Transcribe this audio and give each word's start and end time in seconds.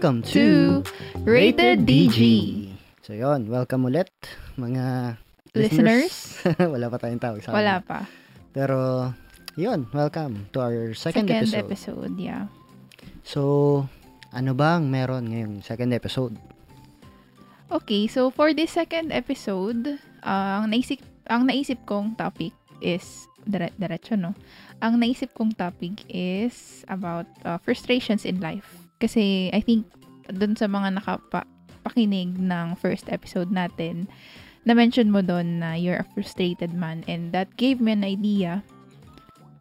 Welcome 0.00 0.24
to 0.32 0.80
Rated 1.28 1.84
DG. 1.84 2.16
So 3.04 3.12
yon, 3.12 3.52
welcome 3.52 3.84
ulit 3.84 4.08
mga 4.56 5.20
Listeners? 5.52 6.40
Wala 6.72 6.88
pa 6.88 6.96
tayong 6.96 7.20
tawag 7.20 7.44
sa 7.44 7.52
Wala 7.52 7.84
pa. 7.84 8.08
Pero 8.48 9.12
yon, 9.60 9.84
welcome 9.92 10.48
to 10.56 10.64
our 10.64 10.96
second, 10.96 11.28
Second 11.28 11.52
episode. 11.52 11.60
episode, 11.68 12.14
yeah. 12.16 12.48
So, 13.28 13.84
ano 14.32 14.56
bang 14.56 14.88
meron 14.88 15.28
ngayong 15.28 15.60
second 15.60 15.92
episode? 15.92 16.32
Okay, 17.68 18.08
so 18.08 18.32
for 18.32 18.56
this 18.56 18.72
second 18.72 19.12
episode, 19.12 20.00
uh, 20.24 20.64
ang 20.64 20.72
naisip 20.72 21.04
ang 21.28 21.44
naisip 21.44 21.76
kong 21.84 22.16
topic 22.16 22.56
is 22.80 23.28
dire- 23.44 23.76
diretso 23.76 24.16
no. 24.16 24.32
Ang 24.80 24.96
naisip 24.96 25.36
kong 25.36 25.52
topic 25.52 26.08
is 26.08 26.88
about 26.88 27.28
uh, 27.44 27.60
frustrations 27.60 28.24
in 28.24 28.40
life. 28.40 28.79
Kasi 29.00 29.48
I 29.50 29.64
think 29.64 29.88
dun 30.30 30.54
sa 30.54 30.68
mga 30.70 31.00
nakapakinig 31.00 32.36
ng 32.38 32.76
first 32.78 33.08
episode 33.08 33.50
natin, 33.50 34.06
na-mention 34.68 35.08
mo 35.08 35.24
doon 35.24 35.58
na 35.58 35.74
you're 35.74 36.04
a 36.04 36.10
frustrated 36.12 36.76
man 36.76 37.00
and 37.08 37.32
that 37.32 37.48
gave 37.56 37.80
me 37.80 37.96
an 37.96 38.04
idea 38.04 38.60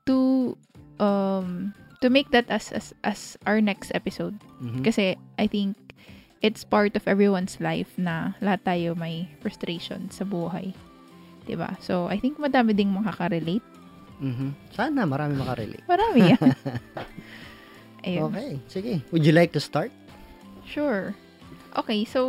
to 0.03 0.53
um 0.99 1.71
to 2.03 2.11
make 2.11 2.27
that 2.35 2.47
as 2.51 2.71
as, 2.75 2.91
as 3.07 3.39
our 3.47 3.63
next 3.63 3.95
episode. 3.95 4.35
Mhm. 4.59 4.83
Kasi 4.83 5.15
I 5.39 5.47
think 5.47 5.79
it's 6.43 6.67
part 6.67 6.95
of 6.99 7.07
everyone's 7.07 7.59
life 7.63 7.95
na 7.95 8.35
lahat 8.43 8.63
tayo 8.67 8.89
may 8.95 9.27
frustration 9.39 10.11
sa 10.11 10.27
buhay. 10.27 10.75
'Di 11.47 11.55
ba? 11.55 11.79
So, 11.79 12.07
I 12.11 12.19
think 12.19 12.39
madami 12.39 12.75
ding 12.75 12.91
makaka-relate. 12.91 13.63
Mhm. 14.19 14.51
Sana 14.75 15.07
marami 15.07 15.39
makarelate. 15.39 15.83
Marami 15.87 16.19
yan. 16.35 16.43
Ayun. 18.03 18.31
Okay, 18.31 18.51
sige. 18.71 18.93
Would 19.11 19.23
you 19.27 19.35
like 19.35 19.51
to 19.55 19.61
start? 19.61 19.91
Sure. 20.63 21.11
Okay, 21.75 22.05
so 22.05 22.21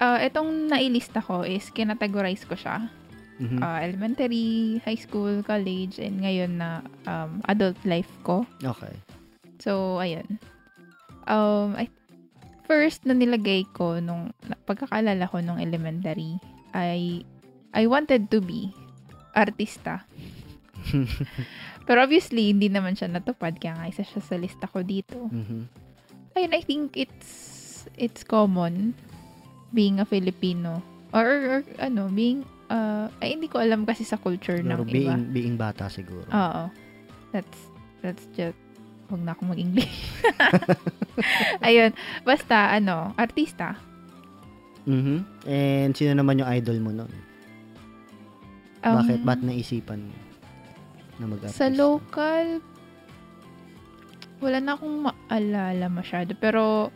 uh, 0.00 0.18
itong 0.22 0.70
nailista 0.70 1.22
ko 1.22 1.42
is 1.42 1.68
kinategorize 1.70 2.44
ko 2.48 2.56
siya. 2.56 2.88
Mhm. 3.40 3.56
Uh, 3.56 3.78
elementary, 3.80 4.48
high 4.84 5.00
school, 5.00 5.40
college, 5.40 5.96
and 5.96 6.20
ngayon 6.20 6.60
na 6.60 6.84
um, 7.08 7.40
adult 7.48 7.78
life 7.88 8.10
ko. 8.20 8.44
okay. 8.60 8.92
So, 9.60 10.00
ayun. 10.00 10.40
Um, 11.28 11.76
I, 11.76 11.88
first 12.64 13.04
na 13.04 13.12
nilagay 13.12 13.68
ko 13.76 14.00
nung 14.00 14.32
pagkakaalala 14.64 15.28
ko 15.28 15.40
nung 15.40 15.60
elementary, 15.60 16.40
I, 16.72 17.24
I 17.76 17.84
wanted 17.84 18.32
to 18.32 18.40
be 18.40 18.72
artista. 19.36 20.04
Pero 21.86 22.06
obviously, 22.06 22.54
hindi 22.54 22.70
naman 22.70 22.94
siya 22.94 23.10
natupad, 23.10 23.58
kaya 23.58 23.74
nga 23.74 23.90
isa 23.90 24.04
siya 24.06 24.22
sa 24.22 24.36
lista 24.38 24.66
ko 24.70 24.84
dito. 24.86 25.26
Mhm. 25.30 25.66
Ayun, 26.38 26.52
I 26.54 26.62
think 26.62 26.94
it's, 26.94 27.30
it's 27.98 28.22
common 28.22 28.94
being 29.74 29.98
a 29.98 30.06
Filipino. 30.06 30.78
Or, 31.10 31.26
or 31.26 31.60
ano, 31.82 32.06
being, 32.06 32.46
uh, 32.70 33.10
ay, 33.18 33.34
hindi 33.34 33.50
ko 33.50 33.58
alam 33.58 33.82
kasi 33.82 34.06
sa 34.06 34.14
culture 34.14 34.62
Siguro 34.62 34.86
ng 34.86 34.86
iba. 34.86 34.94
being, 34.94 35.22
being 35.34 35.56
bata 35.58 35.90
siguro. 35.90 36.30
Oo. 36.30 36.64
That's, 37.34 37.58
that's 38.06 38.24
just, 38.38 38.58
huwag 39.10 39.26
na 39.26 39.34
ako 39.34 39.50
mag-English. 39.50 39.90
Ayun. 41.66 41.90
Basta, 42.22 42.70
ano, 42.70 43.10
artista. 43.18 43.74
Mhm. 44.86 45.26
And 45.50 45.90
sino 45.98 46.14
naman 46.14 46.38
yung 46.38 46.48
idol 46.54 46.78
mo 46.78 46.94
nun? 46.94 47.12
Um, 48.86 49.02
Bakit? 49.02 49.18
Ba't 49.26 49.42
naisipan 49.42 50.06
mo 50.06 50.29
na 51.20 51.28
mag-artista? 51.28 51.60
Sa 51.60 51.68
local, 51.68 52.64
wala 54.40 54.58
na 54.58 54.72
akong 54.72 54.96
maalala 55.04 55.86
masyado. 55.86 56.32
Pero, 56.34 56.88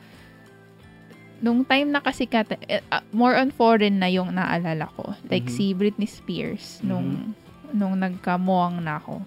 nung 1.44 1.60
time 1.62 1.92
na 1.92 2.00
kasi 2.00 2.24
kata, 2.24 2.56
eh, 2.64 2.80
ah, 2.88 3.04
more 3.12 3.36
on 3.36 3.52
foreign 3.52 4.00
na 4.00 4.08
yung 4.08 4.32
naalala 4.32 4.88
ko. 4.96 5.12
Like 5.28 5.44
Mhm. 5.44 5.52
si 5.52 5.64
Britney 5.76 6.08
Spears, 6.08 6.80
nung, 6.80 7.36
nung 7.70 8.00
nagkamuang 8.00 8.80
na 8.80 8.96
ako. 8.96 9.20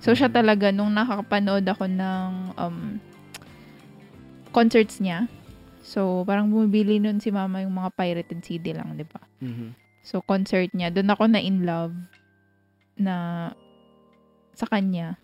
So, 0.00 0.16
siya 0.16 0.32
Mhm. 0.32 0.36
talaga, 0.36 0.66
nung 0.72 0.92
nakakapanood 0.92 1.64
ako 1.68 1.84
ng 1.84 2.30
um, 2.56 2.78
concerts 4.52 5.00
niya, 5.00 5.28
so, 5.84 6.24
parang 6.24 6.48
bumibili 6.48 6.96
nun 6.96 7.20
si 7.20 7.28
mama 7.28 7.60
yung 7.60 7.76
mga 7.76 7.92
pirated 7.92 8.40
CD 8.40 8.72
lang, 8.72 8.96
di 8.96 9.04
ba? 9.04 9.20
Mhm. 9.44 9.76
So, 10.00 10.20
concert 10.20 10.72
niya. 10.72 10.92
Doon 10.92 11.12
ako 11.12 11.24
na 11.28 11.40
in 11.40 11.64
love 11.64 11.92
na 12.96 13.48
sa 14.54 14.66
kanya 14.66 15.18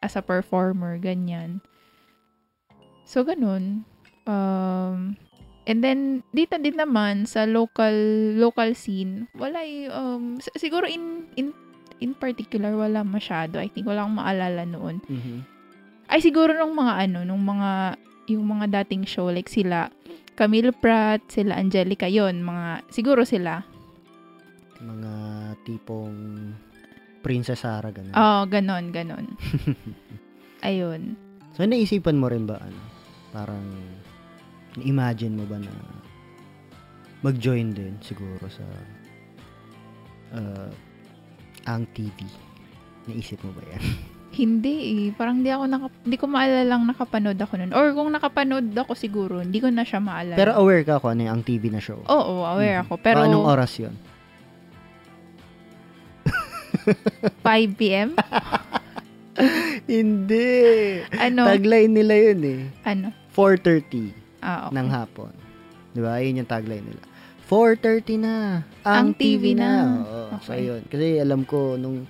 as 0.00 0.14
a 0.14 0.22
performer, 0.22 0.96
ganyan. 0.96 1.60
So, 3.06 3.22
ganun. 3.22 3.86
Um, 4.26 5.14
and 5.64 5.78
then, 5.82 6.22
dito 6.30 6.58
din 6.58 6.74
naman 6.74 7.26
sa 7.26 7.46
local 7.46 7.94
local 8.34 8.74
scene, 8.74 9.30
wala 9.34 9.62
y- 9.62 9.90
um, 9.90 10.38
siguro 10.58 10.86
in, 10.86 11.26
in 11.38 11.54
in 11.98 12.12
particular, 12.12 12.74
wala 12.74 13.06
masyado. 13.06 13.56
I 13.56 13.70
think 13.70 13.86
wala 13.86 14.04
akong 14.04 14.18
maalala 14.18 14.62
noon. 14.66 15.00
Mhm. 15.06 15.38
Ay, 16.06 16.20
siguro 16.22 16.54
nung 16.54 16.74
mga 16.76 17.08
ano, 17.08 17.18
nung 17.26 17.42
mga, 17.42 17.98
yung 18.30 18.46
mga 18.46 18.82
dating 18.82 19.06
show, 19.06 19.26
like 19.26 19.50
sila, 19.50 19.90
Camille 20.36 20.70
Pratt, 20.70 21.24
sila 21.26 21.56
Angelica, 21.56 22.06
yon 22.06 22.42
mga, 22.44 22.84
siguro 22.92 23.24
sila, 23.26 23.64
Mga 24.76 25.14
tipong 25.64 26.52
Princess 27.26 27.66
Sarah, 27.66 27.90
ganun. 27.90 28.14
Oo, 28.14 28.46
ganon, 28.46 28.94
ganon. 28.94 29.26
Ayun. 30.68 31.18
So, 31.58 31.66
naisipan 31.66 32.14
mo 32.14 32.30
rin 32.30 32.46
ba, 32.46 32.62
ano, 32.62 32.78
parang, 33.34 33.66
imagine 34.78 35.34
mo 35.34 35.44
ba 35.44 35.58
na 35.58 35.72
mag-join 37.20 37.74
din 37.74 37.98
siguro 37.98 38.46
sa 38.46 38.62
uh, 40.32 40.70
ang 41.66 41.82
TV? 41.90 42.14
Naisip 43.06 43.42
mo 43.42 43.50
ba 43.50 43.62
yan? 43.66 43.82
Hindi 44.38 44.74
eh. 45.08 45.10
Parang 45.10 45.40
di 45.40 45.48
ako 45.48 45.64
naka, 45.64 45.88
di 46.04 46.14
ko 46.14 46.28
maalala 46.28 46.62
lang 46.68 46.84
nakapanood 46.84 47.40
ako 47.40 47.56
nun. 47.56 47.72
Or 47.72 47.88
kung 47.90 48.12
nakapanood 48.12 48.68
ako 48.70 48.92
siguro, 48.92 49.40
hindi 49.40 49.58
ko 49.58 49.72
na 49.72 49.80
siya 49.80 49.96
maalala. 49.96 50.36
Pero 50.36 50.52
aware 50.52 50.84
ka 50.84 51.00
kung 51.00 51.16
ano 51.16 51.24
yung 51.24 51.32
ang 51.32 51.44
TV 51.46 51.72
na 51.72 51.80
show? 51.80 52.04
Oo, 52.04 52.44
aware 52.44 52.78
Mhm. 52.78 52.84
ako. 52.84 52.92
Pero 53.00 53.18
O, 53.18 53.24
anong 53.24 53.46
oras 53.48 53.72
yon 53.80 53.96
5 57.42 57.80
p.m. 57.80 58.08
Hindi! 59.86 60.48
Ano? 61.12 61.44
Tagline 61.44 61.92
nila 61.92 62.14
yun 62.16 62.40
eh. 62.42 62.60
ano? 62.82 63.12
4.30 63.32 64.24
Ah, 64.40 64.68
okay. 64.68 64.74
ng 64.74 64.88
hapon. 64.88 65.32
Di 65.90 66.00
ba? 66.00 66.16
Yun 66.18 66.40
yung 66.40 66.48
tagline 66.48 66.84
nila. 66.84 67.02
4.30 67.44 68.16
na. 68.18 68.34
Ang, 68.82 68.96
Ang 68.96 69.08
TV, 69.12 69.52
TV 69.52 69.54
na. 69.54 69.68
na. 69.68 69.74
Oo. 70.00 70.22
So, 70.40 70.50
Okay. 70.50 70.60
yun. 70.64 70.82
Kasi 70.84 71.06
alam 71.16 71.42
ko, 71.42 71.74
nung 71.74 72.06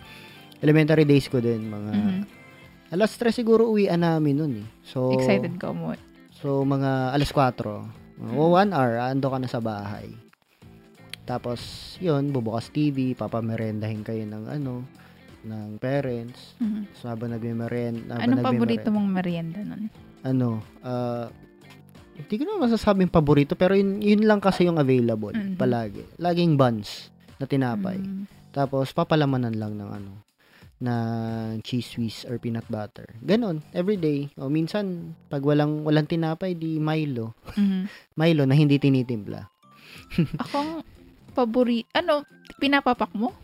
elementary 0.58 1.02
days 1.02 1.26
ko 1.26 1.38
din, 1.38 1.66
mga 1.66 1.92
Mhm. 1.92 2.20
alas 2.88 3.12
3 3.12 3.32
siguro 3.32 3.66
uwian 3.66 3.98
namin 3.98 4.34
nun 4.34 4.52
eh. 4.56 4.66
So, 4.82 5.10
Excited 5.12 5.56
ka 5.56 5.70
mo. 5.70 5.92
So, 6.36 6.62
mga 6.62 7.12
alas 7.12 7.30
4. 7.30 7.84
O, 8.32 8.48
one 8.50 8.72
hour, 8.72 8.96
ando 8.98 9.28
ka 9.28 9.36
na 9.36 9.44
sa 9.46 9.60
bahay. 9.60 10.08
Tapos, 11.26 11.58
yun, 11.98 12.30
bubukas 12.30 12.70
TV, 12.70 13.18
papamerendahin 13.18 14.06
kayo 14.06 14.22
ng 14.22 14.46
ano, 14.46 14.86
ng 15.42 15.78
parents. 15.82 16.54
Mhm. 16.62 16.82
So, 16.94 17.10
habang 17.10 17.34
nagme-merenda, 17.34 18.22
Anong 18.22 18.46
paborito 18.46 18.88
mong 18.94 19.08
merienda 19.10 19.60
nun? 19.66 19.90
Ano, 20.22 20.62
ah, 20.86 21.26
hindi 22.14 22.34
ko 22.38 22.42
na 22.46 22.62
masasabing 22.62 23.10
paborito, 23.10 23.58
pero 23.58 23.74
yun, 23.74 23.98
yun 23.98 24.22
lang 24.22 24.38
kasi 24.38 24.70
yung 24.70 24.78
available, 24.78 25.34
Mhm. 25.34 25.58
palagi. 25.58 26.02
Laging 26.22 26.54
buns 26.54 27.10
na 27.36 27.44
tinapay. 27.44 27.98
Mm. 27.98 28.24
Tapos, 28.54 28.94
papalamanan 28.94 29.52
lang 29.58 29.76
ng 29.76 29.90
ano, 29.90 30.12
ng 30.76 31.60
cheese 31.64 31.96
whiz 31.96 32.22
or 32.28 32.36
peanut 32.38 32.64
butter. 32.68 33.04
Ganon, 33.20 33.64
everyday. 33.72 34.28
O 34.36 34.48
minsan, 34.48 35.16
pag 35.26 35.40
walang, 35.42 35.82
walang 35.82 36.06
tinapay, 36.06 36.54
di 36.54 36.78
Milo. 36.78 37.34
Mhm. 37.58 37.82
Milo 38.20 38.42
na 38.46 38.54
hindi 38.54 38.78
tinitimpla. 38.78 39.50
Akong 40.40 40.84
paborito, 41.36 41.84
ano, 41.92 42.24
pinapapak 42.56 43.12
mo? 43.12 43.36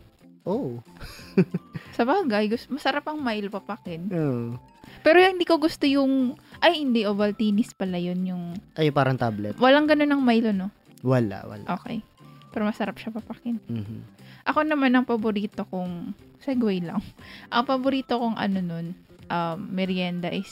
Oh. 0.43 0.81
Sa 1.95 2.03
bagay, 2.03 2.49
masarap 2.67 3.05
ang 3.05 3.21
mail 3.21 3.47
papakin. 3.47 4.09
oh. 4.09 4.57
Pero 4.99 5.19
yung 5.19 5.35
hindi 5.35 5.43
ko 5.43 5.55
gusto 5.57 5.83
yung, 5.83 6.35
ay 6.59 6.79
hindi, 6.79 7.03
Ovaltinis 7.03 7.71
pala 7.71 7.95
yun 7.95 8.23
yung, 8.23 8.43
Ay, 8.73 8.87
parang 8.89 9.15
tablet. 9.15 9.55
walang 9.55 9.85
ganun 9.85 10.09
ng 10.09 10.23
Milo, 10.23 10.51
no? 10.51 10.71
Wala, 11.03 11.43
wala. 11.43 11.65
Okay. 11.69 11.99
Pero 12.49 12.63
masarap 12.65 12.95
siya 12.95 13.11
papakin. 13.11 13.59
Mhm. 13.67 13.99
Ako 14.43 14.63
naman 14.63 14.91
ang 14.91 15.03
paborito 15.03 15.63
kong, 15.65 16.11
segue 16.39 16.83
lang. 16.83 16.99
Ang 17.55 17.63
paborito 17.63 18.19
kong 18.19 18.35
ano 18.35 18.59
nun, 18.59 18.91
um, 19.27 19.57
merienda 19.71 20.27
is, 20.27 20.51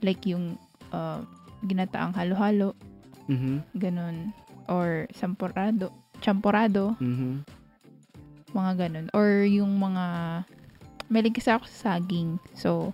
like 0.00 0.24
yung, 0.24 0.56
uh, 0.88 1.20
ginataang 1.62 2.12
halo-halo, 2.12 2.72
Mhm. 3.28 3.60
ganun. 3.76 4.32
Or 4.66 5.04
sampurado, 5.12 5.92
champorado, 6.22 6.94
Mhm. 6.96 7.42
mga 8.52 8.72
ganun. 8.78 9.06
Or 9.10 9.26
yung 9.42 9.74
mga, 9.76 10.04
malig 11.08 11.34
kasi 11.34 11.50
ako 11.50 11.64
sa 11.66 11.96
saging. 11.96 12.40
So, 12.54 12.92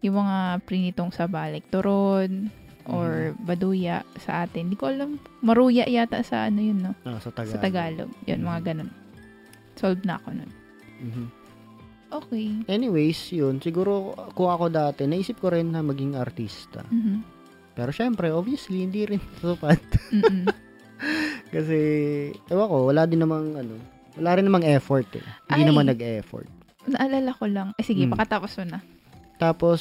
yung 0.00 0.16
mga 0.16 0.36
prinitong 0.62 1.10
sa 1.10 1.24
balik, 1.24 1.66
turon, 1.68 2.48
or 2.84 3.32
Mm-hmm. 3.32 3.44
baduya 3.44 3.96
sa 4.18 4.44
atin. 4.44 4.68
Hindi 4.68 4.76
ko 4.76 4.88
alam, 4.88 5.16
maruya 5.40 5.84
yata 5.84 6.20
sa 6.20 6.46
ano 6.46 6.60
yun, 6.60 6.80
no? 6.80 6.92
Ah, 7.02 7.16
sa 7.16 7.32
Tagalog. 7.32 7.52
Sa 7.52 7.58
Tagalog. 7.58 8.10
Yun, 8.24 8.40
mga 8.40 8.60
Mhm. 8.60 8.66
ganun. 8.66 8.90
Solved 9.74 10.04
na 10.04 10.16
ako 10.16 10.28
nun. 10.32 10.50
Mhm. 11.00 11.26
Okay. 12.14 12.46
Anyways, 12.66 13.18
yun. 13.28 13.58
Siguro, 13.58 14.14
kung 14.32 14.46
ako 14.46 14.68
dati, 14.68 15.02
naisip 15.02 15.36
ko 15.36 15.50
rin 15.50 15.68
na 15.68 15.80
maging 15.80 16.14
artista. 16.14 16.84
Mhm. 16.84 17.24
Pero 17.74 17.90
syempre, 17.90 18.30
obviously, 18.30 18.84
hindi 18.84 19.02
rin 19.04 19.18
tupad. 19.42 19.80
Mm-mm. 20.12 20.46
Kasi, 21.50 21.78
ewan 22.50 22.66
ko, 22.66 22.76
wala 22.88 23.06
din 23.06 23.22
namang, 23.22 23.54
ano, 23.54 23.74
wala 24.18 24.30
rin 24.38 24.46
namang 24.46 24.66
effort 24.66 25.06
eh. 25.14 25.26
Hindi 25.50 25.62
Ay. 25.64 25.68
naman 25.70 25.86
nag-effort. 25.90 26.48
Naalala 26.84 27.30
ko 27.34 27.44
lang. 27.48 27.68
Eh, 27.78 27.84
sige, 27.86 28.04
Mm. 28.04 28.12
pakatapos 28.14 28.58
mo 28.60 28.64
na. 28.76 28.78
Tapos, 29.36 29.80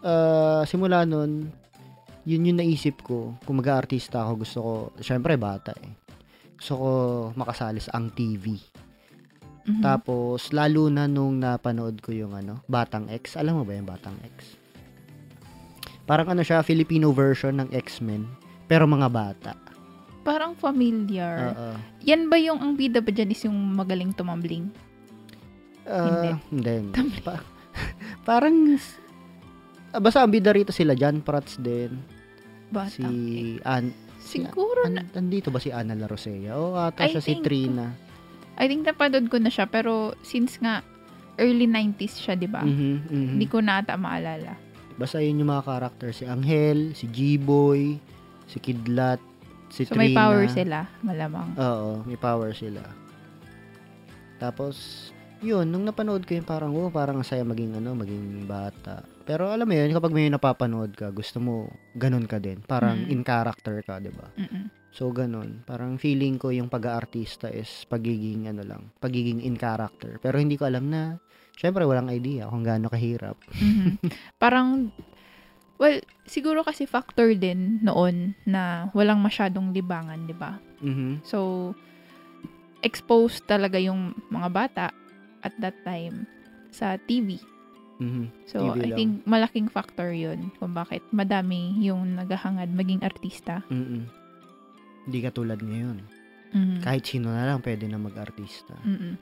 ah, 0.00 0.62
simula 0.64 1.04
nun, 1.04 1.50
yun 2.26 2.46
yung 2.46 2.58
naisip 2.58 3.02
ko. 3.06 3.38
Kung 3.46 3.60
mag-artista 3.60 4.24
ako, 4.24 4.32
gusto 4.42 4.58
ko, 4.62 4.72
syempre 4.98 5.38
bata 5.38 5.70
eh. 5.78 5.92
Gusto 6.56 6.72
ko 6.74 6.88
makasali 7.36 7.78
sa 7.78 8.00
ang 8.00 8.10
TV. 8.10 8.56
Mhm. 9.66 9.82
Tapos, 9.82 10.54
lalo 10.54 10.86
na 10.88 11.06
nung 11.06 11.38
napanood 11.38 11.98
ko 12.00 12.14
yung 12.14 12.32
ano, 12.32 12.62
Batang 12.66 13.10
X. 13.10 13.34
Alam 13.36 13.60
mo 13.60 13.62
ba 13.66 13.74
yung 13.74 13.86
Batang 13.86 14.16
X? 14.38 14.56
Parang 16.06 16.30
ano 16.30 16.46
siya, 16.46 16.62
Filipino 16.62 17.10
version 17.10 17.58
ng 17.58 17.74
X-Men. 17.74 18.26
Pero 18.70 18.86
mga 18.86 19.10
bata. 19.10 19.52
Parang 20.26 20.58
familiar. 20.58 21.54
Oo. 21.54 21.78
Yan 22.02 22.26
ba 22.26 22.34
yung 22.34 22.58
ang 22.58 22.74
bida 22.74 22.98
ba 22.98 23.08
dyan 23.08 23.30
is 23.30 23.46
yung 23.46 23.54
magaling 23.72 24.10
tumambling? 24.10 24.66
Hindi. 25.86 26.30
Ah, 26.34 26.38
hindi. 26.50 26.72
hindi. 26.82 27.22
Pa- 27.22 27.46
parang, 28.28 28.74
ah, 29.94 30.02
basta 30.02 30.26
ang 30.26 30.34
bida 30.34 30.50
rito 30.50 30.74
sila, 30.74 30.98
John 30.98 31.22
Prats 31.22 31.62
din. 31.62 31.94
Bata. 32.66 32.90
Si, 32.90 33.06
An, 33.62 33.94
Siguro 34.18 34.82
an, 34.82 35.06
nandito 35.14 35.54
ba 35.54 35.62
si 35.62 35.70
Ana 35.70 35.94
La 35.94 36.10
Rosea? 36.10 36.58
O 36.58 36.74
ata 36.74 37.06
I 37.06 37.14
siya 37.14 37.22
si 37.22 37.38
think- 37.38 37.46
Trina. 37.46 37.94
I 38.58 38.66
think 38.66 38.82
napanood 38.82 39.30
ko 39.30 39.38
na 39.38 39.46
siya 39.46 39.70
pero 39.70 40.18
since 40.20 40.58
nga 40.58 40.82
early 41.38 41.68
90s 41.68 42.18
siya, 42.18 42.34
'di 42.34 42.48
ba? 42.50 42.64
Mhm, 42.66 43.06
mhm. 43.06 43.26
Hindi 43.36 43.46
ko 43.46 43.62
na 43.62 43.78
ata 43.78 43.94
maalala. 43.94 44.58
Basta 44.96 45.20
yun 45.20 45.38
yung 45.38 45.52
mga 45.52 45.62
karakter. 45.62 46.10
Si 46.10 46.24
Angel, 46.24 46.96
si 46.96 47.06
G-Boy, 47.06 48.00
si 48.48 48.56
Kidlat, 48.58 49.20
si 49.76 49.84
So 49.84 49.92
Trina. 49.92 50.00
may 50.00 50.10
power 50.10 50.48
sila, 50.48 50.88
malamang. 51.04 51.52
Oo, 51.54 52.00
may 52.02 52.16
power 52.16 52.56
sila. 52.56 52.80
Tapos, 54.36 55.08
yun, 55.40 55.68
nung 55.68 55.84
napanood 55.84 56.24
ko 56.24 56.32
yun, 56.32 56.44
parang, 56.44 56.72
oh, 56.72 56.88
parang 56.88 57.20
ang 57.20 57.26
saya 57.26 57.44
maging, 57.44 57.76
ano, 57.76 57.92
maging 57.92 58.44
bata. 58.44 59.04
Pero 59.22 59.50
alam 59.50 59.66
mo 59.66 59.74
yun, 59.74 59.92
kapag 59.92 60.12
may 60.12 60.28
napapanood 60.28 60.92
ka, 60.92 61.10
gusto 61.10 61.36
mo, 61.36 61.54
ganun 61.92 62.24
ka 62.24 62.38
din. 62.38 62.60
Parang 62.62 63.04
Mm. 63.04 63.10
in 63.10 63.20
character 63.20 63.82
ka, 63.82 63.98
di 63.98 64.08
ba? 64.08 64.28
So, 64.90 65.12
ganun. 65.12 65.60
Parang 65.62 66.00
feeling 66.00 66.40
ko 66.40 66.48
yung 66.48 66.72
pag-aartista 66.72 67.52
is 67.52 67.68
pagiging, 67.84 68.48
ano 68.48 68.64
lang, 68.64 68.82
pagiging 68.96 69.44
in 69.44 69.52
character. 69.54 70.16
Pero 70.16 70.40
hindi 70.40 70.56
ko 70.56 70.64
alam 70.64 70.88
na, 70.88 71.20
syempre, 71.52 71.84
walang 71.84 72.08
idea 72.08 72.48
kung 72.48 72.64
gaano 72.64 72.88
kahirap. 72.88 73.36
Mhm. 73.52 74.00
Parang 74.42 74.88
well, 75.76 75.96
siguro 76.24 76.60
kasi 76.60 76.84
factor 76.84 77.32
din 77.32 77.80
noon 77.80 78.34
na 78.44 78.88
walang 78.92 79.20
masyadong 79.20 79.70
libangan, 79.70 80.24
'di 80.24 80.36
ba? 80.36 80.56
Mhm. 80.80 81.20
So 81.22 81.72
exposed 82.80 83.44
talaga 83.44 83.80
yung 83.80 84.14
mga 84.28 84.48
bata 84.48 84.86
at 85.42 85.54
that 85.58 85.74
time 85.82 86.26
sa 86.70 87.00
TV. 87.00 87.40
Mhm. 87.96 88.28
So, 88.44 88.60
TV 88.60 88.76
I 88.76 88.88
lang. 88.92 88.96
think 88.96 89.12
malaking 89.24 89.68
factor 89.72 90.12
yun 90.12 90.52
kung 90.60 90.76
bakit 90.76 91.00
madami 91.10 91.72
yung 91.80 92.14
naghahangad 92.14 92.68
maging 92.68 93.00
artista. 93.00 93.64
Mm-mm. 93.72 94.04
Hindi 95.08 95.18
katulad 95.24 95.56
ngayon. 95.64 96.04
Mhm. 96.52 96.78
Kahit 96.84 97.08
sino 97.08 97.32
na 97.32 97.48
lang 97.48 97.64
pwede 97.64 97.88
na 97.88 97.96
mag-artista. 97.96 98.76
Mm-mm. 98.84 99.16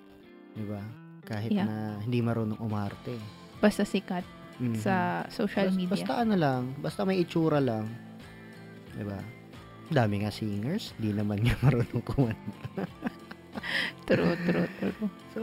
Di 0.58 0.64
ba? 0.66 0.82
Kahit 1.24 1.54
Yeah. 1.54 1.64
na 1.64 1.76
hindi 2.02 2.18
marunong 2.18 2.58
umarte. 2.58 3.14
Basta 3.62 3.86
sikat 3.86 4.26
Mhm. 4.54 4.78
sa 4.78 5.26
social 5.28 5.74
media. 5.74 5.98
Basta 5.98 6.22
ano 6.22 6.34
lang, 6.34 6.62
basta 6.78 7.02
may 7.02 7.18
itsura 7.18 7.58
lang. 7.58 7.90
Di 8.94 9.02
ba? 9.02 9.18
Dami 9.90 10.22
nga 10.22 10.30
singers, 10.30 10.94
di 10.96 11.10
naman 11.10 11.42
niya 11.42 11.58
marunong 11.64 12.04
kumanta. 12.06 12.86
True, 14.06 14.36
true, 14.44 14.68
true. 14.78 15.08
So, 15.32 15.42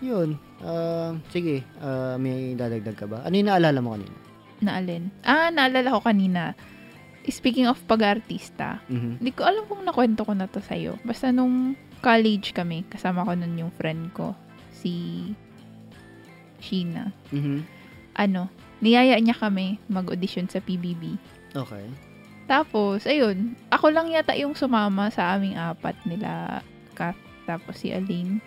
yun. 0.00 0.40
Ah, 0.58 1.12
sige, 1.28 1.60
ah, 1.78 2.16
may 2.16 2.56
dadagdag 2.56 2.96
ka 2.96 3.06
ba? 3.06 3.20
Ano 3.22 3.34
yung 3.36 3.48
naalala 3.48 3.78
mo 3.78 3.92
kanina? 3.92 4.16
Na 4.58 4.80
alin? 4.80 5.12
Ah, 5.20 5.52
naalala 5.52 5.92
ko 5.92 6.00
kanina. 6.00 6.56
Speaking 7.26 7.66
of 7.66 7.76
pag-artista, 7.84 8.80
Mhm. 8.88 9.20
Hindi 9.20 9.30
ko 9.34 9.42
alam 9.44 9.66
kung 9.66 9.82
nakwento 9.82 10.22
ko 10.24 10.32
na 10.32 10.46
to 10.48 10.62
sa'yo. 10.62 10.96
Basta 11.02 11.28
nung 11.28 11.74
college 12.00 12.54
kami, 12.54 12.86
kasama 12.88 13.26
ko 13.26 13.34
nun 13.34 13.58
yung 13.58 13.72
friend 13.74 14.14
ko, 14.14 14.32
si 14.72 15.26
Sheena. 16.62 17.12
Mhm. 17.30 17.75
Ano, 18.16 18.48
niyaya 18.80 19.20
niya 19.20 19.36
kami 19.36 19.76
mag-audition 19.86 20.48
sa 20.48 20.58
PBB. 20.58 21.16
Okay. 21.52 21.86
Tapos, 22.46 23.04
ayun, 23.04 23.58
ako 23.68 23.90
lang 23.90 24.08
yata 24.08 24.32
yung 24.38 24.54
sumama 24.54 25.10
sa 25.10 25.34
aming 25.36 25.58
apat 25.58 25.96
nila, 26.06 26.62
Kath, 26.96 27.18
tapos 27.44 27.76
si 27.76 27.92
Aline. 27.92 28.40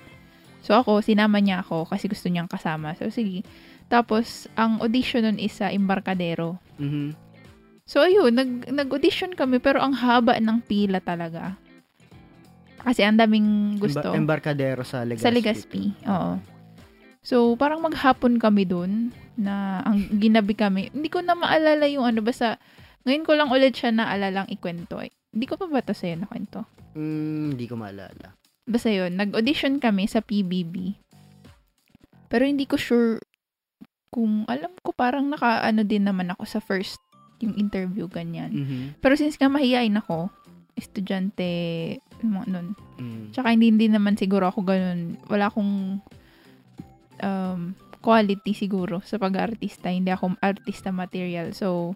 So 0.59 0.75
ako, 0.75 0.99
sinama 0.99 1.39
niya 1.39 1.63
ako 1.63 1.87
kasi 1.87 2.11
gusto 2.11 2.27
niyang 2.27 2.51
kasama. 2.51 2.91
So 2.97 3.07
sige. 3.07 3.47
Tapos, 3.89 4.45
ang 4.53 4.77
audition 4.85 5.25
nun 5.25 5.41
is 5.41 5.55
sa 5.55 5.73
Embarcadero. 5.73 6.61
Mhm. 6.77 7.17
So, 7.89 8.05
ayun, 8.05 8.37
nag, 8.37 8.69
nag-audition 8.69 9.33
kami, 9.33 9.57
pero 9.57 9.81
ang 9.81 9.97
haba 9.97 10.37
ng 10.37 10.61
pila 10.61 11.01
talaga. 11.01 11.57
Kasi 12.85 13.01
ang 13.01 13.17
daming 13.17 13.81
gusto. 13.81 14.13
Emba- 14.13 14.37
embarkadero 14.37 14.85
sa 14.85 15.01
Legazpi. 15.01 15.25
sa 15.25 15.33
Legazpi, 15.33 15.83
oo. 16.05 16.33
So, 17.25 17.57
parang 17.57 17.81
maghapon 17.81 18.37
kami 18.37 18.69
dun, 18.69 19.09
na 19.39 19.79
ang 19.87 20.19
ginabi 20.19 20.53
kami. 20.53 20.91
Hindi 20.91 21.07
ko 21.07 21.23
na 21.23 21.33
maalala 21.33 21.87
yung 21.87 22.03
ano, 22.03 22.19
basta, 22.19 22.59
ngayon 23.07 23.23
ko 23.23 23.31
lang 23.39 23.49
ulit 23.49 23.73
siya 23.79 23.95
naalalang 23.95 24.51
ikwento. 24.51 24.99
Hindi 24.99 25.45
ko 25.47 25.55
pa 25.55 25.71
ba 25.71 25.79
ito 25.79 25.95
sa'yo 25.95 26.19
nakwento? 26.19 26.67
Mm, 26.99 27.55
hindi 27.55 27.65
ko 27.71 27.79
maalala. 27.79 28.35
Basta 28.67 28.91
yun, 28.91 29.15
nag-audition 29.15 29.79
kami 29.79 30.05
sa 30.05 30.19
PBB. 30.19 30.99
Pero 32.29 32.43
hindi 32.45 32.67
ko 32.67 32.75
sure 32.77 33.23
kung, 34.11 34.43
alam 34.45 34.75
ko 34.83 34.91
parang 34.91 35.31
naka, 35.31 35.63
ano 35.63 35.81
din 35.87 36.05
naman 36.05 36.29
ako 36.35 36.43
sa 36.45 36.59
first, 36.59 36.99
yung 37.39 37.55
interview, 37.55 38.11
ganyan. 38.11 38.51
Mhm. 38.51 38.99
Pero 38.99 39.15
since 39.15 39.39
nga 39.39 39.47
mahihain 39.47 39.95
ako, 39.95 40.27
estudyante 40.75 41.51
mo 42.23 42.43
nun. 42.47 42.75
Mm. 42.99 43.31
Tsaka 43.31 43.51
hindi, 43.51 43.71
hindi 43.71 43.87
naman 43.91 44.15
siguro 44.15 44.47
ako 44.47 44.63
ganun. 44.63 45.19
Wala 45.27 45.51
akong 45.51 45.99
um, 47.19 47.61
quality 47.99 48.55
siguro 48.55 49.03
sa 49.03 49.19
pag-artista. 49.19 49.91
Hindi 49.91 50.11
ako 50.11 50.39
artista 50.39 50.89
material. 50.91 51.51
So, 51.51 51.95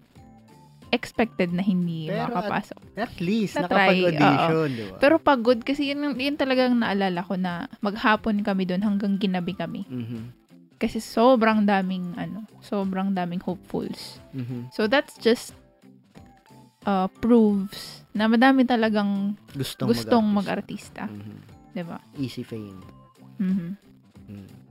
expected 0.93 1.49
na 1.49 1.65
hindi 1.65 2.05
Pero 2.05 2.29
makapasok. 2.29 2.79
At 2.93 3.17
least, 3.17 3.57
Na-try, 3.57 4.05
nakapag-audition, 4.05 4.67
di 4.77 4.83
ba? 4.93 4.95
Pero 5.01 5.15
pagod 5.17 5.59
kasi 5.65 5.89
yun, 5.89 6.13
yun 6.13 6.37
talagang 6.37 6.77
naalala 6.77 7.25
ko 7.25 7.33
na 7.33 7.65
maghapon 7.81 8.45
kami 8.45 8.69
doon 8.69 8.85
hanggang 8.85 9.17
ginabi 9.17 9.57
kami. 9.57 9.89
Mhm. 9.89 10.29
Kasi 10.77 11.01
sobrang 11.01 11.65
daming 11.65 12.13
ano, 12.13 12.45
sobrang 12.61 13.09
daming 13.15 13.41
hopefuls. 13.41 14.21
Mhm. 14.37 14.69
So 14.69 14.85
that's 14.85 15.17
just 15.17 15.57
uh, 16.85 17.09
proves 17.23 18.03
na 18.13 18.29
madami 18.29 18.67
talagang 18.67 19.33
Gustong, 19.57 19.89
gustong 19.89 20.27
mag-artista. 20.29 21.09
mag-artista. 21.09 21.33
Mhm. 21.33 21.37
'Di 21.73 21.83
ba? 21.87 21.97
Easy 22.21 22.43
fame. 22.45 22.77
Mhm. 23.41 23.69
Mm. 24.29 24.62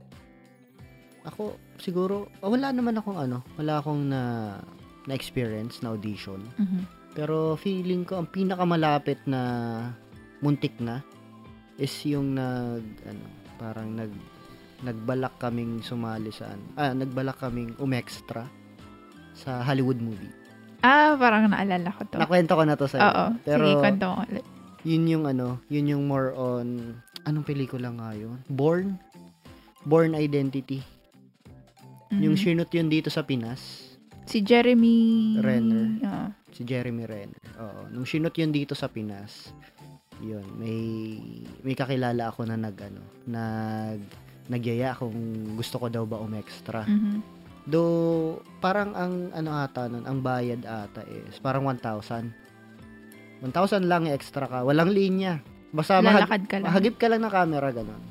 Ako, 1.23 1.55
siguro, 1.79 2.27
ah, 2.43 2.51
wala 2.51 2.75
naman 2.75 2.99
akong 2.99 3.15
ano, 3.15 3.39
wala 3.55 3.79
akong 3.79 4.11
na 4.11 4.21
na-experience 5.07 5.79
na 5.79 5.95
audition. 5.95 6.39
Mhm. 6.59 6.83
Pero 7.13 7.53
feeling 7.55 8.03
ko, 8.03 8.19
ang 8.19 8.27
pinakamalapit 8.27 9.21
na 9.23 9.41
muntik 10.41 10.73
na 10.81 10.99
is 11.77 11.93
yung 12.03 12.35
nag, 12.35 12.83
ano, 13.05 13.23
parang 13.55 13.93
nag, 13.93 14.11
nagbalak 14.83 15.39
kaming 15.39 15.79
sumali 15.79 16.33
sa, 16.33 16.51
ano, 16.51 16.63
ah, 16.75 16.91
nagbalak 16.91 17.39
kaming 17.39 17.71
umextra 17.79 18.43
sa 19.33 19.63
Hollywood 19.63 20.03
movie. 20.03 20.31
Ah, 20.83 21.15
parang 21.15 21.47
naalala 21.47 21.87
ko 21.95 22.03
to. 22.03 22.19
Nakwento 22.19 22.59
ko 22.59 22.63
na 22.67 22.75
to 22.75 22.91
sa 22.91 22.97
Oo. 22.99 23.25
Pero, 23.47 23.63
Sige, 23.63 23.79
kwento 23.79 24.05
mo 24.11 24.19
ulit. 24.27 24.43
yun 24.83 25.03
yung 25.07 25.23
ano, 25.23 25.63
yun 25.71 25.87
yung 25.87 26.03
more 26.11 26.35
on, 26.35 26.99
anong 27.23 27.47
pelikula 27.47 27.87
nga 27.95 28.11
yun? 28.11 28.35
Born? 28.51 28.99
Born 29.87 30.11
Identity. 30.11 30.83
Yung 32.11 32.33
Mhm. 32.33 32.41
sinut 32.41 32.69
yun 32.69 32.87
dito 32.87 33.07
sa 33.07 33.21
Pinas, 33.21 33.91
Si 34.23 34.39
Jeremy... 34.39 35.35
Renner. 35.37 35.87
Ah. 36.01 36.31
si 36.47 36.63
Jeremy 36.63 37.03
Renner. 37.03 37.43
Oo. 37.57 37.81
Nung 37.89 38.05
sinut 38.05 38.31
yun 38.33 38.49
dito 38.49 38.71
sa 38.71 38.87
Pinas, 38.87 39.51
yun, 40.19 40.45
may 40.55 40.79
may 41.59 41.73
kakilala 41.73 42.29
ako 42.29 42.45
na 42.45 42.55
nag 42.55 42.77
ano, 42.77 43.03
nag 43.25 43.99
nagyaya 44.45 44.93
kung 44.93 45.11
gusto 45.53 45.75
ko 45.75 45.87
daw 45.87 46.03
ba 46.03 46.17
umextra. 46.17 46.83
Mhm. 46.83 47.19
Do 47.65 47.81
parang 48.59 48.91
ang 48.91 49.31
ano 49.31 49.55
ata 49.55 49.87
nun, 49.87 50.03
ang 50.03 50.19
bayad 50.19 50.61
ata 50.61 51.03
is 51.03 51.35
parang 51.37 51.63
1,000. 51.65 52.31
1,000 53.41 53.51
lang 53.83 54.05
yung 54.05 54.13
extra 54.13 54.45
ka. 54.45 54.63
Walang 54.63 54.87
linya. 54.87 55.43
Basta 55.69 55.99
mahag- 55.99 56.27
ka 56.45 56.59
lang. 56.59 56.63
mahagip 56.65 56.95
ka 56.95 57.07
lang 57.07 57.19
ng 57.19 57.33
camera 57.33 57.69
ganun. 57.73 58.03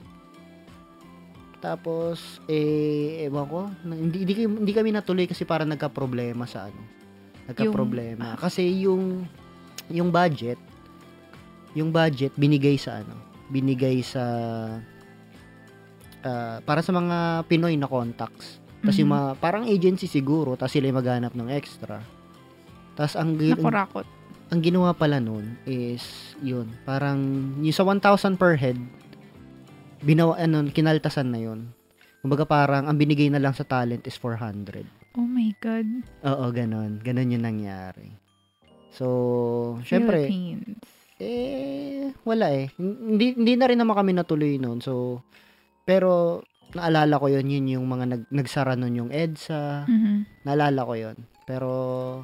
Tapos 1.62 2.19
eh 2.45 3.23
ewan 3.23 3.47
ko, 3.47 3.61
hindi 3.87 4.26
hindi, 4.26 4.35
kami- 4.35 4.59
hindi 4.61 4.73
kami 4.75 4.90
natuloy 4.90 5.25
kasi 5.25 5.47
parang 5.47 5.71
nagka-problema 5.71 6.42
sa 6.45 6.66
ano. 6.66 6.83
Nagka-problema 7.47 8.35
kasi 8.37 8.83
yung 8.83 9.23
yung 9.87 10.11
budget 10.11 10.59
yung 11.73 11.88
budget 11.88 12.35
binigay 12.35 12.75
sa 12.75 13.00
ano, 13.00 13.14
binigay 13.49 14.02
sa 14.02 14.23
ah, 16.21 16.59
para 16.61 16.81
sa 16.81 16.90
mga 16.90 17.16
Pinoy 17.47 17.75
na 17.75 17.87
contacts. 17.87 18.59
Tapos 18.78 18.95
yung 18.97 19.11
Mhm. 19.11 19.16
mga, 19.16 19.28
parang 19.38 19.64
agency 19.64 20.07
siguro, 20.07 20.54
tapos 20.54 20.71
sila 20.71 20.87
yung 20.87 20.99
maghanap 20.99 21.33
ng 21.33 21.49
extra. 21.49 22.02
Tapos 22.92 23.14
ang, 23.14 23.35
Nakurakot. 23.35 24.07
ang 24.49 24.61
ginawa 24.61 24.90
pala 24.92 25.19
nun 25.19 25.54
is, 25.64 26.02
yun, 26.38 26.66
parang, 26.83 27.19
yung 27.59 27.73
sa 27.73 27.83
1,000 27.83 28.35
per 28.35 28.54
head, 28.54 28.78
binawa, 30.03 30.37
ano, 30.37 30.67
kinaltasan 30.69 31.31
na 31.31 31.41
yun. 31.41 31.71
Kumbaga 32.23 32.47
parang, 32.47 32.87
ang 32.87 32.95
binigay 32.95 33.27
na 33.31 33.43
lang 33.43 33.55
sa 33.55 33.67
talent 33.67 34.07
is 34.07 34.15
400. 34.19 34.87
Oh 35.19 35.27
my 35.27 35.51
God. 35.59 35.87
Oo, 36.23 36.45
ganon. 36.55 37.03
Ganon 37.03 37.35
yung 37.35 37.43
nangyari. 37.43 38.15
So, 38.93 39.81
syempre, 39.83 40.29
Philippines. 40.29 40.79
eh, 41.19 42.13
wala 42.23 42.53
eh. 42.53 42.71
Hindi, 42.79 43.35
hindi 43.35 43.55
na 43.57 43.67
rin 43.67 43.81
naman 43.81 43.97
kami 43.97 44.13
natuloy 44.15 44.57
noon. 44.57 44.79
So, 44.79 45.25
pero, 45.83 46.41
naalala 46.73 47.19
ko 47.19 47.27
yun, 47.29 47.51
yun 47.51 47.67
yung 47.81 47.87
mga 47.89 48.05
nag, 48.09 48.23
nagsara 48.31 48.79
nun 48.79 48.97
yung 48.97 49.11
EDSA. 49.11 49.85
Mhm. 49.91 50.47
Naalala 50.47 50.81
ko 50.87 50.95
yun. 50.95 51.17
Pero, 51.43 51.69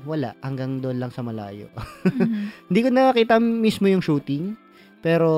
wala. 0.06 0.32
Hanggang 0.40 0.78
doon 0.78 1.02
lang 1.02 1.10
sa 1.10 1.26
malayo. 1.26 1.66
Mhm. 2.06 2.44
Hindi 2.70 2.80
ko 2.80 2.88
nakakita 2.88 3.34
mismo 3.42 3.90
yung 3.90 4.00
shooting. 4.00 4.54
Pero, 5.02 5.28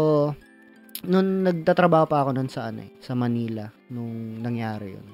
nung 1.02 1.42
nagtatrabaho 1.42 2.04
pa 2.04 2.21
ako 2.21 2.30
nun 2.33 2.49
sa 2.49 2.69
ano 2.69 2.80
eh, 2.80 2.92
sa 2.99 3.12
Manila, 3.12 3.64
nung 3.88 4.38
nangyari 4.38 4.92
yun. 4.92 5.07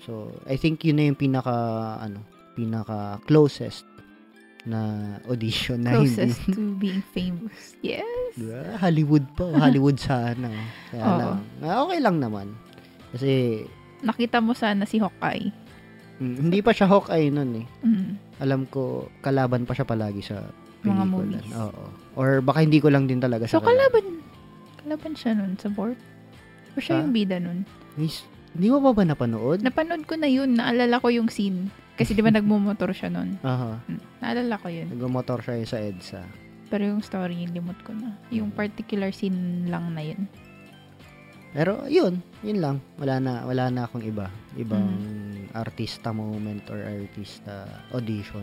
So, 0.00 0.12
I 0.44 0.54
think 0.54 0.80
yun 0.80 0.96
na 0.96 1.08
yung 1.08 1.16
pinaka, 1.16 1.54
ano, 1.98 2.20
pinaka 2.52 3.18
closest 3.24 3.88
na 4.64 4.80
audition 5.24 5.80
na 5.80 5.92
Closest 5.94 6.40
hindi. 6.42 6.52
to 6.52 6.62
being 6.76 7.04
famous. 7.10 7.76
Yes. 7.80 8.32
Diba? 8.32 8.76
Hollywood 8.78 9.24
pa. 9.32 9.44
Hollywood 9.58 9.96
sana. 10.02 10.48
Kaya 10.88 11.02
Oo. 11.02 11.18
lang. 11.18 11.36
ah, 11.60 11.84
Okay 11.84 12.00
lang 12.00 12.16
naman. 12.18 12.52
Kasi, 13.10 13.64
Nakita 14.00 14.38
mo 14.38 14.52
sana 14.52 14.84
si 14.84 14.96
Hawkeye. 14.96 15.48
mm, 16.16 16.36
hindi 16.38 16.60
pa 16.60 16.70
siya 16.70 16.84
Hawkeye 16.86 17.28
nun 17.28 17.50
eh. 17.56 17.66
Mhm. 17.80 18.08
Alam 18.38 18.64
ko, 18.66 19.08
kalaban 19.20 19.64
pa 19.64 19.72
siya 19.72 19.84
palagi 19.84 20.20
sa 20.22 20.44
Mga 20.80 20.84
pelikula. 20.84 21.06
movies. 21.06 21.48
Oo. 21.54 21.84
Or 22.14 22.28
baka 22.40 22.60
hindi 22.60 22.76
ko 22.76 22.88
lang 22.88 23.04
din 23.04 23.18
talaga 23.18 23.44
So, 23.44 23.56
siya 23.56 23.64
kalaban, 23.64 24.04
kalaban 24.04 24.32
siya 25.14 25.32
nun 25.32 25.56
sa 25.56 25.68
board? 25.68 25.96
O 26.74 26.80
siya 26.80 26.96
Sa- 26.96 27.00
yung 27.00 27.12
bida 27.12 27.38
nun? 27.38 27.64
Miss, 27.94 28.26
hindi 28.52 28.68
mo 28.68 28.78
pa 28.80 28.92
ba 28.92 29.02
napanood? 29.04 29.62
Napanood 29.62 30.04
ko 30.04 30.14
na 30.14 30.26
yun. 30.26 30.54
Naalala 30.54 30.98
ko 30.98 31.08
yung 31.08 31.30
scene. 31.30 31.70
Kasi 31.94 32.12
di 32.12 32.20
ba 32.20 32.30
nagmumotor 32.34 32.90
siya 32.90 33.08
nun? 33.08 33.38
Aha. 33.40 33.78
Hmm. 33.80 34.00
Naalala 34.20 34.58
ko 34.58 34.68
yun. 34.68 34.90
Nagmotor 34.90 35.40
siya 35.40 35.54
yun 35.56 35.68
sa 35.68 35.78
EDSA. 35.78 36.22
Pero 36.68 36.82
yung 36.86 37.02
story, 37.02 37.46
limot 37.46 37.78
ko 37.82 37.94
na. 37.94 38.18
Yung 38.28 38.50
particular 38.50 39.14
scene 39.14 39.68
lang 39.68 39.94
na 39.94 40.02
yun. 40.02 40.26
Pero 41.54 41.86
yun, 41.86 42.18
yun 42.42 42.58
lang. 42.58 42.76
Wala 42.98 43.22
na, 43.22 43.32
wala 43.46 43.70
na 43.70 43.86
akong 43.86 44.02
iba. 44.02 44.26
Ibang 44.58 44.86
Mm. 44.90 45.54
artista 45.54 46.10
moment 46.10 46.66
or 46.66 46.82
artista 46.82 47.62
audition 47.94 48.42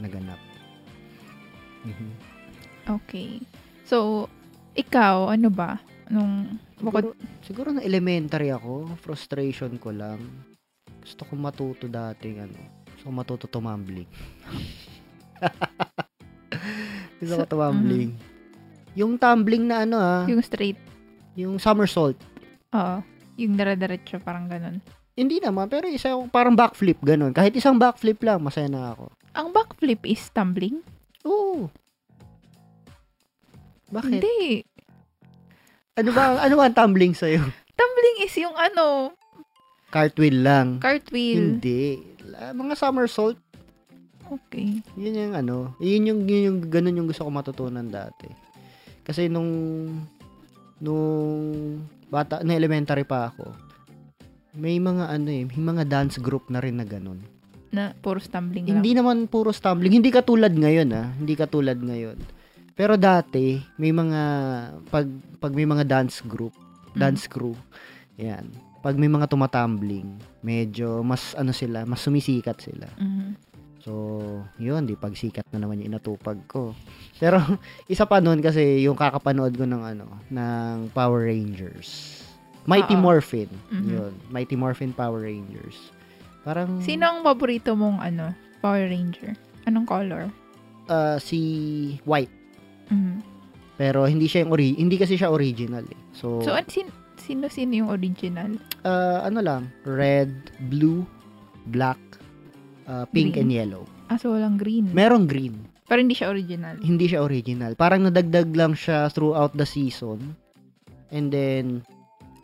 naganap. 0.00 0.40
Mhm. 1.84 2.08
Okay. 2.88 3.44
So, 3.84 4.28
ikaw, 4.78 5.28
ano 5.28 5.48
ba? 5.50 5.82
Nung, 6.08 6.56
bukod, 6.78 7.12
Siguro, 7.12 7.16
siguro 7.42 7.68
na 7.74 7.82
elementary 7.82 8.48
ako, 8.48 8.94
frustration 8.96 9.76
ko 9.76 9.90
lang. 9.90 10.22
Gusto 11.02 11.24
ko 11.24 11.32
matuto 11.34 11.84
dating 11.84 12.46
ano. 12.46 12.58
Gusto 12.94 13.04
ko 13.04 13.12
matuto 13.12 13.44
tumbling. 13.46 14.08
Gusto 17.20 17.34
ko 17.34 17.44
So, 17.44 17.50
tumbling. 17.50 18.14
Yung 18.94 19.14
tumbling 19.14 19.64
na 19.66 19.84
ano 19.84 19.96
ah, 19.98 20.22
yung 20.24 20.40
straight, 20.40 20.78
yung 21.34 21.58
somersault. 21.58 22.16
oo. 22.72 22.98
Yung 23.38 23.54
dara-diretso, 23.54 24.18
parang 24.18 24.50
ganun. 24.50 24.82
Hindi 25.14 25.38
naman, 25.38 25.66
pero 25.66 25.86
isa 25.86 26.10
yung 26.10 26.26
parang 26.26 26.54
backflip, 26.54 26.98
ganun. 27.02 27.30
Kahit 27.30 27.54
isang 27.54 27.78
backflip 27.78 28.18
lang, 28.18 28.42
masaya 28.42 28.66
na 28.66 28.94
ako. 28.94 29.14
Ang 29.30 29.54
backflip 29.54 30.02
is 30.02 30.26
tumbling? 30.30 30.82
Oo. 31.22 31.70
Bakit? 33.88 34.18
Hindi. 34.18 34.66
Ano 35.98 36.10
ba, 36.14 36.38
ano 36.38 36.54
ba 36.54 36.70
ang 36.70 36.76
tumbling 36.78 37.10
sa'yo? 37.10 37.42
Tumbling 37.78 38.16
is 38.22 38.34
yung 38.38 38.54
ano, 38.54 39.10
Cartwheel 39.88 40.44
lang. 40.44 40.78
cartwheel. 40.78 41.58
Hindi. 41.58 41.98
Mga 42.30 42.74
somersault, 42.76 43.38
Okay. 44.28 44.84
yun 44.94 45.16
yung 45.16 45.34
ano, 45.34 45.72
yun 45.80 46.04
yung, 46.04 46.20
yun 46.28 46.42
yung, 46.44 46.58
ganun 46.68 46.98
yung 47.00 47.08
gusto 47.08 47.24
ko 47.24 47.32
matutunan 47.32 47.88
dati. 47.88 48.28
Kasi 49.00 49.24
nung, 49.26 49.48
nung 50.78 51.80
bata, 52.06 52.44
na 52.44 52.52
elementary 52.52 53.08
pa 53.08 53.32
ako, 53.32 53.48
may 54.52 54.76
mga 54.76 55.08
ano 55.08 55.28
eh, 55.32 55.48
may 55.48 55.64
mga 55.64 55.88
dance 55.88 56.20
group 56.20 56.52
na 56.52 56.60
rin 56.60 56.76
na 56.76 56.84
ganun. 56.84 57.24
Na 57.72 57.96
puro 57.96 58.20
tumbling 58.20 58.68
lang. 58.68 58.80
Hindi 58.80 58.92
naman 58.92 59.24
puro 59.28 59.48
stumbling. 59.48 59.96
Hindi 59.96 60.12
katulad 60.12 60.52
ngayon 60.52 60.88
ah. 60.92 61.08
Hindi 61.16 61.32
katulad 61.32 61.80
ngayon. 61.80 62.16
Pero 62.78 62.94
dati, 62.94 63.58
may 63.74 63.90
mga, 63.90 64.22
pag, 64.86 65.10
pag 65.36 65.50
may 65.50 65.66
mga 65.66 65.82
dance 65.82 66.22
group, 66.22 66.54
Mm. 66.94 66.98
dance 67.02 67.26
crew, 67.26 67.58
yan. 68.14 68.46
Pag 68.78 68.94
may 68.94 69.10
mga 69.10 69.26
tumatumbling, 69.26 70.14
medyo 70.40 71.02
mas 71.02 71.34
ano 71.34 71.50
sila, 71.50 71.82
mas 71.82 71.98
sumisikat 71.98 72.62
sila. 72.62 72.86
Mhm. 72.96 73.34
So, 73.82 73.92
yun, 74.56 74.86
di 74.86 74.94
pagsikat 74.94 75.42
na 75.50 75.58
naman 75.58 75.82
yung 75.82 75.90
inatupag 75.90 76.38
ko. 76.46 76.70
Pero, 77.16 77.38
isa 77.90 78.06
pa 78.06 78.22
nun 78.22 78.38
kasi 78.38 78.86
yung 78.86 78.94
kakapanood 78.94 79.52
ko 79.52 79.66
ng 79.66 79.82
ano, 79.82 80.06
ng 80.28 80.94
Power 80.94 81.26
Rangers. 81.26 82.22
Mighty 82.62 82.94
Oo. 82.94 83.02
Morphin. 83.02 83.50
Mhm. 83.74 83.86
Yun. 83.90 84.12
Mighty 84.30 84.54
Morphin 84.54 84.94
Power 84.94 85.26
Rangers. 85.26 85.90
Parang, 86.46 86.78
Sino 86.78 87.10
ang 87.10 87.26
paborito 87.26 87.74
mong 87.74 87.98
ano, 87.98 88.30
Power 88.62 88.86
Ranger? 88.86 89.34
Anong 89.66 89.84
color? 89.84 90.30
ah, 90.86 91.18
si 91.18 91.36
White. 92.06 92.37
Mhm. 92.88 93.16
Pero 93.76 94.04
hindi 94.04 94.26
siya 94.26 94.42
yung 94.42 94.52
ori 94.52 94.74
hindi 94.74 94.96
kasi 94.96 95.14
siya 95.14 95.30
original 95.30 95.84
eh. 95.84 96.00
So, 96.10 96.42
So, 96.42 96.50
an- 96.50 96.66
sin- 96.66 96.90
sino-sino 97.16 97.72
yung 97.76 97.90
original? 97.90 98.58
ah, 98.82 99.22
ano 99.22 99.38
lang, 99.38 99.62
red, 99.84 100.32
blue, 100.66 101.06
black, 101.66 101.98
ah, 102.84 103.06
pink 103.06 103.34
Green. 103.34 103.44
and 103.44 103.50
yellow. 103.52 103.84
Ah, 104.08 104.16
so 104.16 104.32
walang 104.32 104.56
green. 104.56 104.88
Merong 104.90 105.28
green. 105.28 105.68
Pero 105.84 106.00
hindi 106.00 106.12
siya 106.12 106.28
original. 106.28 106.76
Hindi 106.78 107.06
siya 107.06 107.20
original. 107.22 107.72
Parang 107.74 108.02
nadagdag 108.02 108.48
lang 108.52 108.72
siya 108.72 109.08
throughout 109.08 109.52
the 109.52 109.64
season. 109.64 110.36
And 111.08 111.28
then 111.28 111.80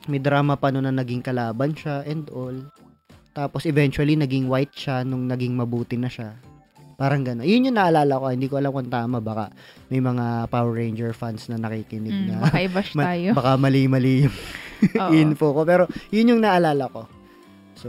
may 0.04 0.16
drama 0.18 0.54
pa 0.54 0.68
noon 0.68 0.84
na 0.84 0.94
naging 0.94 1.20
kalaban 1.20 1.72
siya 1.72 2.04
and 2.04 2.28
all. 2.30 2.56
Tapos 3.32 3.64
eventually 3.64 4.14
naging 4.14 4.46
white 4.46 4.72
siya 4.72 5.02
nung 5.02 5.26
naging 5.26 5.52
mabuti 5.52 5.96
na 5.96 6.06
siya. 6.06 6.36
Parang 6.94 7.20
gano'n. 7.20 7.42
Yun 7.42 7.68
yung 7.68 7.76
naalala 7.76 8.14
ko. 8.14 8.26
Hindi 8.28 8.46
ko 8.46 8.56
alam 8.56 8.70
kung 8.70 8.86
tama. 8.86 9.18
Baka 9.18 9.50
may 9.88 9.98
mga 9.98 10.46
Power 10.46 10.72
Ranger 10.72 11.10
fans 11.10 11.46
na 11.46 11.56
nakikinig 11.56 12.14
Mm, 12.14 12.26
na. 12.28 12.36
baka 12.40 12.58
i-bash 12.60 12.94
Ma- 12.98 13.04
tayo. 13.08 13.30
baka 13.32 13.50
mali-mali 13.56 14.24
yung 14.24 14.36
info 15.26 15.50
ko. 15.50 15.62
Pero, 15.62 15.84
yun 16.08 16.30
yung 16.30 16.40
naalala 16.40 16.86
ko. 16.86 17.02
So, 17.74 17.88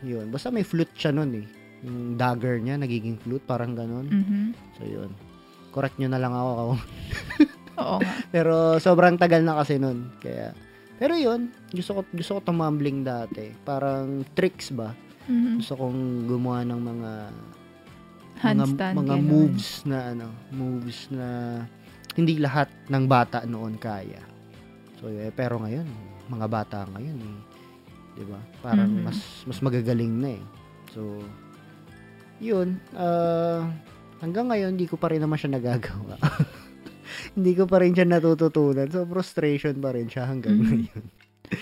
yun. 0.00 0.28
Basta 0.28 0.48
may 0.48 0.62
flute 0.62 0.94
siya 0.94 1.10
nun 1.10 1.34
eh. 1.34 1.46
Yung 1.80 2.14
dagger 2.14 2.58
niya, 2.58 2.74
nagiging 2.76 3.16
flute, 3.16 3.42
parang 3.42 3.72
ganun. 3.72 4.06
Mhm. 4.06 4.42
So, 4.74 4.82
yun. 4.82 5.10
Correct 5.68 5.98
nyo 5.98 6.08
na 6.08 6.18
lang 6.18 6.32
ako. 6.32 6.78
Oo 7.78 7.96
nga. 7.96 8.12
Pero, 8.28 8.54
sobrang 8.78 9.14
tagal 9.14 9.40
na 9.40 9.54
kasi 9.56 9.76
nun. 9.76 10.10
Kaya, 10.16 10.50
pero 10.96 11.14
yun, 11.14 11.46
gusto 11.68 11.94
ko, 11.94 12.06
gusto 12.08 12.32
ko 12.34 12.40
tumambling 12.44 13.02
dati. 13.02 13.50
Parang 13.58 14.22
tricks 14.32 14.70
ba? 14.70 14.90
Mhm. 15.26 15.58
Gusto 15.58 15.74
kong 15.76 15.98
gumawa 16.24 16.62
ng 16.64 16.80
mga 16.80 17.10
Handstand. 18.40 18.94
mga, 18.94 19.04
mga 19.04 19.14
ganun. 19.14 19.26
moves 19.26 19.68
na 19.84 19.98
ano, 20.08 20.26
moves 20.50 21.00
na 21.08 21.26
hindi 22.14 22.34
lahat 22.36 22.66
ng 22.86 23.04
bata 23.04 23.42
noon 23.44 23.74
kaya. 23.76 24.22
So, 24.96 25.06
eh, 25.06 25.30
pero 25.30 25.58
ngayon, 25.58 25.86
mga 26.26 26.46
bata 26.46 26.78
ngayon 26.88 27.16
eh, 27.16 27.36
'di 28.14 28.24
ba? 28.24 28.40
Parang 28.60 28.90
Mhm. 28.90 29.02
mas 29.02 29.18
mas 29.44 29.58
magagaling 29.58 30.12
na 30.12 30.30
eh. 30.32 30.42
So, 30.90 31.22
'yun, 32.38 32.78
ah, 32.92 33.66
hanggang 34.18 34.46
ngayon 34.46 34.72
hindi 34.72 34.86
ko 34.86 34.94
pa 34.94 35.08
rin 35.08 35.18
naman 35.18 35.36
siya 35.36 35.52
nagagawa. 35.52 36.18
hindi 37.36 37.52
ko 37.52 37.64
pa 37.64 37.78
rin 37.78 37.92
siya 37.92 38.04
natututunan. 38.04 38.86
So, 38.86 39.02
frustration 39.04 39.74
pa 39.76 39.90
rin 39.90 40.06
siya 40.06 40.24
hanggang 40.24 40.56
Mhm. 40.56 40.66
ngayon. 40.68 41.04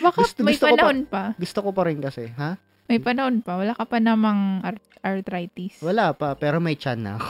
Baka 0.03 0.19
Gusto- 0.19 0.43
may 0.43 0.53
gusto 0.53 0.65
ko 0.65 0.71
pa- 0.71 0.79
panahon 0.83 1.01
pa. 1.05 1.25
Gusto 1.35 1.59
ko 1.61 1.71
pa 1.71 1.83
rin 1.85 1.99
kasi, 1.99 2.27
ha? 2.35 2.59
May 2.87 2.99
panahon 2.99 3.41
pa. 3.41 3.55
Wala 3.55 3.73
ka 3.73 3.85
pa 3.85 3.99
namang 3.99 4.63
ar- 4.63 4.83
arthritis. 5.01 5.79
Wala 5.79 6.11
pa, 6.13 6.35
pero 6.35 6.59
may 6.59 6.75
chan 6.75 6.99
na 6.99 7.15
ako. 7.15 7.27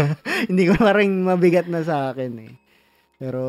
Hindi 0.48 0.64
ko 0.64 0.74
parang 0.76 1.08
mabigat 1.22 1.66
na 1.66 1.80
sa 1.80 2.10
akin 2.10 2.32
eh. 2.40 2.52
Pero, 3.16 3.42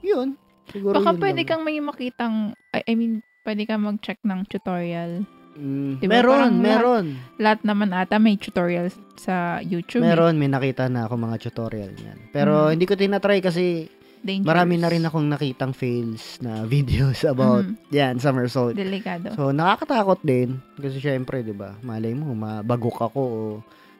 yun. 0.00 0.34
Siguro 0.66 0.94
Baka 0.94 1.10
yun 1.10 1.20
pwede 1.20 1.40
lang. 1.40 1.48
kang 1.48 1.62
may 1.62 1.78
makitang, 1.78 2.34
I, 2.72 2.94
mean, 2.94 3.12
pwede 3.42 3.66
kang 3.66 3.82
mag-check 3.82 4.18
ng 4.20 4.46
tutorial. 4.46 5.26
Mm, 5.52 5.98
Diba, 5.98 6.10
meron, 6.12 6.30
parang 6.32 6.54
lahat- 6.54 6.64
meron. 6.64 7.06
Lahat 7.36 7.60
naman 7.62 7.90
ata 7.90 8.16
may 8.16 8.34
tutorial 8.34 8.86
sa 9.14 9.58
YouTube. 9.60 10.00
eh. 10.00 10.08
Meron, 10.08 10.38
may 10.38 10.46
nakita 10.46 10.86
na 10.86 11.04
ako 11.04 11.18
mga 11.18 11.36
tutorial 11.40 11.90
niyan. 11.92 12.18
Pero 12.30 12.66
Mm. 12.66 12.70
hindi 12.72 12.86
ko 12.86 12.94
tinatry 12.94 13.38
kasi 13.40 13.90
Dangerous. 14.20 14.44
marami 14.46 14.74
na 14.76 14.88
rin 14.88 15.00
akong 15.02 15.26
nakitang 15.26 15.72
fails 15.72 16.36
na 16.38 16.62
videos 16.68 17.24
about 17.24 17.64
Mhm. 17.64 17.76
yan, 17.88 18.14
somersault. 18.16 18.74
Delikado. 18.74 19.32
So, 19.32 19.48
nakakatakot 19.50 20.20
din. 20.20 20.60
Kasi 20.74 20.96
syempre, 20.96 21.40
di 21.40 21.50
ba, 21.50 21.72
malay 21.80 22.12
mo, 22.12 22.30
mabagok 22.30 23.00
ako 23.02 23.20
o 23.20 23.38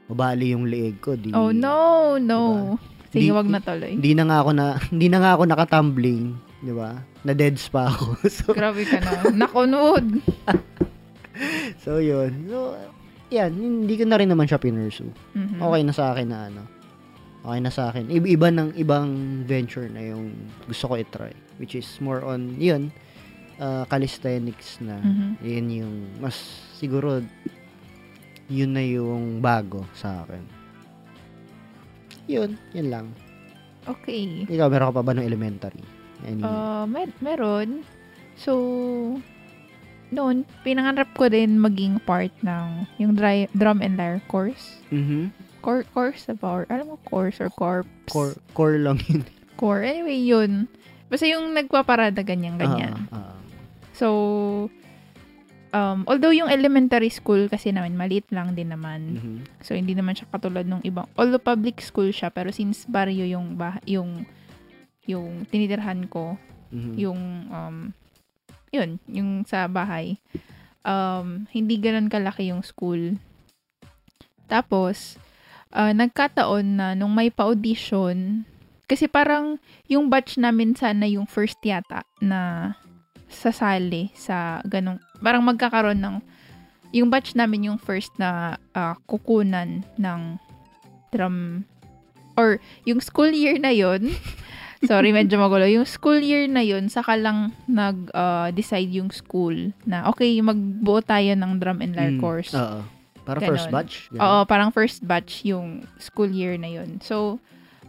mabali 0.07 0.53
yung 0.53 0.65
leeg 0.65 0.99
ko. 0.99 1.15
Di, 1.15 1.31
oh, 1.31 1.51
no, 1.51 2.17
no. 2.17 2.77
Sige, 3.09 3.27
Di- 3.27 3.33
wag 3.33 3.47
na 3.47 3.59
tuloy. 3.59 3.97
Hindi 3.97 4.13
na 4.13 4.25
nga 4.25 4.39
ako 4.41 4.51
na, 4.53 4.67
hindi 4.93 5.07
na 5.07 5.19
nga 5.19 5.31
ako 5.35 5.43
nakatumbling. 5.47 6.27
Di 6.61 6.73
ba? 6.73 6.91
Na 7.21 7.33
dead 7.33 7.57
spa 7.57 7.89
ako. 7.89 8.21
so, 8.31 8.53
Grabe 8.53 8.85
ka 8.85 9.01
na. 9.01 9.25
Nakunod. 9.33 10.05
so, 11.81 11.97
yun. 11.97 12.47
So, 12.47 12.77
yan, 13.31 13.51
hindi 13.55 13.95
ko 13.95 14.05
na 14.05 14.19
rin 14.19 14.29
naman 14.29 14.45
siya 14.45 14.59
pinursu. 14.59 15.09
Mhm. 15.33 15.59
Okay 15.59 15.81
na 15.81 15.93
sa 15.93 16.13
akin 16.13 16.29
na 16.29 16.39
ano. 16.47 16.63
Okay 17.41 17.59
na 17.59 17.73
sa 17.73 17.89
akin. 17.89 18.13
Iba, 18.13 18.53
ng 18.53 18.77
ibang 18.77 19.09
venture 19.49 19.89
na 19.89 20.05
yung 20.05 20.37
gusto 20.69 20.93
ko 20.93 20.95
i-try. 20.95 21.33
Which 21.57 21.73
is 21.73 21.89
more 21.99 22.21
on, 22.21 22.57
yun, 22.57 22.93
uh, 23.57 23.89
calisthenics 23.89 24.77
na. 24.79 25.01
Mhm. 25.01 25.29
Yun 25.41 25.67
yung, 25.73 25.95
mas 26.21 26.37
siguro, 26.77 27.25
yun 28.47 28.77
na 28.77 28.85
yung 28.85 29.41
bago 29.41 29.89
sa 29.95 30.21
akin. 30.23 30.45
Yun, 32.29 32.61
yun 32.77 32.89
lang. 32.93 33.07
Okay. 33.89 34.45
Ikaw, 34.45 34.69
meron 34.69 34.93
ka 34.93 35.01
pa 35.01 35.03
ba 35.03 35.13
ng 35.17 35.25
elementary? 35.25 35.81
Any, 36.21 36.45
Uh, 36.45 36.85
mer- 36.85 37.17
meron. 37.19 37.81
So, 38.37 38.53
noon, 40.11 40.45
pinangarap 40.61 41.09
ko 41.17 41.33
din 41.33 41.57
maging 41.57 42.05
part 42.05 42.33
ng 42.45 42.85
yung 42.99 43.17
dry, 43.17 43.49
drum 43.57 43.81
and 43.81 43.97
lyre 43.97 44.21
course. 44.29 44.77
mhm 44.93 45.33
Cor- 45.61 45.87
course 45.87 46.25
ba? 46.35 46.49
Or, 46.51 46.65
alam 46.67 46.89
mo, 46.89 46.97
course 47.05 47.39
or 47.39 47.49
corps? 47.49 47.85
core, 48.07 48.35
core 48.53 48.81
lang 48.81 48.97
yun. 49.09 49.23
Core. 49.55 49.85
Anyway, 49.85 50.17
yun. 50.19 50.67
Basta 51.07 51.27
yung 51.27 51.53
nagpaparada 51.53 52.23
ganyan-ganyan. 52.23 52.97
Ah, 53.11 53.33
ah. 53.33 53.37
So, 53.93 54.09
um, 55.71 56.09
although 56.09 56.33
yung 56.33 56.49
elementary 56.49 57.13
school 57.13 57.45
kasi 57.47 57.69
naman, 57.69 57.93
maliit 57.93 58.25
lang 58.33 58.55
din 58.55 58.73
naman. 58.73 59.01
Mhm. 59.15 59.37
So, 59.61 59.77
hindi 59.77 59.93
naman 59.93 60.17
siya 60.17 60.31
katulad 60.31 60.65
ng 60.65 60.81
ibang, 60.83 61.05
although 61.13 61.43
public 61.43 61.79
school 61.81 62.09
siya, 62.09 62.29
pero 62.29 62.49
since 62.49 62.89
barrio 62.89 63.27
yung, 63.27 63.55
bah- 63.55 63.83
yung, 63.85 64.25
yung 65.05 65.45
tinitirhan 65.47 66.09
ko, 66.09 66.41
Mhm. 66.71 66.93
yung, 66.97 67.21
um, 67.51 67.77
yun, 68.71 68.97
yung 69.05 69.43
sa 69.45 69.67
bahay, 69.67 70.17
um, 70.81 71.45
hindi 71.51 71.77
ganun 71.77 72.07
kalaki 72.07 72.49
yung 72.49 72.63
school. 72.63 73.19
Tapos, 74.47 75.19
ah, 75.73 75.95
nagkataon 75.95 76.67
na 76.79 76.87
nung 76.95 77.15
may 77.15 77.31
pa-audition, 77.31 78.45
kasi 78.91 79.07
parang 79.07 79.59
yung 79.87 80.11
batch 80.11 80.35
namin 80.37 80.75
sana 80.75 81.07
yung 81.07 81.27
first 81.27 81.63
yata 81.63 82.03
na 82.19 82.75
sasali 83.31 84.11
sa 84.19 84.59
ganong, 84.67 84.99
parang 85.23 85.47
magkakaroon 85.47 86.03
ng, 86.03 86.17
yung 86.91 87.07
batch 87.07 87.39
namin 87.39 87.71
yung 87.71 87.79
first 87.79 88.11
na 88.19 88.59
ah, 88.75 88.99
kukunan 89.07 89.87
ng 89.95 90.21
drum, 91.15 91.63
or 92.35 92.59
yung 92.83 92.99
school 92.99 93.31
year 93.31 93.59
na 93.59 93.71
yon 93.71 94.11
Sorry, 94.81 95.13
medyo 95.13 95.37
magulo. 95.37 95.69
Yung 95.69 95.85
school 95.85 96.25
year 96.25 96.49
na 96.49 96.65
yun, 96.65 96.89
saka 96.89 97.13
lang 97.13 97.53
nag-decide 97.69 98.89
yung 98.97 99.13
school 99.13 99.77
na, 99.85 100.09
okay, 100.09 100.41
magbuo 100.41 101.05
tayo 101.05 101.37
ng 101.37 101.61
drum 101.61 101.85
and 101.85 101.93
lyre 101.93 102.17
Mm, 102.17 102.23
course. 102.25 102.57
Oo. 102.57 102.81
Para 103.31 103.39
Ganon. 103.39 103.55
first 103.55 103.71
batch? 103.71 103.93
Ganun. 104.11 104.23
Oo, 104.27 104.39
parang 104.43 104.71
first 104.75 105.07
batch 105.07 105.47
yung 105.47 105.87
school 106.03 106.27
year 106.27 106.59
na 106.59 106.67
yun. 106.67 106.99
So, 106.99 107.39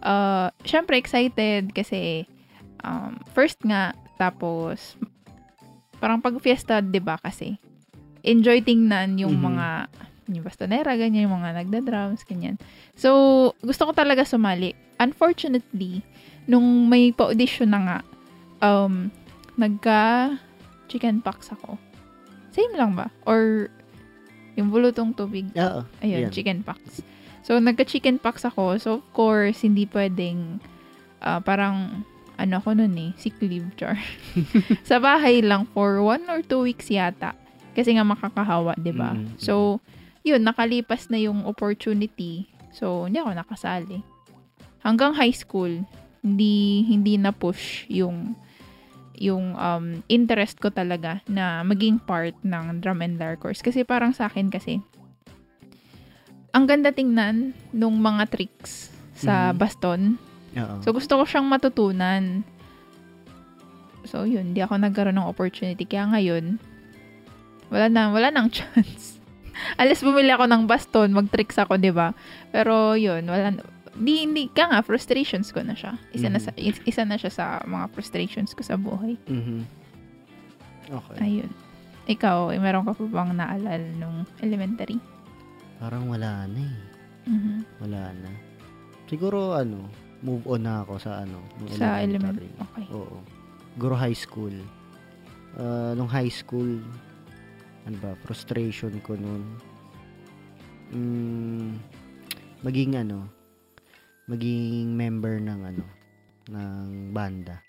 uh, 0.06 0.54
syempre 0.62 1.02
excited 1.02 1.74
kasi 1.74 2.30
um, 2.86 3.18
first 3.34 3.58
nga, 3.66 3.98
tapos 4.22 4.94
parang 5.98 6.22
pag 6.22 6.38
fiesta, 6.38 6.78
'di 6.78 7.02
ba 7.02 7.18
kasi, 7.18 7.58
enjoy 8.22 8.62
tingnan 8.62 9.18
yung 9.18 9.34
Mhm. 9.34 9.46
mga 9.50 9.68
yung 10.32 10.46
bastonera, 10.48 10.96
ganyan, 10.96 11.28
yung 11.28 11.42
mga 11.44 11.60
nagda-drums, 11.60 12.24
ganyan. 12.24 12.56
So, 12.96 13.52
gusto 13.60 13.90
ko 13.90 13.92
talaga 13.92 14.24
sumali. 14.24 14.72
Unfortunately, 14.96 16.00
nung 16.48 16.88
may 16.88 17.12
pa-audition 17.12 17.74
na 17.74 17.80
nga, 17.84 17.98
um, 18.64 19.12
nagka 19.60 20.32
chicken 20.88 21.20
pox 21.20 21.52
ako. 21.52 21.76
Same 22.56 22.72
lang 22.80 22.96
ba? 22.96 23.12
Or 23.28 23.68
yung 24.62 24.70
bulutong 24.70 25.12
tubig 25.18 25.50
Oo. 25.58 25.82
Ayun, 26.06 26.30
Yan. 26.30 26.32
chicken 26.32 26.62
pox. 26.62 27.02
So, 27.42 27.58
nagka-chicken 27.58 28.22
pox 28.22 28.46
ako. 28.46 28.78
So, 28.78 29.02
of 29.02 29.06
course, 29.12 29.66
hindi 29.66 29.90
pwedeng, 29.90 30.62
ah, 31.20 31.42
parang, 31.42 32.06
ano 32.38 32.54
ako 32.58 32.78
nun 32.78 32.94
eh, 32.98 33.12
sick 33.18 33.38
leave, 33.42 33.66
char. 33.78 33.98
sa 34.90 35.02
bahay 35.02 35.42
lang 35.42 35.66
for 35.74 36.02
one 36.02 36.22
or 36.30 36.46
two 36.46 36.62
weeks 36.66 36.90
yata. 36.90 37.34
Kasi 37.72 37.96
nga 37.96 38.04
makakahawa, 38.04 38.76
'di 38.76 38.92
ba 38.92 39.16
Mm. 39.16 39.38
So, 39.40 39.80
yun, 40.26 40.44
nakalipas 40.44 41.10
na 41.10 41.18
yung 41.18 41.46
opportunity. 41.48 42.50
So, 42.74 43.06
hindi 43.10 43.22
ako 43.22 43.32
nakasali. 43.34 44.02
Hanggang 44.82 45.14
high 45.18 45.34
school, 45.34 45.86
hindi, 46.22 46.86
hindi 46.86 47.18
na 47.18 47.34
push 47.34 47.90
yung 47.90 48.38
yung 49.22 49.54
um, 49.54 50.02
interest 50.10 50.58
ko 50.58 50.74
talaga 50.74 51.22
na 51.30 51.62
maging 51.62 52.02
part 52.02 52.34
ng 52.42 52.82
drum 52.82 53.06
and 53.06 53.22
lyre 53.22 53.38
course. 53.38 53.62
Kasi 53.62 53.86
parang 53.86 54.18
sa 54.18 54.26
akin 54.26 54.50
kasi, 54.50 54.82
ang 56.52 56.66
ganda 56.66 56.90
tingnan 56.90 57.54
nung 57.70 58.02
mga 58.02 58.28
tricks 58.28 58.90
sa 59.14 59.54
Mhm. 59.54 59.58
baston. 59.62 60.02
Oo. 60.58 60.76
So, 60.82 60.92
gusto 60.92 61.16
ko 61.16 61.24
siyang 61.24 61.48
matutunan. 61.48 62.42
So, 64.04 64.26
yun. 64.26 64.58
Di 64.58 64.66
ako 64.66 64.82
nagkaroon 64.82 65.16
ng 65.16 65.30
opportunity. 65.30 65.86
Kaya 65.86 66.10
ngayon, 66.10 66.58
wala 67.70 67.88
na, 67.88 68.10
wala 68.10 68.34
nang 68.34 68.50
chance. 68.58 69.22
Alas 69.78 70.02
bumili 70.02 70.34
ako 70.34 70.50
ng 70.50 70.64
baston, 70.66 71.14
mag-tricks 71.14 71.62
ako, 71.62 71.78
di 71.78 71.94
ba? 71.94 72.18
Pero, 72.50 72.98
yun, 72.98 73.22
wala. 73.30 73.54
Di, 74.02 74.26
hindi, 74.26 74.50
ka 74.50 74.66
nga, 74.66 74.82
frustrations 74.82 75.54
ko 75.54 75.62
na 75.62 75.78
siya. 75.78 75.94
Isa, 76.10 76.26
na 76.26 76.42
Mhm. 76.42 76.46
sa, 76.46 76.52
is- 76.58 76.84
isa 76.84 77.04
na 77.06 77.16
siya 77.16 77.30
sa 77.30 77.46
mga 77.62 77.86
frustrations 77.94 78.52
ko 78.52 78.66
sa 78.66 78.74
buhay. 78.74 79.14
Mhm. 79.30 79.62
Okay. 80.90 81.18
Ayun. 81.22 81.52
Ikaw, 82.10 82.50
eh, 82.50 82.60
meron 82.60 82.84
ka 82.84 82.98
pa 82.98 83.06
bang 83.06 83.32
naalala 83.32 83.78
nung 83.96 84.26
elementary? 84.42 84.98
Parang 85.78 86.10
wala 86.10 86.50
na 86.50 86.60
eh. 86.60 86.78
Mhm. 87.30 87.54
Wala 87.80 88.02
na. 88.12 88.32
Siguro 89.06 89.54
ano, 89.54 89.86
move 90.20 90.50
on 90.50 90.66
na 90.66 90.82
ako 90.82 90.98
sa 90.98 91.22
ano, 91.22 91.38
nung 91.62 91.70
Sa 91.78 92.02
elementary. 92.02 92.50
elementary. 92.50 92.50
Okay. 92.58 92.86
Oo. 92.92 93.22
Siguro 93.72 93.94
high 93.94 94.18
school. 94.18 94.56
Uh, 95.54 95.94
nung 95.94 96.10
high 96.10 96.32
school, 96.32 96.82
ano 97.86 97.96
ba, 98.02 98.18
frustration 98.20 98.98
ko 99.02 99.14
nun. 99.14 99.44
Mm, 100.90 101.78
maging 102.62 102.98
ano, 102.98 103.30
maging 104.32 104.96
member 104.96 105.44
ng 105.44 105.60
ano, 105.68 105.86
ng 106.48 107.12
banda. 107.12 107.60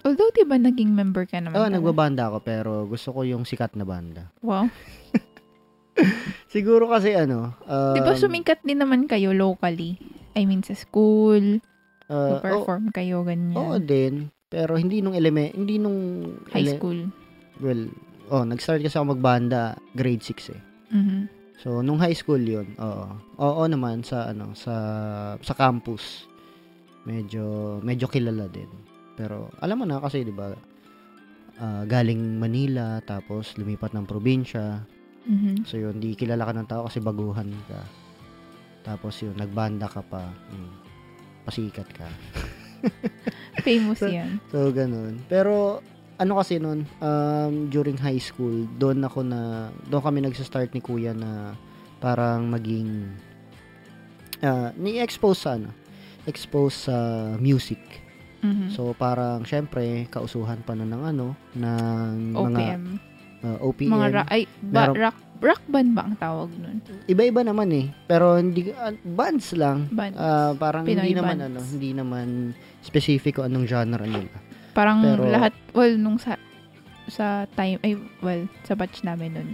Although, 0.00 0.32
di 0.32 0.48
ba 0.48 0.56
naging 0.56 0.94
member 0.96 1.28
ka 1.28 1.42
naman? 1.42 1.58
Oo, 1.58 1.66
pala? 1.68 1.76
nagbabanda 1.76 2.32
ako 2.32 2.38
pero 2.40 2.70
gusto 2.88 3.12
ko 3.12 3.20
yung 3.26 3.44
sikat 3.44 3.76
na 3.76 3.84
banda. 3.84 4.32
Wow. 4.40 4.70
Siguro 6.54 6.88
kasi 6.88 7.12
ano, 7.12 7.52
um, 7.68 7.94
Di 7.94 8.00
ba 8.00 8.16
sumikat 8.16 8.64
din 8.64 8.80
naman 8.80 9.04
kayo 9.04 9.36
locally? 9.36 10.00
I 10.32 10.48
mean, 10.48 10.64
sa 10.64 10.72
school, 10.72 11.60
uh, 12.08 12.38
oh, 12.38 12.40
perform 12.40 12.88
kayo, 12.94 13.26
ganyan. 13.26 13.58
Oo 13.58 13.76
din. 13.76 14.32
Pero 14.48 14.80
hindi 14.80 15.04
nung 15.04 15.14
element, 15.14 15.52
hindi 15.52 15.76
nung 15.76 15.98
High 16.50 16.64
ele- 16.64 16.74
school. 16.80 16.98
Well, 17.60 17.92
oh, 18.32 18.46
nag-start 18.48 18.80
kasi 18.80 18.96
ako 18.96 19.18
magbanda 19.18 19.76
grade 19.92 20.24
6 20.24 20.54
eh. 20.56 20.60
Mhm. 20.90 21.39
So, 21.60 21.84
nung 21.84 22.00
high 22.00 22.16
school 22.16 22.40
'yun. 22.40 22.72
Oo. 22.80 23.06
Oo 23.36 23.62
naman 23.68 24.00
sa 24.00 24.32
ano, 24.32 24.56
sa 24.56 24.74
sa 25.38 25.52
campus. 25.52 26.24
Medyo 27.04 27.78
medyo 27.80 28.08
kilala 28.08 28.48
din. 28.48 28.68
Pero 29.14 29.52
alam 29.60 29.76
mo 29.78 29.84
na 29.84 30.00
kasi 30.00 30.24
'di 30.24 30.32
ba? 30.32 30.52
ah, 31.60 31.84
galing 31.84 32.40
Manila 32.40 33.04
tapos 33.04 33.52
lumipat 33.60 33.92
ng 33.92 34.08
probinsya. 34.08 34.80
Mhm. 35.28 35.68
So 35.68 35.76
yun, 35.76 36.00
di 36.00 36.16
kilala 36.16 36.48
ka 36.48 36.56
ng 36.56 36.64
tao 36.64 36.88
kasi 36.88 37.04
baguhan 37.04 37.52
ka. 37.68 37.84
Tapos 38.80 39.20
yun, 39.20 39.36
nagbanda 39.36 39.84
ka 39.84 40.00
pa. 40.00 40.24
Mm, 40.48 40.72
pasikat 41.44 41.84
ka. 41.92 42.08
Famous 43.60 44.00
So- 44.02 44.08
yan. 44.08 44.40
So, 44.48 44.72
ganun. 44.72 45.20
Pero, 45.28 45.84
ano 46.20 46.36
kasi 46.36 46.60
noon, 46.60 46.84
um, 47.00 47.52
during 47.66 47.96
high 47.96 48.20
school, 48.20 48.68
doon 48.76 49.00
ako 49.00 49.24
na, 49.24 49.40
doon 49.88 50.04
kami 50.04 50.20
nagsa-start 50.20 50.70
ni 50.70 50.78
kuya 50.78 51.16
na 51.16 51.56
parang 51.96 52.44
maging, 52.46 53.08
uh, 54.40 54.68
ni-expose 54.76 55.40
sa 55.40 55.56
ano, 55.56 55.72
expose 56.24 56.86
sa 56.86 56.96
music. 57.36 57.80
Mhm. 58.40 58.72
So, 58.72 58.92
parang, 58.94 59.44
syempre, 59.44 60.04
kausuhan 60.06 60.60
pa 60.60 60.72
na 60.72 60.84
ng 60.84 61.02
ano, 61.02 61.26
ng 61.52 62.16
mga 62.30 62.48
OPM. 62.58 62.84
uh, 63.40 63.58
OPM. 63.60 63.90
Mga 63.90 64.08
ra- 64.10 64.30
ay, 64.30 64.42
ba, 64.62 64.80
Meron- 64.86 64.96
rock, 64.98 65.16
rock 65.40 65.62
band 65.66 65.90
ba 65.92 66.02
ang 66.04 66.16
tawag 66.16 66.48
nun? 66.52 66.80
Iba-iba 67.04 67.40
naman 67.40 67.68
eh. 67.70 67.92
Pero, 68.06 68.36
hindi, 68.36 68.68
uh, 68.70 68.92
bands 69.06 69.52
lang. 69.52 69.88
Band. 69.90 70.16
Ah, 70.16 70.52
parang 70.54 70.84
Pinoy 70.84 71.04
hindi 71.04 71.16
naman 71.16 71.36
bands. 71.36 71.48
ano, 71.50 71.58
hindi 71.60 71.90
naman 71.92 72.26
specific 72.80 73.36
kung 73.36 73.44
anong 73.46 73.64
genre 73.66 74.04
nila. 74.04 74.32
Parang 74.70 75.02
pero- 75.02 75.26
lahat, 75.26 75.52
well, 75.70 75.94
nung 75.94 76.16
sa, 76.16 76.38
sa 77.06 77.44
time, 77.52 77.78
ay, 77.80 77.94
well, 78.20 78.46
sa 78.62 78.74
batch 78.74 79.02
namin 79.02 79.34
nun. 79.34 79.50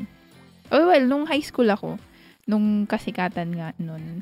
Oh, 0.68 0.86
well, 0.86 1.02
nung 1.02 1.24
high 1.24 1.40
school 1.40 1.66
ako, 1.66 1.96
nung 2.44 2.84
kasikatan 2.84 3.54
nga 3.54 3.70
nun, 3.78 4.20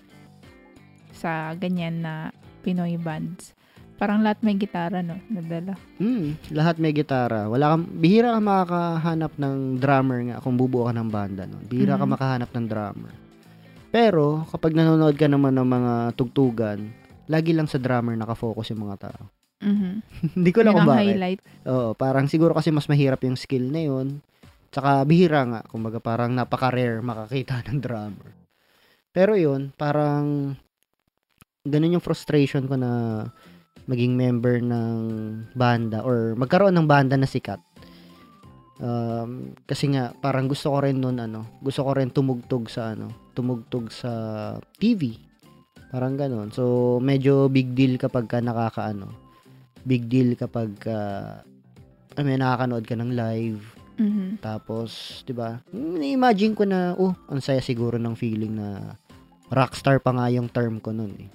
sa 1.12 1.54
ganyan 1.54 2.00
na 2.00 2.30
Pinoy 2.61 2.96
bands, 2.96 3.52
parang 3.94 4.20
lahat 4.20 4.40
may 4.40 4.54
gitara, 4.54 5.00
no, 5.00 5.20
nadala. 5.28 5.76
Hmm, 5.96 6.35
lahat 6.48 6.76
may 6.76 6.90
gitara. 6.90 7.46
Wala 7.46 7.72
kang 7.72 7.87
bihira 7.94 8.33
ka 8.33 8.40
makakahanap 8.40 9.33
ng 9.35 9.57
drummer 9.76 10.18
nga 10.24 10.37
kung 10.40 10.57
bubuo 10.57 10.85
ka 10.85 10.92
ng 10.92 11.09
banda 11.09 11.44
no. 11.44 11.61
Bihira 11.62 11.94
ka 11.94 12.02
Mhm. 12.02 12.12
makahanap 12.12 12.50
ng 12.50 12.66
drummer. 12.66 13.12
Pero 13.88 14.42
kapag 14.48 14.74
nanonood 14.74 15.14
ka 15.14 15.28
naman 15.28 15.54
ng 15.54 15.68
mga 15.70 15.92
tugtugan, 16.12 16.90
lagi 17.24 17.52
lang 17.52 17.66
sa 17.66 17.78
drummer 17.78 18.16
nakafocus 18.16 18.72
yung 18.72 18.85
mga 18.85 19.09
tao. 19.09 19.22
Mhm. 19.62 19.92
Hindi 20.38 20.50
ko 20.50 20.60
alam 20.64 20.74
kung 20.74 20.88
bakit. 20.88 21.06
highlight. 21.14 21.40
Oo, 21.68 21.94
parang 21.94 22.26
siguro 22.26 22.52
kasi 22.56 22.74
mas 22.74 22.88
mahirap 22.90 23.22
yung 23.24 23.38
skill 23.38 23.70
na 23.70 23.82
yun. 23.84 24.20
Tsaka 24.74 25.06
bihira 25.06 25.46
nga, 25.46 25.60
kumbaga 25.70 26.02
parang 26.02 26.34
napaka-rare 26.34 26.98
makakita 27.04 27.62
ng 27.70 27.78
drummer. 27.78 28.30
Pero 29.14 29.38
yun, 29.38 29.70
parang 29.78 30.58
ganun 31.62 31.96
yung 31.96 32.04
frustration 32.04 32.66
ko 32.66 32.74
na 32.74 33.24
maging 33.86 34.16
member 34.16 34.58
ng 34.64 34.98
banda 35.54 36.02
or 36.02 36.34
magkaroon 36.34 36.74
ng 36.74 36.88
banda 36.88 37.14
na 37.14 37.28
sikat. 37.28 37.60
Um, 38.82 39.54
kasi 39.70 39.94
nga 39.94 40.10
parang 40.18 40.50
gusto 40.50 40.74
ko 40.74 40.82
rin 40.82 40.98
noon 40.98 41.22
ano, 41.22 41.62
gusto 41.62 41.86
ko 41.86 41.94
rin 41.94 42.10
tumugtog 42.10 42.66
sa 42.66 42.92
ano, 42.92 43.30
tumugtog 43.32 43.88
sa 43.94 44.10
TV. 44.82 45.14
Parang 45.94 46.18
ganun. 46.18 46.50
So 46.50 46.98
medyo 46.98 47.46
big 47.46 47.70
deal 47.78 47.94
kapag 48.02 48.26
ka 48.26 48.42
nakakaano. 48.42 49.23
Big 49.84 50.08
deal 50.08 50.32
kapag 50.34 50.72
uh, 50.88 51.44
I 52.14 52.20
mean, 52.22 52.40
nakakanood 52.40 52.84
ka 52.84 52.94
ng 52.96 53.12
live. 53.12 53.62
Mhm. 53.94 54.42
Tapos, 54.42 55.22
'di 55.22 55.34
ba? 55.34 55.62
Ni-imagine 55.70 56.54
ko 56.54 56.64
na, 56.66 56.98
oh, 56.98 57.14
ang 57.30 57.38
saya 57.38 57.62
siguro 57.62 57.94
ng 57.94 58.16
feeling 58.18 58.58
na 58.58 58.98
rockstar 59.52 60.02
pa 60.02 60.10
nga 60.10 60.26
yung 60.32 60.50
term 60.50 60.82
ko 60.82 60.90
noon 60.90 61.14
eh. 61.20 61.30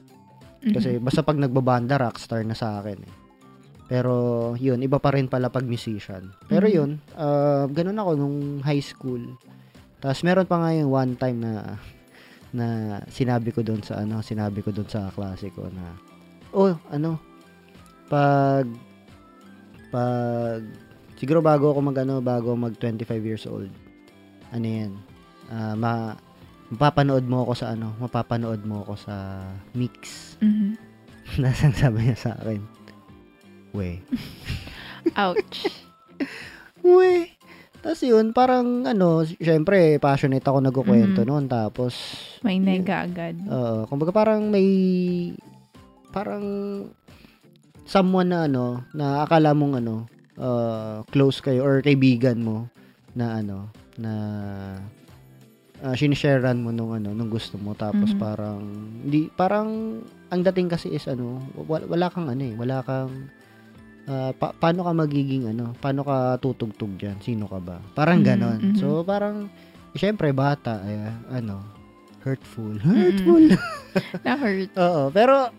Kasi 0.60 1.00
basta 1.00 1.24
pag 1.24 1.40
nagbabanda, 1.40 1.96
rockstar 1.96 2.44
na 2.44 2.52
sa 2.52 2.84
akin 2.84 3.00
eh. 3.00 3.14
Pero, 3.90 4.14
yun, 4.54 4.84
iba 4.84 5.00
pa 5.00 5.16
rin 5.16 5.26
pala 5.26 5.50
pag 5.50 5.64
musician. 5.66 6.30
Pero 6.46 6.68
Mhm. 6.68 6.74
yun, 6.76 6.92
uh, 7.16 7.66
ganun 7.72 7.98
ako 7.98 8.12
nung 8.14 8.38
high 8.62 8.84
school. 8.84 9.24
Tapos 10.00 10.20
meron 10.24 10.46
pa 10.46 10.60
nga 10.60 10.72
yung 10.76 10.92
one 10.92 11.14
time 11.16 11.40
na 11.40 11.76
na 12.50 12.66
sinabi 13.08 13.54
ko 13.54 13.62
doon 13.62 13.82
sa 13.82 14.02
ano, 14.02 14.20
sinabi 14.20 14.66
ko 14.66 14.74
doon 14.74 14.90
sa 14.90 15.14
klase 15.14 15.54
ko 15.54 15.70
na 15.70 15.94
oh, 16.50 16.74
ano, 16.90 17.20
pag 18.10 18.66
pag 19.90 20.62
siguro 21.16 21.40
bago 21.40 21.72
ako 21.72 21.80
mag 21.82 21.98
ano, 22.00 22.20
bago 22.20 22.54
mag 22.54 22.74
25 22.76 23.06
years 23.22 23.46
old. 23.46 23.70
Ano 24.50 24.66
'yan? 24.66 24.92
Ah, 25.48 25.74
ma 25.74 26.14
mapapanood 26.70 27.26
mo 27.26 27.42
ako 27.42 27.54
sa 27.56 27.74
ano, 27.74 27.98
mapapanood 27.98 28.62
mo 28.62 28.86
ako 28.86 28.94
sa 29.00 29.16
mix. 29.74 30.34
Mhm. 30.42 30.78
Nasaan 31.42 31.74
sabi 31.74 32.06
niya 32.06 32.18
sa 32.18 32.32
akin? 32.38 32.62
We. 33.74 34.02
Ouch. 35.22 35.70
We. 36.82 37.34
Tapos 37.80 38.02
yun, 38.04 38.36
parang 38.36 38.84
ano, 38.84 39.24
syempre, 39.24 39.98
passionate 39.98 40.44
ako 40.44 40.60
nagkukwento 40.60 41.24
Mhm. 41.24 41.28
noon. 41.28 41.46
Tapos, 41.48 41.94
May 42.44 42.60
nega 42.60 43.08
agad. 43.08 43.40
Oo, 43.48 43.88
kumbaga 43.88 44.12
parang 44.12 44.52
may 44.52 44.68
parang 46.10 46.44
someone 47.90 48.30
na 48.30 48.46
ano, 48.46 48.86
na 48.94 49.26
akala 49.26 49.52
mong 49.52 49.82
ano, 49.82 49.96
uh, 50.38 51.02
close 51.10 51.42
kayo 51.42 51.66
or 51.66 51.82
kaibigan 51.82 52.38
mo 52.38 52.70
na 53.12 53.42
ano, 53.42 53.74
na 53.98 54.14
uh, 55.82 55.96
sinisharean 55.98 56.62
mo 56.62 56.70
nung 56.70 56.94
ano, 56.94 57.12
nung 57.12 57.28
gusto 57.28 57.58
mo 57.58 57.74
tapos 57.74 58.14
Mhm. 58.14 58.20
parang 58.20 58.60
hindi 59.02 59.28
parang 59.34 60.00
ang 60.30 60.42
dating 60.46 60.70
kasi 60.70 60.94
is 60.94 61.10
ano, 61.10 61.42
wala, 61.58 61.90
wala 61.90 62.08
kang 62.08 62.30
ano 62.30 62.44
eh, 62.46 62.54
wala 62.54 62.86
kang 62.86 63.12
uh, 64.06 64.32
pa- 64.38 64.54
paano 64.54 64.86
ka 64.86 64.94
magiging 64.94 65.50
ano, 65.50 65.74
paano 65.76 66.06
ka 66.06 66.38
tutugtog 66.38 66.94
diyan? 66.96 67.18
Sino 67.20 67.50
ka 67.50 67.58
ba? 67.58 67.82
Parang 67.98 68.22
Mhm, 68.22 68.28
ganon. 68.28 68.60
mhm. 68.62 68.78
So 68.78 69.02
parang 69.02 69.50
syempre 69.98 70.30
bata 70.30 70.86
ay 70.86 71.10
ano, 71.34 71.66
hurtful. 72.22 72.78
Hurtful. 72.78 73.50
Na-hurt. 74.26 74.70
Oo, 74.86 75.10
pero 75.10 75.50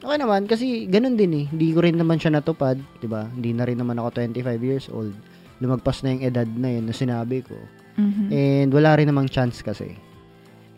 okay 0.00 0.18
naman 0.18 0.44
kasi 0.44 0.84
ganun 0.86 1.14
din 1.14 1.32
eh. 1.34 1.46
Hindi 1.48 1.72
ko 1.72 1.80
rin 1.80 1.96
naman 1.96 2.16
siya 2.16 2.32
natupad, 2.32 2.80
'di 2.98 3.08
ba? 3.08 3.28
Hindi 3.28 3.52
na 3.52 3.64
rin 3.64 3.78
naman 3.78 3.96
ako 3.96 4.16
25 4.18 4.60
years 4.60 4.86
old. 4.88 5.12
Lumagpas 5.60 6.00
na 6.00 6.16
yung 6.16 6.24
edad 6.24 6.48
na 6.48 6.68
yun 6.72 6.88
na 6.88 6.94
sinabi 6.96 7.44
ko. 7.44 7.56
Mhm. 8.00 8.26
And 8.32 8.68
wala 8.72 8.96
rin 8.96 9.08
namang 9.08 9.28
chance 9.28 9.60
kasi. 9.60 9.92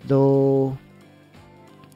Though 0.02 0.74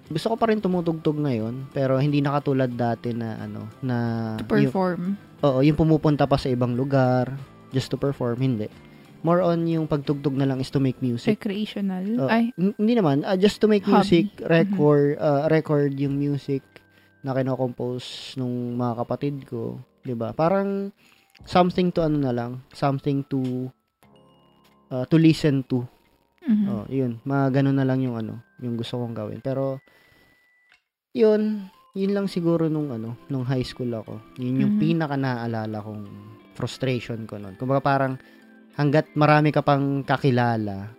gusto 0.07 0.31
ko 0.31 0.37
pa 0.39 0.47
rin 0.47 0.63
tumutugtog 0.63 1.19
ngayon, 1.19 1.67
pero 1.75 1.99
hindi 1.99 2.23
na 2.23 2.39
katulad 2.39 2.71
dati 2.71 3.11
na 3.11 3.43
ano, 3.43 3.67
na 3.83 3.97
To 4.39 4.47
yung, 4.47 4.71
perform. 4.71 5.01
oo, 5.43 5.59
yung 5.67 5.75
pumupunta 5.75 6.31
pa 6.31 6.39
sa 6.39 6.47
ibang 6.47 6.79
lugar 6.79 7.35
just 7.75 7.91
to 7.91 7.99
perform, 7.99 8.39
hindi. 8.39 8.71
More 9.27 9.43
on 9.43 9.67
yung 9.67 9.91
pagtugtog 9.91 10.39
na 10.39 10.47
lang 10.47 10.63
is 10.63 10.71
to 10.71 10.79
make 10.79 11.03
music. 11.03 11.35
Recreational. 11.43 12.07
Oh, 12.23 12.31
Ay, 12.31 12.55
hindi 12.55 12.95
naman, 12.95 13.27
ah, 13.27 13.35
just 13.35 13.59
to 13.59 13.67
make 13.67 13.83
Hobby. 13.83 13.99
music, 13.99 14.27
record, 14.47 15.19
ah, 15.19 15.51
record 15.51 15.99
yung 15.99 16.15
music 16.15 16.63
na 17.21 17.33
kino-compose 17.33 18.37
nung 18.37 18.75
mga 18.75 19.05
kapatid 19.05 19.45
ko, 19.45 19.81
'di 20.03 20.15
ba? 20.15 20.33
Parang 20.33 20.91
something 21.45 21.93
to 21.93 22.05
ano 22.05 22.17
na 22.19 22.33
lang, 22.33 22.61
something 22.73 23.25
to 23.27 23.69
ah, 24.91 25.05
to 25.07 25.17
listen 25.17 25.63
to. 25.67 25.85
mhm. 26.47 26.67
Oh, 26.67 26.85
'yun. 26.89 27.19
Mga 27.23 27.61
ganun 27.61 27.77
na 27.79 27.87
lang 27.87 28.01
yung 28.03 28.17
ano, 28.17 28.41
yung 28.63 28.77
gusto 28.77 28.99
kong 28.99 29.15
gawin. 29.15 29.41
Pero 29.41 29.81
'yun, 31.13 31.67
yun 31.97 32.13
lang 32.13 32.27
siguro 32.29 32.69
nung 32.69 32.93
ano, 32.93 33.17
nung 33.29 33.45
high 33.45 33.65
school 33.65 33.91
ako. 33.91 34.21
Yun 34.37 34.63
yung 34.69 34.75
Mhm. 34.77 34.81
pinaka 34.81 35.17
naaalala 35.17 35.81
kong 35.81 36.05
frustration 36.55 37.25
ko 37.25 37.37
noon. 37.37 37.57
Kumbaga 37.57 37.81
parang 37.83 38.15
hanggat 38.77 39.09
marami 39.17 39.51
ka 39.51 39.61
pang 39.61 40.05
kakilala, 40.05 40.93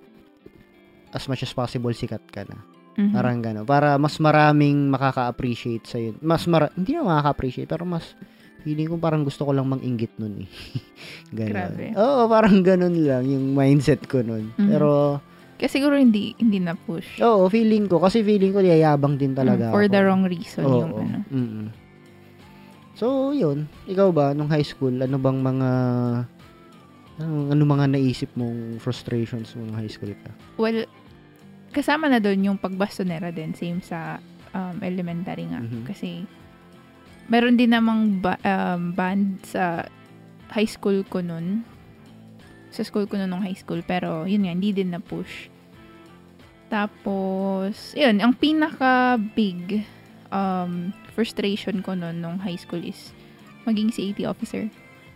as 1.13 1.25
much 1.25 1.41
as 1.41 1.53
possible 1.53 1.93
sikat 1.93 2.21
ka 2.29 2.43
na. 2.45 2.57
Mhm. 2.97 3.13
Parang 3.13 3.37
gano'n. 3.39 3.61
Para 3.63 3.95
mas 3.95 4.17
maraming 4.17 4.89
makaka-appreciate 4.89 5.85
sa'yo. 5.85 6.17
Mas 6.19 6.43
mara- 6.43 6.73
hindi 6.73 6.91
na 6.91 7.05
makaka-appreciate, 7.05 7.65
pero 7.65 7.85
mas 7.85 8.17
feeling 8.59 8.89
ko 8.89 8.97
parang 8.97 9.21
gusto 9.21 9.45
ko 9.45 9.53
lang 9.53 9.65
mang-inggit 9.65 10.17
nun 10.17 10.43
eh. 10.43 10.49
ganon. 11.31 11.53
Grabe. 11.71 11.85
Oo, 11.93 12.25
parang 12.25 12.57
ganun 12.59 12.97
lang 12.97 13.23
yung 13.23 13.53
mindset 13.53 14.01
ko 14.03 14.19
nun. 14.19 14.49
Mhm. 14.55 14.67
Pero, 14.67 15.21
Kasi 15.55 15.77
siguro 15.77 15.93
hindi 15.93 16.33
hindi 16.35 16.57
na 16.57 16.73
push. 16.73 17.17
oo, 17.19 17.45
feeling 17.47 17.85
ko, 17.85 17.97
kasi 17.97 18.21
feeling 18.21 18.49
ko 18.49 18.61
yayabang 18.61 19.13
din 19.15 19.33
talaga 19.33 19.69
Mm, 19.69 19.73
For 19.73 19.83
ako. 19.83 19.91
the 19.91 20.01
wrong 20.01 20.23
reason 20.23 20.63
Oo, 20.63 20.77
yung 20.79 20.91
ano. 20.95 21.17
mm-mm. 21.27 21.67
So, 22.93 23.29
yun. 23.31 23.69
Ikaw 23.85 24.09
ba, 24.09 24.33
nung 24.33 24.49
high 24.49 24.65
school, 24.65 24.93
ano 24.95 25.17
bang 25.17 25.37
mga, 25.37 25.69
ano, 27.17 27.33
ano 27.49 27.61
mga 27.63 27.85
naisip 27.87 28.29
mong 28.33 28.77
frustrations 28.77 29.53
mo 29.53 29.65
nung 29.65 29.77
high 29.77 29.87
school 29.87 30.13
ka? 30.15 30.31
Well, 30.57 30.85
kasama 31.71 32.09
na 32.09 32.19
doon 32.19 32.53
yung 32.53 32.57
pagbastonera 32.59 33.29
din. 33.31 33.53
Same 33.53 33.79
sa 33.83 34.17
um, 34.53 34.77
elementary 34.81 35.45
nga. 35.47 35.61
Mhm. 35.61 35.85
Kasi, 35.85 36.25
meron 37.27 37.55
din 37.55 37.71
namang 37.71 38.23
ba- 38.23 38.41
um, 38.41 38.91
band 38.91 39.43
sa 39.45 39.85
high 40.51 40.67
school 40.67 41.03
ko 41.07 41.19
nun. 41.19 41.63
Sa 42.71 42.83
school 42.83 43.05
ko 43.05 43.15
nun 43.19 43.31
nung 43.31 43.43
high 43.43 43.57
school. 43.57 43.83
Pero, 43.83 44.25
yun 44.25 44.47
nga, 44.47 44.53
hindi 44.53 44.71
din 44.73 44.91
na-push. 44.91 45.51
Tapos, 46.67 47.95
yun, 47.95 48.19
ang 48.19 48.35
pinaka-big 48.35 49.87
um, 50.31 50.91
frustration 51.15 51.79
ko 51.79 51.95
nun 51.95 52.19
nung 52.19 52.37
high 52.43 52.59
school 52.59 52.83
is 52.83 53.15
maging 53.63 53.91
CAT 53.91 54.19
officer. 54.27 54.67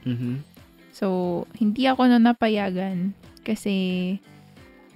Mhm. 0.07 0.43
So, 0.91 1.47
hindi 1.55 1.87
ako 1.87 2.07
na 2.07 2.19
napayagan 2.19 3.15
kasi 3.43 4.17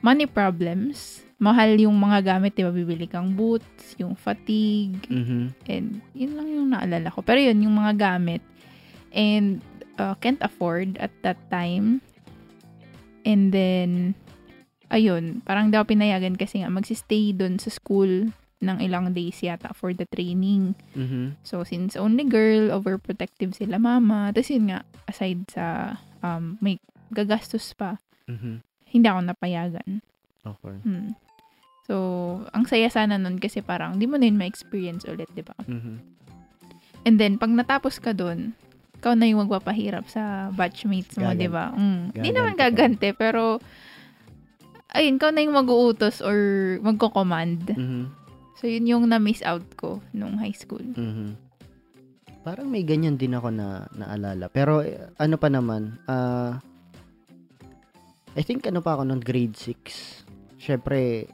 money 0.03 0.27
problems. 0.27 1.24
Mahal 1.35 1.75
yung 1.75 1.93
mga 1.93 2.35
gamit, 2.35 2.55
di 2.55 2.63
ba? 2.63 2.71
Bibili 2.71 3.05
kang 3.05 3.35
boots, 3.35 3.99
yung 3.99 4.15
fatigue, 4.15 5.03
Mhm. 5.11 5.51
and 5.67 5.87
yun 6.15 6.31
lang 6.33 6.47
yung 6.47 6.67
naalala 6.71 7.11
ko. 7.11 7.19
Pero 7.19 7.43
yun, 7.43 7.59
yung 7.59 7.75
mga 7.75 7.93
gamit. 7.99 8.39
And 9.11 9.59
uh, 9.95 10.15
can't 10.15 10.39
afford 10.39 10.95
at 10.97 11.11
that 11.23 11.39
time. 11.47 11.99
And 13.23 13.51
then, 13.51 14.15
ayun, 14.87 15.43
parang 15.43 15.71
daw 15.71 15.83
pinayagan 15.83 16.39
kasi 16.39 16.63
nga 16.63 16.71
magsistay 16.71 17.35
doon 17.35 17.59
sa 17.59 17.67
school 17.67 18.31
ng 18.61 18.77
ilang 18.79 19.11
days 19.11 19.43
yata 19.43 19.75
for 19.75 19.91
the 19.91 20.07
training. 20.07 20.71
Mhm. 20.95 21.35
So, 21.43 21.67
since 21.67 21.99
only 21.99 22.23
girl, 22.23 22.71
overprotective 22.71 23.51
sila 23.53 23.75
mama. 23.75 24.31
Tapos 24.31 24.49
yun 24.49 24.71
nga, 24.71 24.87
aside 25.05 25.43
sa 25.51 25.95
um, 26.23 26.55
may 26.63 26.79
gagastos 27.11 27.75
pa, 27.75 27.99
Mhm. 28.25 28.63
hindi 28.89 29.05
ako 29.05 29.19
napayagan. 29.21 29.89
Okay. 30.45 30.75
Hmm. 30.85 31.17
So, 31.85 31.95
ang 32.49 32.65
saya 32.65 32.89
sana 32.89 33.21
nun 33.21 33.37
kasi 33.37 33.61
parang 33.61 34.01
di 34.01 34.09
mo 34.09 34.17
na 34.17 34.25
yun 34.25 34.41
ma-experience 34.41 35.05
ulit, 35.05 35.29
di 35.37 35.45
ba? 35.45 35.53
Mhm. 35.69 35.95
And 37.05 37.21
then, 37.21 37.37
pag 37.37 37.53
natapos 37.53 38.01
ka 38.01 38.17
dun, 38.17 38.57
ikaw 38.97 39.13
na 39.13 39.29
yung 39.29 39.45
magpapahirap 39.45 40.09
sa 40.09 40.49
batchmates 40.49 41.21
mo, 41.21 41.29
di 41.37 41.45
ba? 41.45 41.69
Mm. 41.77 42.17
Di 42.17 42.29
naman 42.33 42.57
gaganti 42.57 42.57
ka. 42.57 42.65
gagante, 42.73 43.07
pero 43.13 43.43
ayun, 44.97 45.21
ikaw 45.21 45.29
na 45.29 45.45
yung 45.45 45.53
mag-uutos 45.61 46.25
or 46.25 46.37
magko-command. 46.81 47.77
Mhm. 47.77 48.03
So, 48.57 48.65
yun 48.65 48.89
yung 48.89 49.05
na-miss 49.05 49.45
out 49.45 49.67
ko 49.77 50.01
nung 50.09 50.41
high 50.41 50.57
school. 50.57 50.81
Mhm. 50.81 51.37
Parang 52.41 52.69
may 52.69 52.81
ganyan 52.81 53.17
din 53.17 53.37
ako 53.37 53.53
na 53.53 53.85
naalala. 53.93 54.49
Pero 54.49 54.81
eh, 54.81 54.97
ano 55.21 55.35
pa 55.37 55.49
naman, 55.49 56.01
ah 56.09 56.57
I 58.35 58.43
think 58.43 58.67
ano 58.67 58.83
pa 58.85 58.93
ako 58.93 59.07
noon 59.07 59.23
grade 59.23 59.57
6. 59.57 60.25
Syempre 60.59 61.25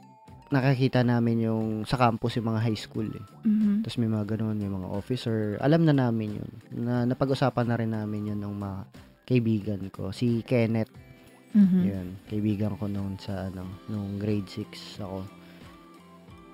nakakita 0.52 1.00
namin 1.00 1.48
yung 1.48 1.88
sa 1.88 1.96
campus 1.96 2.36
yung 2.36 2.52
mga 2.52 2.60
high 2.60 2.76
school 2.76 3.08
eh. 3.08 3.24
Mhm. 3.48 3.82
Tapos 3.82 3.96
may 3.96 4.10
mga 4.12 4.36
ganun, 4.36 4.60
may 4.60 4.68
mga 4.68 4.88
officer. 4.92 5.56
Alam 5.58 5.88
na 5.88 5.96
namin 5.96 6.38
yun. 6.38 6.50
Na 6.84 7.08
napag-usapan 7.08 7.66
na 7.66 7.78
rin 7.80 7.90
namin 7.90 8.36
yun 8.36 8.40
ng 8.44 8.54
mga 8.60 8.78
kaibigan 9.24 9.82
ko. 9.88 10.12
Si 10.12 10.44
Kenneth, 10.44 10.92
Mhm. 11.56 11.80
yun. 11.80 12.06
Kaibigan 12.28 12.76
ko 12.76 12.84
noon 12.84 13.16
sa 13.16 13.48
ano, 13.48 13.64
nung 13.88 14.20
grade 14.20 14.46
6 14.46 15.00
ako. 15.00 15.24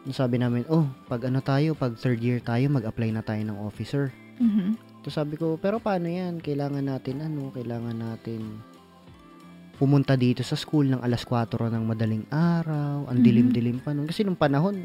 Sabi 0.09 0.41
namin, 0.41 0.65
oh, 0.73 0.89
pag 1.05 1.27
ano 1.29 1.43
tayo, 1.45 1.75
pag 1.77 1.93
third 1.99 2.23
year 2.23 2.41
tayo, 2.41 2.65
mag-apply 2.73 3.13
na 3.13 3.21
tayo 3.21 3.43
ng 3.45 3.59
officer. 3.61 4.09
Mhm. 4.41 4.79
So 5.05 5.11
sabi 5.13 5.37
ko, 5.37 5.59
pero 5.61 5.83
paano 5.83 6.07
yan? 6.09 6.39
Kailangan 6.41 6.87
natin 6.87 7.21
ano, 7.21 7.51
kailangan 7.53 7.99
natin 7.99 8.63
pumunta 9.79 10.15
dito 10.15 10.43
sa 10.43 10.55
school 10.55 10.87
ng 10.89 11.01
alas 11.01 11.23
4 11.23 11.71
ng 11.71 11.85
madaling 11.85 12.27
araw. 12.29 13.07
Ang 13.07 13.19
Mhm. 13.19 13.25
dilim-dilim 13.25 13.79
pa 13.79 13.91
nun. 13.91 14.05
Kasi 14.05 14.23
nung 14.23 14.35
panahon, 14.35 14.83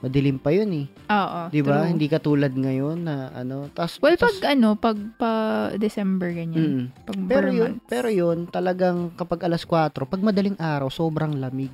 madilim 0.00 0.36
pa 0.36 0.50
yun 0.50 0.68
eh. 0.74 0.86
Oo. 1.08 1.40
'Di 1.48 1.62
ba? 1.62 1.86
Hindi 1.86 2.06
katulad 2.06 2.50
ngayon 2.50 2.98
na 3.00 3.32
ano, 3.32 3.70
tas 3.70 3.96
Well, 3.96 4.14
tas- 4.14 4.36
pag 4.36 4.52
ano, 4.52 4.74
pag 4.74 4.98
pa 5.16 5.30
December 5.74 6.28
ganyan. 6.28 6.60
Mm. 6.60 6.84
Pag 7.06 7.16
Pero 7.24 7.48
yun, 7.48 7.72
months. 7.78 7.88
pero 7.88 8.08
yun, 8.08 8.38
talagang 8.44 9.14
kapag 9.14 9.40
alas 9.42 9.62
4, 9.62 10.04
pag 10.04 10.20
madaling 10.20 10.58
araw, 10.58 10.90
sobrang 10.90 11.32
lamig. 11.34 11.72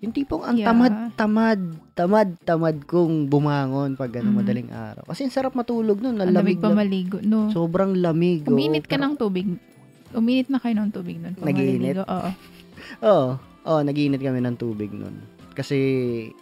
Yung 0.00 0.10
tipong 0.10 0.40
ang 0.42 0.56
Yeah. 0.56 0.64
tamad, 0.66 0.94
tamad, 1.14 1.60
tamad, 1.94 2.28
tamad 2.40 2.76
kong 2.84 3.28
bumangon 3.28 3.94
pag 3.94 4.08
ano, 4.14 4.32
Mhm. 4.32 4.36
madaling 4.36 4.70
araw. 4.72 5.04
Kasi 5.04 5.24
ang 5.24 5.30
sarap 5.30 5.52
matulog 5.52 6.00
nun, 6.00 6.16
Ang 6.16 6.32
lamig 6.32 6.56
lamig. 6.56 6.58
pa 6.58 6.68
maligo, 6.70 7.20
no? 7.20 7.48
sobrang 7.50 7.92
lamig. 7.94 8.44
Uminit 8.44 8.84
ka 8.84 8.96
pero- 8.96 9.04
ng 9.06 9.14
tubig. 9.14 9.46
Uminit 10.14 10.50
na 10.50 10.58
kayo 10.58 10.74
ng 10.74 10.90
tubig 10.90 11.16
nun. 11.22 11.34
Nag-iinit? 11.38 12.02
Oo. 12.02 12.30
Oo, 13.04 13.26
oo, 13.66 13.80
nagiinit 13.86 14.18
kami 14.18 14.42
ng 14.42 14.56
tubig 14.58 14.90
nun. 14.90 15.22
Kasi, 15.54 15.76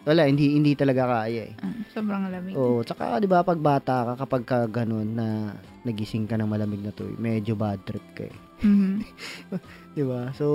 wala, 0.05 0.29
hindi 0.29 0.55
hindi 0.55 0.77
talaga 0.77 1.25
kaya 1.25 1.51
eh. 1.51 1.55
Mm, 1.59 1.83
sobrang 1.91 2.23
lamig. 2.29 2.55
Oo, 2.55 2.85
tsaka 2.85 3.19
'di 3.19 3.27
ba 3.27 3.43
pag 3.43 3.59
bata 3.59 4.05
ka 4.05 4.13
kapag 4.25 4.43
ka 4.45 4.59
ganun 4.69 5.17
na 5.17 5.53
nagising 5.83 6.29
ka 6.29 6.37
ng 6.37 6.47
malamig 6.47 6.85
na 6.85 6.93
tubig, 6.93 7.17
medyo 7.19 7.57
bad 7.57 7.81
trip 7.89 8.05
ka 8.15 8.29
eh. 8.29 8.37
Mhm. 8.63 9.03
'Di 9.97 10.05
ba? 10.07 10.31
So, 10.37 10.47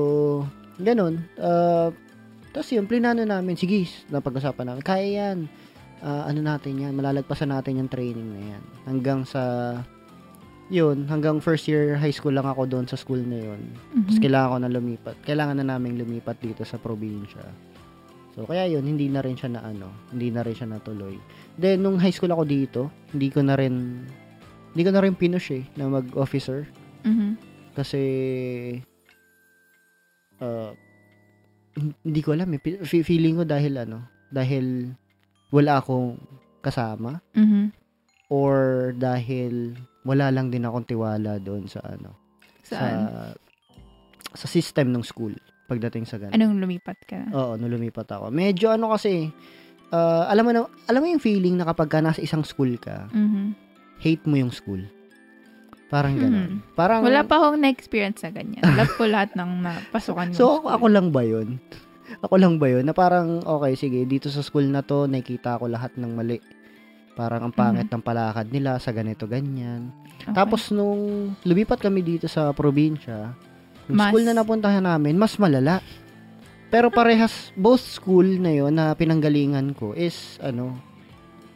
ganun. 0.80 1.26
Uh, 1.36 1.89
tapos 2.54 2.69
yun, 2.69 2.86
plinano 2.86 3.26
namin, 3.26 3.58
sige, 3.58 3.89
napag-usapan 4.13 4.69
namin, 4.69 4.86
kaya 4.86 5.08
yan. 5.10 5.49
Ah, 6.06 6.30
ano 6.30 6.45
natin 6.45 6.78
yan, 6.78 6.93
malalagpasan 6.93 7.49
natin 7.49 7.82
yung 7.82 7.89
training 7.89 8.30
na 8.30 8.41
yan. 8.54 8.63
Hanggang 8.86 9.26
sa, 9.26 9.41
yun, 10.73 11.05
hanggang 11.05 11.38
first 11.38 11.69
year 11.69 11.93
high 11.93 12.09
school 12.09 12.33
lang 12.33 12.49
ako 12.49 12.65
doon 12.65 12.89
sa 12.89 12.97
school 12.97 13.21
na 13.21 13.38
yun. 13.38 13.62
Tapos 13.93 14.17
Mhm. 14.17 14.23
kailangan 14.25 14.49
ko 14.49 14.57
na 14.57 14.69
lumipat. 14.73 15.15
Kailangan 15.21 15.55
na 15.62 15.65
namin 15.77 16.01
lumipat 16.01 16.41
dito 16.41 16.65
sa 16.65 16.81
probinsya. 16.81 17.45
So, 18.33 18.49
kaya 18.49 18.65
yun, 18.65 18.81
hindi 18.81 19.05
na 19.05 19.21
rin 19.21 19.38
siya 19.38 19.53
na 19.53 19.62
ano, 19.62 19.93
hindi 20.09 20.33
na 20.33 20.41
rin 20.41 20.57
siya 20.57 20.65
natuloy. 20.65 21.21
Then, 21.53 21.86
nung 21.86 22.01
high 22.01 22.09
school 22.09 22.33
ako 22.33 22.43
dito, 22.49 22.81
hindi 23.13 23.29
ko 23.29 23.45
na 23.45 23.53
rin, 23.53 24.01
hindi 24.73 24.81
ko 24.81 24.89
na 24.89 25.05
rin 25.05 25.13
pinush 25.13 25.53
eh, 25.53 25.63
na 25.77 25.86
mag-officer. 25.86 26.65
Mhm. 27.05 27.38
Kasi, 27.77 28.01
uh, 30.41 30.73
hindi 32.01 32.21
ko 32.25 32.33
alam 32.33 32.49
eh. 32.57 32.62
Feeling 32.81 33.38
ko 33.38 33.45
dahil 33.45 33.77
ano, 33.77 34.09
dahil 34.33 34.89
wala 35.53 35.77
akong 35.77 36.17
kasama 36.65 37.21
Mhm. 37.38 37.69
or 38.33 38.89
dahil 38.97 39.77
wala 40.03 40.29
lang 40.29 40.47
din 40.47 40.61
akong 40.61 40.85
tiwala 40.85 41.37
doon 41.37 41.65
sa 41.65 41.79
ano, 41.81 42.15
Saan? 42.61 42.99
sa 43.03 43.21
sa 44.33 44.47
system 44.47 44.89
ng 44.89 45.01
school 45.01 45.31
pagdating 45.65 46.03
sa 46.03 46.17
ganun. 46.17 46.33
Anong 46.33 46.59
lumipat 46.59 46.99
ka? 47.03 47.29
Oo, 47.29 47.55
nung 47.55 47.69
lumipat 47.69 48.09
ako. 48.09 48.27
Medyo 48.29 48.71
ano 48.71 48.89
kasi, 48.89 49.31
ah, 49.89 50.27
alam 50.27 50.43
mo 50.43 50.51
na, 50.51 50.59
alam 50.85 50.99
mo 50.99 51.07
yung 51.07 51.19
feeling 51.19 51.55
na 51.55 51.65
kapag 51.65 51.87
ka 51.87 51.99
nasa 51.99 52.19
isang 52.19 52.41
school 52.41 52.75
ka, 52.75 53.07
Mhm. 53.09 53.55
hate 53.97 54.25
mo 54.25 54.35
yung 54.35 54.51
school. 54.51 54.83
Parang 55.87 56.17
ganun. 56.17 56.49
Hmm. 56.49 56.73
Parang, 56.73 56.99
Wala 56.99 57.21
pa 57.21 57.37
akong 57.37 57.61
na-experience 57.61 58.25
na 58.25 58.33
ganyan. 58.33 58.65
Love 58.65 58.97
ko 58.97 59.05
lahat 59.05 59.37
ng 59.37 59.61
napasukan 59.61 60.27
ko. 60.31 60.35
so 60.35 60.43
ako, 60.57 60.67
ako 60.73 60.85
lang 60.89 61.07
ba 61.09 61.21
yun? 61.21 61.61
Ako 62.25 62.35
lang 62.35 62.57
ba 62.57 62.67
yun? 62.67 62.83
Na 62.83 62.91
parang, 62.91 63.41
okay, 63.41 63.73
sige, 63.75 64.03
dito 64.03 64.27
sa 64.27 64.41
school 64.41 64.65
na 64.65 64.81
to, 64.81 65.05
nakikita 65.05 65.55
ko 65.55 65.65
lahat 65.65 65.95
ng 65.95 66.11
mali. 66.11 66.37
Parang 67.13 67.45
ang 67.45 67.54
pangit 67.54 67.89
ng 67.89 68.02
palakad 68.02 68.49
nila 68.49 68.82
sa 68.82 68.89
ganito, 68.89 69.30
ganyan. 69.30 69.93
Okay. 70.23 70.34
Tapos 70.34 70.73
nung 70.73 71.34
lumipat 71.45 71.78
kami 71.78 72.02
dito 72.02 72.26
sa 72.26 72.49
probinsya, 72.54 73.34
yung 73.89 73.97
Mas- 73.97 74.10
school 74.10 74.26
na 74.26 74.34
napuntahan 74.34 74.84
namin, 74.84 75.13
mas 75.13 75.38
malala. 75.38 75.84
Pero 76.73 76.89
parehas, 76.89 77.54
both 77.54 77.86
school 77.86 78.26
na 78.41 78.49
yon 78.49 78.73
na 78.73 78.97
pinanggalingan 78.97 79.78
ko 79.78 79.93
is, 79.93 80.41
ano, 80.41 80.73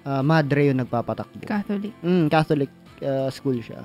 ah, 0.05 0.21
madre 0.21 0.69
yung 0.69 0.77
nagpapatakbo. 0.85 1.41
Catholic. 1.41 1.93
Mm, 2.05 2.25
Catholic 2.29 2.71
uh, 3.01 3.29
school 3.33 3.57
siya. 3.57 3.81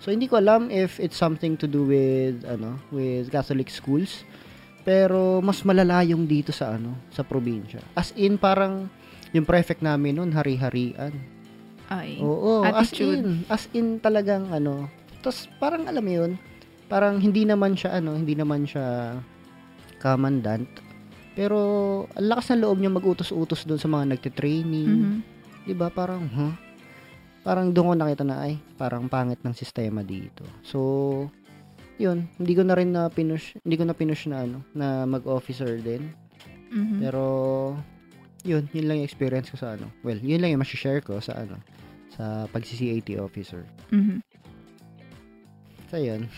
So 0.00 0.14
hindi 0.14 0.30
ko 0.30 0.38
alam 0.38 0.70
if 0.70 1.02
it's 1.02 1.18
something 1.18 1.58
to 1.58 1.66
do 1.66 1.82
with 1.82 2.44
ano, 2.46 2.78
with 2.94 3.32
Catholic 3.32 3.72
schools. 3.72 4.22
Pero 4.86 5.42
mas 5.42 5.66
malala 5.66 6.06
yung 6.06 6.30
dito 6.30 6.54
sa 6.54 6.78
ano, 6.78 6.94
sa 7.10 7.26
probinsya. 7.26 7.82
As 7.98 8.14
in 8.14 8.38
parang 8.38 8.86
yung 9.36 9.48
prefect 9.48 9.84
namin 9.84 10.16
noon 10.16 10.32
hari-harian. 10.32 11.12
Ay. 11.86 12.18
Oo, 12.18 12.66
as 12.66 12.90
Attitude. 12.90 13.22
in, 13.22 13.46
as 13.46 13.64
in 13.70 13.86
talagang 14.02 14.50
ano. 14.50 14.90
Tapos 15.22 15.46
parang 15.62 15.86
alam 15.86 16.02
mo 16.02 16.12
yun, 16.12 16.32
parang 16.90 17.22
hindi 17.22 17.46
naman 17.46 17.78
siya 17.78 18.02
ano, 18.02 18.18
hindi 18.18 18.34
naman 18.34 18.66
siya 18.66 19.18
commandant. 20.02 20.66
Pero 21.36 21.58
ang 22.16 22.26
lakas 22.32 22.56
ng 22.56 22.64
loob 22.64 22.80
niya 22.80 22.90
mag-utos-utos 22.90 23.68
doon 23.68 23.80
sa 23.80 23.90
mga 23.92 24.16
nagte-training. 24.16 24.88
Mhm. 24.88 25.18
'Di 25.68 25.74
ba 25.76 25.92
parang 25.92 26.24
huh? 26.26 26.54
Parang 27.46 27.70
doon 27.70 27.92
ko 27.92 27.94
nakita 27.94 28.24
na 28.26 28.42
ay 28.42 28.58
parang 28.74 29.06
pangit 29.06 29.38
ng 29.44 29.54
sistema 29.54 30.02
dito. 30.02 30.42
So 30.66 30.80
yun, 31.96 32.28
hindi 32.36 32.52
ko 32.52 32.62
na 32.66 32.74
rin 32.76 32.92
na 32.92 33.08
pinush, 33.08 33.56
hindi 33.64 33.76
ko 33.78 33.84
na 33.88 33.96
pinush 33.96 34.28
na 34.28 34.44
ano, 34.44 34.58
na 34.76 35.08
mag-officer 35.08 35.80
din. 35.80 36.12
Mhm. 36.72 36.98
Pero 37.00 37.24
yun, 38.46 38.70
yun 38.70 38.86
lang 38.86 39.02
yung 39.02 39.08
experience 39.10 39.50
ko 39.50 39.58
sa 39.58 39.74
ano. 39.74 39.90
Well, 40.06 40.22
yun 40.22 40.38
lang 40.38 40.54
yung 40.54 40.62
ma-share 40.62 41.02
ko 41.02 41.18
sa 41.18 41.42
ano, 41.42 41.58
sa 42.14 42.46
pag-CCAT 42.54 43.18
officer. 43.18 43.66
Mhm. 43.90 44.22
So 45.90 45.98
yun. 45.98 46.30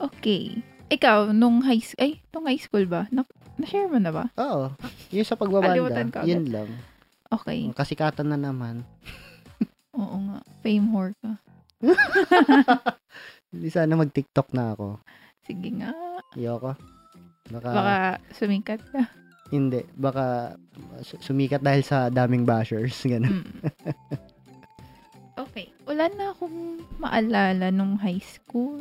Okay. 0.00 0.64
Ikaw, 0.90 1.30
nung 1.30 1.60
high 1.62 1.78
school, 1.84 2.00
ay, 2.02 2.12
nung 2.32 2.48
high 2.48 2.58
school 2.58 2.88
ba? 2.88 3.06
Na- 3.12 3.28
na-share 3.60 3.86
mo 3.86 4.00
na 4.00 4.10
ba? 4.10 4.24
Oo. 4.40 4.72
Yun 5.12 5.28
sa 5.28 5.36
pagbabanda, 5.36 6.02
yun 6.24 6.48
lang. 6.48 6.68
Okay. 7.30 7.70
Kasikatan 7.76 8.32
na 8.32 8.38
naman. 8.40 8.82
Oo 9.94 10.16
nga. 10.26 10.38
Fame 10.64 10.86
whore 10.90 11.14
ka. 11.20 11.38
Hindi 13.52 13.68
sana 13.70 13.94
mag-TikTok 13.94 14.50
na 14.50 14.74
ako. 14.74 14.98
Sige 15.46 15.68
nga. 15.78 15.94
Ayoko. 16.34 16.74
Baka, 17.50 17.68
Baka 17.70 17.96
sumikat 18.34 18.82
ka. 18.90 19.10
Hindi. 19.50 19.82
Baka 19.92 20.54
su- 21.02 21.20
sumikat 21.20 21.60
dahil 21.60 21.82
sa 21.82 22.08
daming 22.08 22.42
bashers. 22.42 22.96
Ganun. 23.10 23.42
Mm. 23.42 23.50
okay. 25.36 25.70
Wala 25.84 26.06
na 26.10 26.30
akong 26.30 26.80
maalala 26.96 27.68
nung 27.70 27.98
high 27.98 28.22
school. 28.22 28.78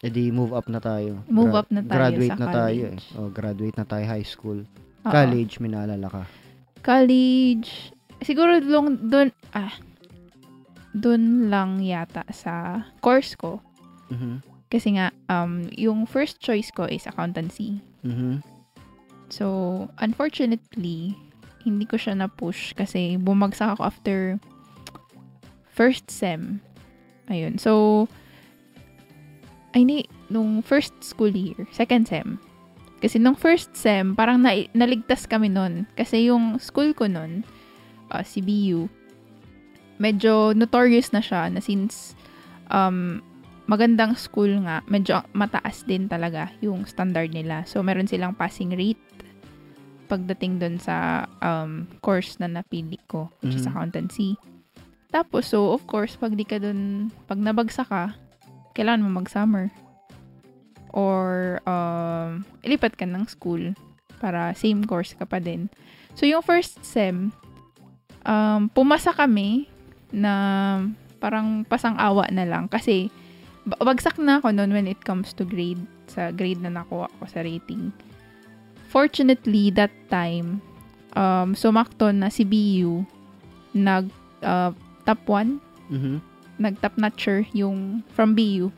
E 0.00 0.08
di 0.08 0.28
move 0.28 0.52
up 0.52 0.68
na 0.68 0.78
tayo. 0.78 1.24
Move 1.26 1.54
up 1.56 1.68
na 1.72 1.80
tayo 1.80 1.98
Graduate 2.12 2.30
sa 2.30 2.38
na 2.38 2.46
tayo 2.46 2.82
eh. 2.84 2.94
college. 2.94 3.04
Oh, 3.16 3.28
graduate 3.28 3.76
na 3.76 3.86
tayo 3.88 4.04
high 4.04 4.26
school. 4.26 4.58
Oo. 5.04 5.10
College, 5.10 5.52
may 5.58 5.70
naalala 5.72 6.08
ka. 6.08 6.22
College. 6.80 7.68
Siguro 8.20 8.60
doon, 8.60 9.00
doon, 9.02 9.28
ah, 9.52 9.72
doon 10.92 11.48
lang 11.48 11.80
yata 11.80 12.22
sa 12.30 12.84
course 13.00 13.34
ko. 13.34 13.58
Mhm. 14.08 14.44
Kasi 14.68 14.96
nga, 14.96 15.08
um, 15.26 15.64
yung 15.72 16.04
first 16.04 16.38
choice 16.38 16.68
ko 16.70 16.84
is 16.84 17.08
accountancy. 17.08 17.80
Mhm. 18.04 18.53
So, 19.28 19.88
unfortunately, 19.98 21.16
hindi 21.64 21.84
ko 21.88 21.96
siya 21.96 22.14
na-push 22.16 22.76
kasi 22.76 23.16
bumagsak 23.16 23.78
ako 23.78 23.82
after 23.88 24.16
first 25.72 26.12
sem. 26.12 26.60
Ayun. 27.32 27.56
So, 27.56 28.04
ay 29.74 29.82
hindi, 29.82 30.06
nung 30.30 30.62
first 30.62 30.94
school 31.02 31.32
year, 31.34 31.66
second 31.74 32.06
sem. 32.06 32.38
Kasi 33.02 33.18
nung 33.18 33.34
first 33.34 33.74
sem, 33.74 34.14
parang 34.14 34.40
na, 34.40 34.54
naligtas 34.72 35.26
kami 35.26 35.50
nun. 35.50 35.84
Kasi 35.98 36.30
yung 36.30 36.62
school 36.62 36.94
ko 36.94 37.10
nun, 37.10 37.42
uh, 38.14 38.22
si 38.22 38.38
BU, 38.38 38.86
medyo 39.98 40.54
notorious 40.54 41.10
na 41.10 41.20
siya 41.20 41.50
na 41.50 41.58
since 41.58 42.14
um, 42.70 43.20
magandang 43.64 44.12
school 44.16 44.50
nga, 44.68 44.84
medyo 44.84 45.24
mataas 45.32 45.88
din 45.88 46.04
talaga 46.04 46.52
yung 46.60 46.84
standard 46.84 47.32
nila. 47.32 47.64
So, 47.64 47.80
meron 47.80 48.08
silang 48.08 48.36
passing 48.36 48.76
rate 48.76 49.00
pagdating 50.04 50.60
dun 50.60 50.76
sa 50.76 51.24
um, 51.40 51.88
course 52.04 52.36
na 52.36 52.44
napili 52.44 53.00
ko, 53.08 53.32
which 53.40 53.56
is 53.56 53.64
Mhm. 53.64 53.72
accountancy. 53.72 54.36
Tapos, 55.08 55.48
so, 55.48 55.72
of 55.72 55.80
course, 55.88 56.18
pag 56.20 56.36
di 56.36 56.44
ka 56.44 56.60
dun, 56.60 57.08
pag 57.24 57.40
nabagsak 57.40 57.88
ka, 57.88 58.12
kailangan 58.76 59.06
mo 59.06 59.24
mag-summer. 59.24 59.72
Or, 60.92 61.58
um, 61.64 62.44
ilipat 62.62 63.00
ka 63.00 63.08
ng 63.08 63.24
school 63.26 63.72
para 64.20 64.52
same 64.54 64.84
course 64.84 65.16
ka 65.16 65.24
pa 65.24 65.40
din. 65.40 65.72
So, 66.14 66.28
yung 66.28 66.44
first 66.44 66.84
sem, 66.84 67.32
um, 68.28 68.68
pumasa 68.70 69.10
kami 69.16 69.66
na 70.12 70.84
parang 71.18 71.64
pasang-awa 71.64 72.28
na 72.28 72.44
lang 72.44 72.68
kasi 72.68 73.08
bagsak 73.64 74.20
na 74.20 74.38
ako 74.38 74.52
noon 74.52 74.70
when 74.70 74.86
it 74.86 75.00
comes 75.02 75.32
to 75.32 75.42
grade 75.42 75.80
sa 76.06 76.28
grade 76.28 76.60
na 76.60 76.68
nakuha 76.70 77.08
ko 77.08 77.24
sa 77.24 77.40
rating. 77.40 77.90
Fortunately, 78.88 79.74
that 79.74 79.90
time, 80.06 80.62
um, 81.16 81.56
sumakto 81.56 82.14
na 82.14 82.30
si 82.30 82.46
BU 82.46 83.02
nag 83.74 84.06
uh, 84.40 84.70
top 85.02 85.20
1 85.26 85.58
Mhm. 85.84 86.16
nag-top 86.56 86.94
notcher 86.96 87.44
yung 87.52 88.00
from 88.14 88.32
BU. 88.32 88.70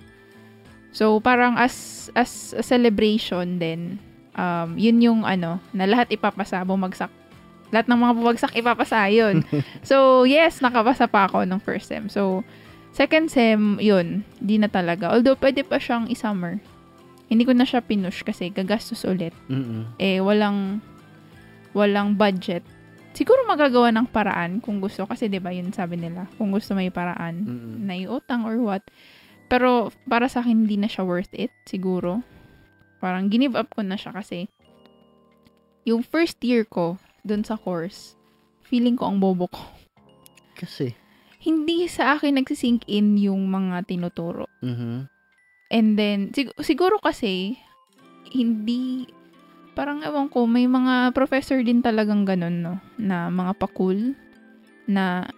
So, 0.91 1.21
parang 1.21 1.61
as, 1.61 2.09
as 2.17 2.57
a 2.57 2.65
celebration 2.65 3.61
din, 3.61 4.01
um, 4.33 4.75
yun 4.75 4.99
yung 4.99 5.21
ano, 5.23 5.61
na 5.71 5.85
lahat 5.85 6.09
ipapasa, 6.09 6.65
bumagsak. 6.65 7.13
Lahat 7.69 7.85
ng 7.85 8.01
mga 8.01 8.13
bumagsak, 8.17 8.53
ipapasa 8.57 9.07
yun. 9.13 9.45
so, 9.87 10.25
yes, 10.25 10.65
nakapasa 10.65 11.05
pa 11.05 11.29
ako 11.29 11.45
ng 11.45 11.61
first 11.61 11.93
sem. 11.93 12.09
So, 12.09 12.41
second 12.97 13.29
sem, 13.29 13.77
yun, 13.77 14.25
di 14.41 14.57
na 14.57 14.73
talaga. 14.73 15.13
Although, 15.13 15.37
pwede 15.37 15.61
pa 15.69 15.77
siyang 15.77 16.09
i-summer. 16.09 16.57
Hindi 17.29 17.45
ko 17.45 17.53
na 17.53 17.69
siya 17.69 17.85
pinush 17.85 18.25
kasi 18.25 18.49
gagastos 18.49 19.05
ulit. 19.05 19.37
Mhm. 19.53 20.01
Eh, 20.01 20.25
walang, 20.25 20.81
walang 21.77 22.17
budget. 22.17 22.65
Siguro 23.13 23.45
magagawa 23.45 23.93
ng 23.93 24.09
paraan 24.09 24.65
kung 24.65 24.81
gusto. 24.81 25.05
Kasi, 25.05 25.29
di 25.29 25.37
ba, 25.37 25.53
yun 25.53 25.77
sabi 25.77 26.01
nila. 26.01 26.25
Kung 26.41 26.49
gusto 26.49 26.73
may 26.73 26.89
paraan 26.89 27.45
Mhm. 27.45 27.77
na 27.85 27.95
iutang 28.01 28.49
or 28.49 28.57
what. 28.65 28.81
Pero 29.53 29.93
para 30.09 30.27
sa 30.27 30.41
akin, 30.41 30.65
hindi 30.65 30.81
na 30.81 30.89
siya 30.89 31.05
worth 31.05 31.33
it, 31.37 31.53
siguro. 31.69 32.25
Parang 32.99 33.29
ginive 33.29 33.55
up 33.61 33.69
ko 33.77 33.85
na 33.85 34.01
siya 34.01 34.17
kasi 34.17 34.49
yung 35.87 36.03
first 36.03 36.41
year 36.43 36.67
ko 36.67 36.99
dun 37.23 37.47
sa 37.47 37.55
course, 37.55 38.19
feeling 38.67 38.99
ko 38.99 39.07
ang 39.07 39.23
bobo 39.23 39.47
ko. 39.47 39.63
Kasi. 40.59 40.97
Hindi 41.47 41.87
sa 41.87 42.19
akin 42.19 42.43
nagsisink 42.43 42.83
in 42.91 43.15
yung 43.15 43.47
mga 43.47 43.87
tinuturo. 43.87 44.51
Mhm. 44.67 45.07
And 45.71 45.89
then, 45.95 46.35
sig- 46.35 46.55
siguro 46.59 46.99
kasi, 46.99 47.55
hindi, 48.35 49.07
parang 49.79 50.03
ewan 50.03 50.27
ko, 50.27 50.51
may 50.51 50.67
mga 50.67 51.15
professor 51.15 51.63
din 51.63 51.83
talagang 51.83 52.27
ganun, 52.27 52.67
no? 52.67 52.75
Na 52.99 53.31
mga 53.31 53.55
pakul, 53.63 54.19
na 54.91 55.31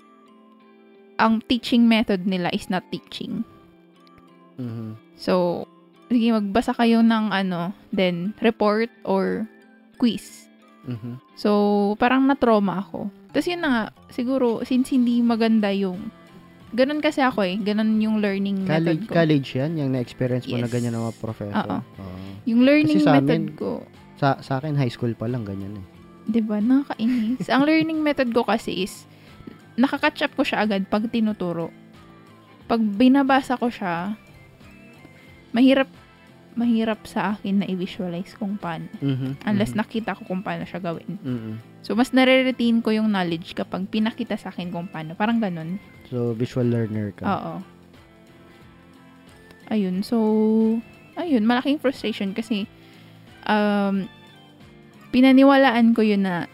ang 1.18 1.42
teaching 1.44 1.84
method 1.84 2.24
nila 2.24 2.48
is 2.54 2.70
not 2.72 2.86
teaching. 2.88 3.42
Mhm. 4.56 4.94
So, 5.18 5.64
sige, 6.08 6.30
magbasa 6.32 6.72
kayo 6.72 7.02
ng 7.02 7.34
ano, 7.34 7.74
then 7.90 8.32
report 8.40 8.88
or 9.02 9.44
quiz. 9.98 10.46
Mhm. 10.86 11.18
So, 11.34 11.50
parang 11.98 12.24
na-trauma 12.24 12.80
ako. 12.80 13.10
Tapos 13.28 13.46
yun 13.46 13.60
na 13.60 13.68
nga, 13.68 13.82
siguro, 14.08 14.62
since 14.62 14.90
hindi 14.90 15.20
maganda 15.20 15.68
yung, 15.68 16.08
ganun 16.70 16.98
kasi 16.98 17.20
ako 17.20 17.44
eh, 17.44 17.56
ganun 17.56 17.96
yung 17.96 18.18
learning 18.18 18.64
College, 18.64 18.84
method 18.98 18.98
ko. 19.04 19.12
college 19.14 19.48
yan, 19.54 19.70
yung 19.76 19.90
na-experience 19.92 20.44
mo 20.44 20.56
na 20.56 20.64
Yes. 20.64 20.72
ganyan 20.72 20.92
ng 20.92 21.02
mga 21.02 21.16
professor. 21.18 21.64
Oo. 21.66 21.78
Oo. 21.98 22.18
Yung 22.44 22.60
learning 22.62 23.00
sa 23.00 23.16
method 23.16 23.42
amin- 23.44 23.54
ko, 23.54 23.84
Sa, 24.16 24.34
sa 24.40 24.58
akin, 24.58 24.74
high 24.74 24.90
school 24.90 25.14
pa 25.14 25.24
lang 25.24 25.44
ganyan 25.44 25.78
eh. 25.78 25.84
'di 26.26 26.42
ba 26.42 26.58
nakakainis. 26.58 27.48
Ang 27.48 27.64
learning 27.64 28.02
method 28.02 28.28
ko 28.32 28.42
kasi 28.42 28.82
is, 28.82 29.06
nakakatch 29.76 30.20
up 30.20 30.34
ko 30.34 30.42
siya 30.42 30.60
agad 30.60 30.84
pag 30.84 31.06
tinuturo. 31.06 31.70
Pag 32.66 32.82
binabasa 32.82 33.54
ko 33.54 33.70
siya, 33.70 34.12
mahirap 35.50 35.88
mahirap 36.54 37.04
sa 37.04 37.36
akin 37.36 37.62
na 37.62 37.66
i-visualize 37.66 38.34
kung 38.34 38.56
paano. 38.56 38.88
Mhm. 38.98 39.44
Unless 39.44 39.72
Mhm. 39.74 39.78
nakita 39.78 40.16
ko 40.16 40.24
kung 40.24 40.40
paano 40.40 40.64
siya 40.64 40.80
gawin. 40.80 41.18
Mhm. 41.20 41.52
So, 41.82 41.94
mas 41.94 42.10
nare-retain 42.10 42.80
ko 42.80 42.90
yung 42.90 43.08
knowledge 43.08 43.52
kapag 43.52 43.86
pinakita 43.88 44.34
sa 44.36 44.48
akin 44.48 44.70
kung 44.70 44.88
paano. 44.88 45.14
Parang 45.14 45.38
ganun. 45.38 45.78
So, 46.08 46.32
visual 46.32 46.66
learner 46.66 47.12
ka. 47.14 47.24
Oo. 47.24 47.54
Ayun. 49.68 50.00
So, 50.00 50.16
ayun. 51.14 51.44
Malaking 51.44 51.78
frustration 51.78 52.32
kasi 52.32 52.64
um, 53.44 54.08
pinaniwalaan 55.10 55.92
ko 55.92 56.00
yun 56.00 56.24
na 56.24 56.48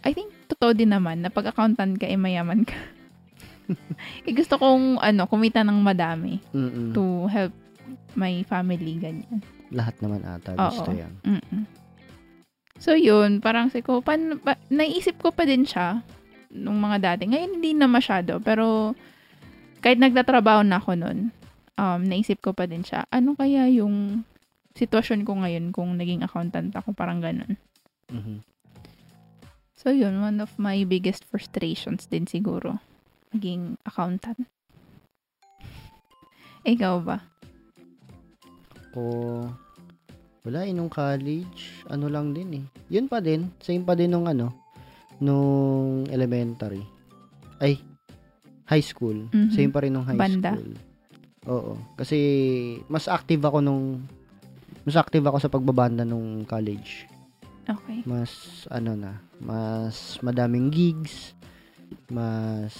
I 0.00 0.16
think 0.16 0.32
totoo 0.48 0.72
din 0.72 0.90
naman 0.90 1.22
na 1.22 1.28
pag 1.30 1.52
accountant 1.52 2.00
ka, 2.00 2.08
eh 2.08 2.16
mayaman 2.16 2.64
ka. 2.64 2.76
eh, 4.26 4.32
gusto 4.34 4.58
kong 4.58 4.98
ano, 4.98 5.28
kumita 5.30 5.62
ng 5.62 5.78
madami 5.78 6.42
Mhm. 6.50 6.90
to 6.90 7.04
help 7.30 7.54
my 8.16 8.42
family, 8.46 8.98
ganyan. 8.98 9.42
Lahat 9.70 9.94
naman 10.02 10.26
ata 10.26 10.54
Oo. 10.54 10.62
gusto 10.70 10.90
yan. 10.90 11.12
Mm-mm. 11.22 11.64
So, 12.80 12.96
yun, 12.96 13.44
parang 13.44 13.68
si 13.68 13.84
ko, 13.84 14.00
pan, 14.00 14.40
pa, 14.40 14.56
naisip 14.72 15.20
ko 15.20 15.30
pa 15.36 15.44
din 15.44 15.68
siya 15.68 16.00
nung 16.48 16.80
mga 16.80 17.12
dati. 17.12 17.28
Ngayon, 17.28 17.60
hindi 17.60 17.76
na 17.76 17.84
masyado, 17.84 18.40
pero 18.40 18.96
kahit 19.84 20.00
nagtatrabaho 20.00 20.64
na 20.64 20.80
ako 20.80 20.96
nun, 20.96 21.28
um, 21.76 22.00
naisip 22.00 22.40
ko 22.40 22.56
pa 22.56 22.64
din 22.64 22.80
siya, 22.80 23.04
ano 23.12 23.36
kaya 23.36 23.68
yung 23.68 24.24
sitwasyon 24.74 25.28
ko 25.28 25.44
ngayon 25.44 25.76
kung 25.76 25.96
naging 26.00 26.24
accountant 26.24 26.72
ako, 26.72 26.96
parang 26.96 27.20
ganun. 27.20 27.60
Mhm. 28.08 28.44
So, 29.80 29.88
yun, 29.92 30.20
one 30.20 30.40
of 30.44 30.52
my 30.60 30.84
biggest 30.84 31.24
frustrations 31.24 32.04
din 32.08 32.28
siguro, 32.28 32.80
naging 33.32 33.80
accountant. 33.88 34.44
Ikaw 36.72 36.94
ba? 37.00 37.24
Ako, 38.90 39.46
wala 40.42 40.66
eh, 40.66 40.74
nung 40.74 40.90
college, 40.90 41.86
ano 41.86 42.10
lang 42.10 42.34
din 42.34 42.58
eh. 42.58 42.64
Yun 42.90 43.06
pa 43.06 43.22
din, 43.22 43.46
same 43.62 43.86
pa 43.86 43.94
din 43.94 44.10
nung 44.10 44.26
ano, 44.26 44.50
nung 45.22 46.10
elementary. 46.10 46.82
Ay, 47.62 47.78
high 48.66 48.82
school. 48.82 49.30
Mhm. 49.30 49.54
Same 49.54 49.70
pa 49.70 49.86
rin 49.86 49.94
nung 49.94 50.02
high 50.02 50.18
Banda. 50.18 50.58
school. 50.58 50.74
Oo. 51.46 51.78
Kasi, 51.94 52.18
mas 52.90 53.06
active 53.06 53.38
ako 53.46 53.62
nung, 53.62 54.02
mas 54.82 54.98
active 54.98 55.22
ako 55.22 55.38
sa 55.38 55.46
pagbabanda 55.46 56.02
nung 56.02 56.42
college. 56.42 57.06
Okay. 57.70 58.02
Mas, 58.02 58.66
ano 58.74 58.98
na, 58.98 59.22
mas 59.38 60.18
madaming 60.18 60.66
gigs, 60.66 61.30
mas 62.10 62.74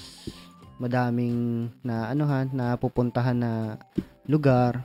madaming 0.83 1.71
na 1.87 2.11
anuhan, 2.11 2.51
na 2.51 2.75
pupuntahan 2.75 3.39
na 3.39 3.79
lugar 4.27 4.83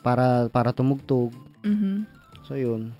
para 0.00 0.48
para 0.48 0.72
tumugtog. 0.72 1.32
Mhm. 1.62 2.04
So 2.44 2.56
yun. 2.56 2.92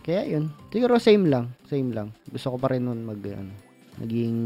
Kaya 0.00 0.24
yun. 0.26 0.48
Siguro 0.72 0.96
same 0.96 1.28
lang, 1.28 1.52
same 1.68 1.92
lang. 1.92 2.10
Gusto 2.26 2.54
ko 2.54 2.56
pa 2.56 2.72
rin 2.72 2.88
nun 2.88 3.04
mag 3.04 3.20
ano, 3.20 3.52
maging 4.00 4.36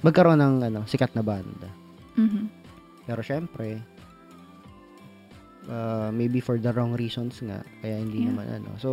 magkaroon 0.00 0.40
ng 0.40 0.56
ano, 0.66 0.80
sikat 0.88 1.12
na 1.12 1.22
banda. 1.22 1.68
Mhm. 2.16 2.48
Pero 3.04 3.20
syempre, 3.20 3.78
uh, 5.68 6.08
maybe 6.10 6.40
for 6.40 6.56
the 6.56 6.72
wrong 6.72 6.94
reasons 6.94 7.38
nga, 7.42 7.60
kaya 7.80 8.00
hindi 8.00 8.24
Yeah. 8.24 8.28
naman 8.32 8.46
ano. 8.58 8.70
So, 8.78 8.90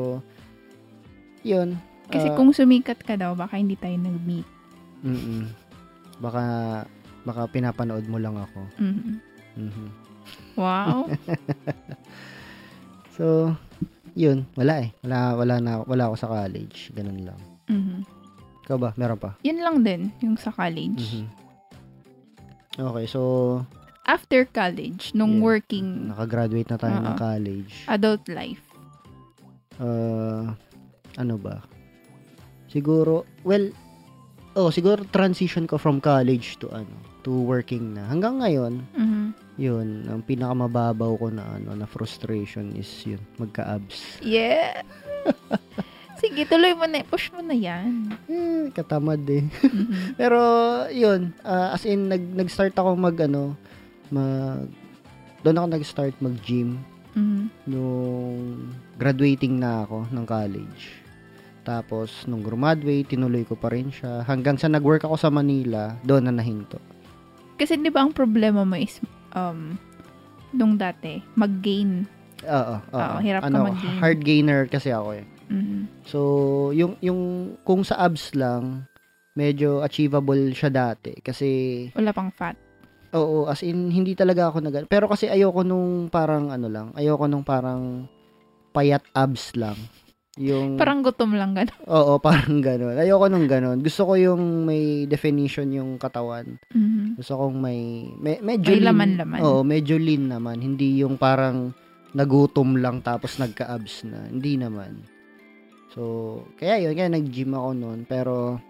yun. 1.41 1.79
Kasi 2.09 2.27
Ah, 2.27 2.35
kung 2.35 2.49
sumikat 2.51 3.05
ka 3.05 3.13
daw, 3.15 3.37
baka 3.37 3.57
hindi 3.57 3.77
tayo 3.77 3.95
nag-meet. 3.95 4.47
mm 4.99 5.45
Baka, 6.19 6.43
baka 7.23 7.47
pinapanood 7.47 8.03
mo 8.11 8.19
lang 8.19 8.35
ako. 8.35 8.59
Mhm. 8.75 9.13
Mhm. 9.55 9.87
Wow. 10.55 11.07
So, 13.15 13.51
yun. 14.15 14.47
Wala 14.55 14.87
eh. 14.87 14.95
Wala, 15.03 15.35
wala, 15.35 15.55
na, 15.59 15.71
wala 15.83 16.07
ako 16.07 16.15
sa 16.15 16.27
college. 16.31 16.87
Ganun 16.95 17.27
lang. 17.27 17.39
Mhm. 17.67 18.07
Ikaw 18.63 18.77
ba? 18.79 18.89
Meron 18.95 19.19
pa? 19.19 19.35
Yun 19.43 19.59
lang 19.59 19.83
din, 19.83 20.07
yung 20.19 20.39
sa 20.39 20.55
college. 20.55 21.03
Mhm. 21.19 21.27
Okay, 22.79 23.05
so, 23.05 23.19
after 24.07 24.47
college, 24.47 25.11
nung 25.11 25.37
Yeah. 25.37 25.43
working 25.43 25.87
Nakagraduate 26.07 26.71
na 26.71 26.79
tayo 26.79 26.95
ng 26.97 27.11
Oo. 27.11 27.19
college. 27.19 27.73
adult 27.91 28.23
life. 28.31 28.63
Uh, 29.75 30.55
ano 31.15 31.35
ba? 31.35 31.59
Siguro, 32.67 33.27
well, 33.43 33.67
oh, 34.55 34.71
siguro 34.71 35.03
transition 35.05 35.67
ko 35.67 35.75
from 35.75 35.99
college 35.99 36.55
to 36.55 36.71
ano, 36.71 36.95
to 37.21 37.35
working 37.35 37.99
na. 37.99 38.07
Hanggang 38.07 38.39
ngayon, 38.39 38.73
Mhm. 38.95 39.27
Yun, 39.59 40.07
ang 40.07 40.23
pinakamababaw 40.23 41.19
ko 41.19 41.27
na 41.27 41.59
ano, 41.59 41.75
na 41.75 41.83
frustration 41.83 42.71
is 42.79 42.87
yun, 43.03 43.19
magka-abs. 43.35 44.23
Yeah. 44.23 44.87
Sige, 46.19 46.47
tuloy 46.47 46.75
mo 46.75 46.83
na. 46.83 47.03
Push 47.03 47.31
mo 47.31 47.39
na 47.39 47.55
yan. 47.55 48.11
Eh, 48.27 48.71
katamad 48.71 49.23
eh. 49.27 49.43
Mhm. 49.43 50.15
Pero, 50.19 50.39
yun, 50.91 51.35
ah, 51.43 51.75
as 51.75 51.83
in, 51.83 52.07
nag, 52.07 52.23
nag-start 52.35 52.75
ako 52.75 52.95
mag, 52.95 53.15
ano, 53.19 53.55
mag, 54.11 54.67
doon 55.43 55.59
ako 55.59 55.67
nag-start 55.75 56.15
mag-gym 56.19 56.79
Mhm. 57.15 57.43
nung 57.67 58.67
graduating 58.95 59.59
na 59.59 59.83
ako 59.83 60.07
ng 60.11 60.25
college. 60.27 60.83
Tapos, 61.63 62.23
nung 62.27 62.43
graduate, 62.43 63.11
tinuloy 63.11 63.43
ko 63.43 63.55
pa 63.55 63.71
rin 63.71 63.91
siya. 63.91 64.23
Hanggang 64.23 64.55
sa 64.55 64.71
nag-work 64.71 65.03
ako 65.03 65.15
sa 65.19 65.31
Manila, 65.31 65.95
doon 66.03 66.27
na 66.27 66.35
nahinto. 66.35 66.79
Kasi 67.59 67.75
di 67.75 67.91
ba 67.91 68.03
ang 68.07 68.15
problema 68.15 68.63
mo 68.63 68.79
is, 68.79 69.03
um, 69.35 69.75
nung 70.53 70.77
dati, 70.79 71.21
mag-gain. 71.35 72.05
Oo, 72.47 72.75
oo. 72.79 73.17
Hirap 73.19 73.41
ka 73.43 73.47
ano, 73.51 73.69
mag-gain. 73.69 73.97
hard 73.99 74.19
gainer 74.23 74.61
kasi 74.65 74.89
ako 74.93 75.09
eh. 75.19 75.25
Mhm. 75.49 75.89
So, 76.05 76.19
yung, 76.71 76.95
yung, 77.01 77.53
kung 77.65 77.81
sa 77.81 77.97
abs 77.99 78.33
lang, 78.37 78.85
medyo 79.33 79.81
achievable 79.81 80.53
siya 80.53 80.69
dati. 80.69 81.17
Kasi, 81.19 81.47
Wala 81.97 82.13
pang 82.13 82.29
fat. 82.33 82.55
oo, 83.13 83.49
as 83.49 83.65
in, 83.65 83.89
hindi 83.89 84.13
talaga 84.13 84.53
ako 84.53 84.61
nag 84.61 84.85
Pero 84.85 85.09
kasi 85.09 85.25
ayoko 85.25 85.65
nung 85.65 86.07
parang, 86.13 86.53
ano 86.53 86.69
lang, 86.69 86.87
ayoko 86.93 87.25
nung 87.25 87.41
parang 87.41 88.05
payat 88.69 89.01
abs 89.17 89.57
lang. 89.57 89.77
Yung, 90.39 90.79
Parang 90.79 91.03
gutom 91.03 91.35
lang 91.35 91.51
gano'n. 91.51 91.83
oo, 91.99 92.15
parang 92.17 92.63
ganun. 92.63 92.95
Ayoko 92.95 93.27
nung 93.27 93.43
ganun. 93.43 93.83
Gusto 93.83 94.07
ko 94.07 94.13
yung 94.15 94.63
may 94.63 95.03
definition 95.03 95.67
yung 95.69 95.99
katawan. 95.99 96.55
Mhm. 96.71 97.19
Gusto 97.19 97.35
kong 97.35 97.59
may, 97.59 98.07
me, 98.15 98.39
medyo 98.39 98.71
May 98.71 98.79
lean. 98.79 98.87
laman-laman. 98.87 99.39
Oo, 99.43 99.61
medyo 99.61 99.99
lean 99.99 100.31
naman. 100.31 100.63
Hindi 100.63 101.03
yung 101.03 101.19
parang 101.19 101.75
nagutom 102.15 102.79
lang 102.79 103.03
tapos 103.03 103.35
nagka-abs 103.35 104.07
na. 104.07 104.31
Hindi 104.31 104.55
naman. 104.55 105.03
So, 105.91 106.01
kaya 106.55 106.87
yun, 106.87 106.95
kaya 106.95 107.11
nag-gym 107.11 107.51
ako 107.51 107.69
noon. 107.75 107.99
Pero, 108.07 108.63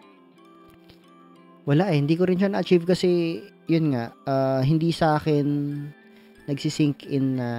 wala 1.63 1.93
eh. 1.93 2.01
Hindi 2.01 2.17
ko 2.17 2.26
rin 2.26 2.41
siya 2.41 2.49
na-achieve 2.49 2.89
kasi, 2.89 3.39
yun 3.70 3.93
nga, 3.93 4.09
ah, 4.26 4.61
hindi 4.65 4.89
sa 4.89 5.22
akin 5.22 5.45
nagsisink 6.49 7.05
in 7.05 7.38
na, 7.38 7.49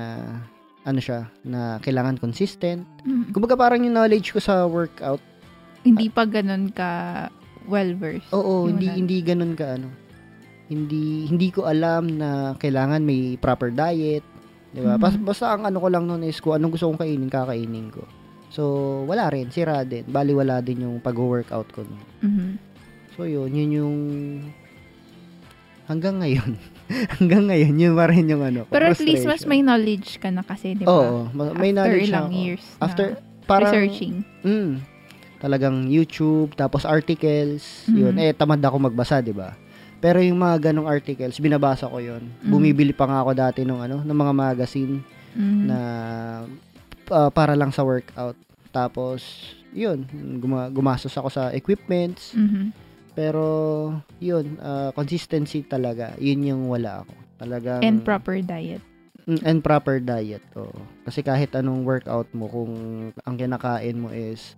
ano 0.83 0.99
siya, 0.99 1.29
na 1.43 1.77
kailangan 1.79 2.17
consistent. 2.17 2.85
Mhm. 3.03 3.31
Kumbaga 3.31 3.55
parang 3.55 3.81
yung 3.81 3.93
knowledge 3.93 4.31
ko 4.31 4.39
sa 4.39 4.65
workout, 4.65 5.21
Hindi 5.81 6.09
pa 6.09 6.25
ganun 6.25 6.69
ka 6.69 6.91
well-versed. 7.65 8.29
Oo, 8.31 8.67
hindi 8.67 8.85
wala. 8.85 8.97
hindi 8.97 9.17
ganoon 9.19 9.55
ka 9.55 9.67
ano. 9.75 9.89
Hindi 10.67 11.25
hindi 11.25 11.49
ko 11.49 11.65
alam 11.65 12.07
na 12.11 12.29
kailangan 12.55 13.01
may 13.01 13.35
proper 13.35 13.69
diet, 13.71 14.21
'di 14.71 14.81
ba? 14.81 14.95
Mhm. 14.95 15.01
Bas- 15.01 15.25
Basta 15.25 15.51
ang 15.51 15.65
ano 15.65 15.77
ko 15.77 15.89
lang 15.89 16.05
noon 16.05 16.23
is 16.23 16.37
kung 16.37 16.53
anong 16.53 16.77
gusto 16.77 16.87
kong 16.87 17.01
kainin, 17.01 17.29
kakainin 17.29 17.89
ko. 17.89 18.05
So, 18.51 18.63
wala 19.05 19.31
rin, 19.31 19.49
sira 19.49 19.83
din. 19.83 20.05
Bali 20.05 20.31
wala 20.31 20.59
din 20.59 20.83
yung 20.83 20.99
pag-workout 20.99 21.71
ko 21.71 21.81
noon. 21.81 22.03
Mhm. 22.21 22.49
So, 23.15 23.25
yun, 23.25 23.49
yun 23.49 23.71
yung 23.73 23.97
hanggang 25.87 26.19
ngayon. 26.19 26.55
hanggang 27.17 27.47
ngayon, 27.47 27.75
yun 27.75 27.95
pa 27.95 28.07
rin 28.07 28.27
yung 28.27 28.43
ano. 28.43 28.61
Pero 28.67 28.85
at 28.87 28.99
least 28.99 29.25
mas 29.25 29.43
may 29.45 29.63
knowledge 29.63 30.19
ka 30.19 30.29
na 30.29 30.43
kasi, 30.43 30.75
di 30.75 30.83
ba? 30.83 30.91
Oo, 30.91 31.31
ma- 31.31 31.55
may 31.55 31.71
After 31.71 31.77
knowledge 31.77 32.09
ilang 32.09 32.29
ako. 32.29 32.37
years 32.37 32.65
After 32.79 33.07
na 33.09 33.47
parang 33.47 33.73
researching. 33.73 34.15
Mm. 34.43 34.73
Talagang 35.39 35.89
YouTube, 35.89 36.53
tapos 36.53 36.85
articles, 36.85 37.89
yun. 37.89 38.13
Mhm. 38.13 38.23
Eh, 38.23 38.33
tamad 38.33 38.61
ako 38.61 38.77
magbasa, 38.83 39.19
di 39.19 39.33
ba? 39.33 39.57
Pero 39.97 40.19
yung 40.19 40.37
mga 40.37 40.71
ganong 40.71 40.89
articles, 40.89 41.37
binabasa 41.37 41.85
ko 41.85 41.97
yun. 41.97 42.25
Mhm. 42.41 42.49
Bumibili 42.49 42.93
pa 42.93 43.05
nga 43.05 43.21
ako 43.21 43.31
dati 43.33 43.61
nung 43.65 43.81
ano, 43.81 44.01
ng 44.01 44.17
mga 44.17 44.33
magazine 44.33 45.01
Mhm. 45.33 45.61
na 45.65 45.79
ah, 47.09 47.27
para 47.27 47.53
lang 47.53 47.71
sa 47.71 47.83
workout. 47.83 48.39
Tapos, 48.71 49.19
yun, 49.71 50.07
guma- 50.39 50.71
gumastos 50.71 51.11
ako 51.13 51.27
sa 51.27 51.51
equipments. 51.51 52.31
Mhm. 52.33 52.71
Pero, 53.13 53.45
yun, 54.19 54.57
ah, 54.61 54.95
consistency 54.95 55.67
talaga. 55.67 56.15
Yun 56.17 56.47
yung 56.47 56.63
wala 56.71 57.03
ako. 57.03 57.15
Talagang, 57.41 57.81
And 57.83 58.05
proper 58.05 58.39
diet. 58.41 58.83
Mm, 59.29 59.41
and 59.45 59.59
proper 59.61 60.01
diet. 60.01 60.43
Oo. 60.57 60.81
Kasi 61.05 61.21
kahit 61.21 61.53
anong 61.53 61.85
workout 61.85 62.29
mo, 62.33 62.49
kung 62.49 62.73
ang 63.15 63.37
kinakain 63.37 64.01
mo 64.01 64.09
is 64.11 64.57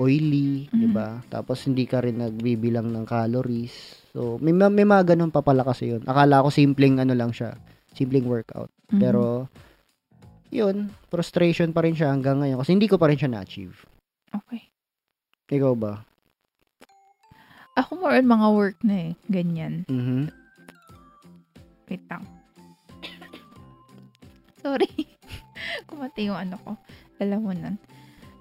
oily, 0.00 0.66
Mhm. 0.72 0.74
'di 0.74 0.88
ba? 0.90 1.20
Tapos 1.28 1.60
hindi 1.68 1.84
ka 1.84 2.00
rin 2.00 2.18
nagbibilang 2.18 2.88
ng 2.88 3.04
calories. 3.04 4.00
So, 4.10 4.40
may, 4.40 4.50
ma- 4.50 4.72
may 4.72 4.82
mga 4.82 5.14
ganun 5.14 5.30
pa 5.30 5.44
pala 5.44 5.62
kasi 5.62 5.92
yun. 5.94 6.02
Akala 6.08 6.42
ko 6.42 6.48
simpleng 6.48 6.98
ano 6.98 7.12
lang 7.12 7.30
siya, 7.30 7.54
simpleng 7.92 8.24
workout. 8.26 8.72
Mhm. 8.90 8.98
Pero, 8.98 9.46
yun, 10.50 10.90
frustration 11.06 11.70
pa 11.70 11.84
rin 11.84 11.94
siya 11.94 12.10
hanggang 12.10 12.42
ngayon 12.42 12.58
kasi 12.58 12.74
hindi 12.74 12.88
ko 12.90 12.98
pa 12.98 13.06
rin 13.06 13.20
siya 13.20 13.30
na-achieve. 13.30 13.76
Okay. 14.32 14.66
Ikaw 15.52 15.74
ba? 15.78 16.02
Ako 17.80 17.96
more 17.96 18.12
on 18.12 18.28
mga 18.28 18.48
work 18.52 18.78
na 18.84 19.08
eh. 19.08 19.12
Ganyan. 19.32 19.88
Mhm. 19.88 20.28
Wait 21.88 22.04
lang. 22.12 22.28
Sorry. 24.62 25.08
Kumati 25.88 26.28
yung 26.28 26.36
ano 26.36 26.60
ko. 26.60 26.70
Alam 27.16 27.40
mo 27.40 27.52
nun. 27.56 27.80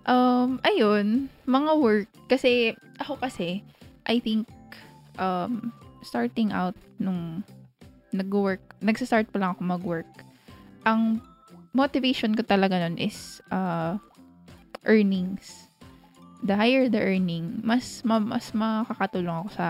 Um, 0.03 0.59
ayun, 0.67 1.31
mga 1.47 1.71
work. 1.79 2.09
Kasi, 2.27 2.75
ako 2.99 3.15
kasi, 3.21 3.63
I 4.09 4.19
think, 4.19 4.49
um, 5.15 5.71
starting 6.01 6.51
out 6.51 6.75
nung 6.97 7.43
nag-work, 8.09 8.61
nagsa-start 8.81 9.29
pa 9.29 9.37
lang 9.37 9.53
ako 9.53 9.61
mag-work, 9.63 10.11
ang 10.83 11.21
motivation 11.77 12.33
ko 12.33 12.41
talaga 12.41 12.81
nun 12.81 12.97
is 12.97 13.37
uh, 13.53 13.95
earnings. 14.89 15.68
The 16.39 16.55
higher 16.55 16.87
the 16.87 17.03
earning, 17.03 17.59
mas 17.61 17.99
ma- 18.01 18.23
mas 18.23 18.55
makakatulong 18.55 19.43
ako 19.43 19.49
sa 19.53 19.67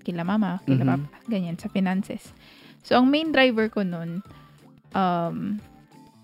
kila 0.00 0.22
mama, 0.22 0.62
kila 0.64 0.86
Mhm. 0.86 0.90
papa, 0.96 1.16
ganyan, 1.26 1.58
sa 1.58 1.68
finances. 1.68 2.30
So, 2.80 2.94
ang 2.96 3.10
main 3.10 3.34
driver 3.34 3.66
ko 3.68 3.82
nun, 3.82 4.22
um, 4.94 5.58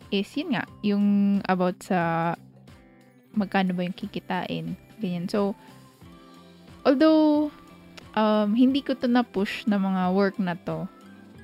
is 0.08 0.30
yun 0.32 0.54
nga, 0.54 0.64
yung 0.80 1.04
about 1.44 1.82
sa 1.82 2.32
magkano 3.34 3.74
ba 3.74 3.82
yung 3.82 3.96
kikitain, 3.96 4.78
ganyan. 4.96 5.26
So, 5.26 5.58
although, 6.84 7.50
um, 8.14 8.54
hindi 8.54 8.80
ko 8.80 8.94
to 8.94 9.08
na-push 9.08 9.66
na 9.66 9.76
mga 9.76 10.02
work 10.14 10.36
na 10.38 10.54
to, 10.62 10.86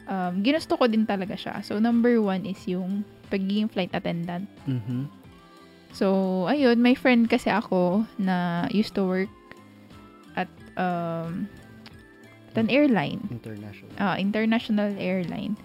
um, 0.07 0.40
ginusto 0.40 0.78
ko 0.78 0.86
din 0.86 1.05
talaga 1.05 1.34
siya. 1.34 1.61
So, 1.61 1.76
number 1.78 2.22
one 2.22 2.46
is 2.46 2.61
yung 2.64 3.03
pagiging 3.28 3.68
flight 3.68 3.92
attendant. 3.92 4.49
Mhm. 4.64 5.18
So, 5.93 6.45
ayun, 6.47 6.78
may 6.78 6.95
friend 6.95 7.26
kasi 7.26 7.49
ako 7.49 8.05
na 8.20 8.68
used 8.70 8.95
to 8.95 9.03
work 9.05 9.32
at 10.36 10.51
um, 10.76 11.49
at 12.53 12.57
an 12.61 12.68
airline. 12.70 13.24
International. 13.30 13.93
Ah, 13.99 14.16
international 14.16 14.91
airline. 14.97 15.57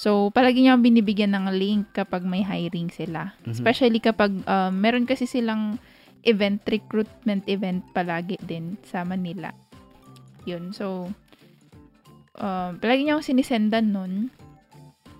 So, 0.00 0.32
palagi 0.32 0.64
niya 0.64 0.80
binibigyan 0.80 1.36
ng 1.36 1.52
link 1.52 1.92
kapag 1.92 2.24
may 2.24 2.40
hiring 2.40 2.88
sila. 2.88 3.36
Mhm. 3.44 3.52
Especially 3.52 4.00
kapag 4.00 4.32
um, 4.48 4.72
meron 4.72 5.04
kasi 5.04 5.28
silang 5.28 5.76
event, 6.24 6.64
recruitment 6.68 7.44
event 7.48 7.84
palagi 7.92 8.40
din 8.44 8.80
sa 8.84 9.04
Manila. 9.04 9.52
Yun. 10.48 10.72
So, 10.72 11.12
um, 12.40 12.80
palagi 12.80 13.04
niya 13.04 13.20
akong 13.20 13.28
sinisendan 13.36 13.92
nun. 13.92 14.32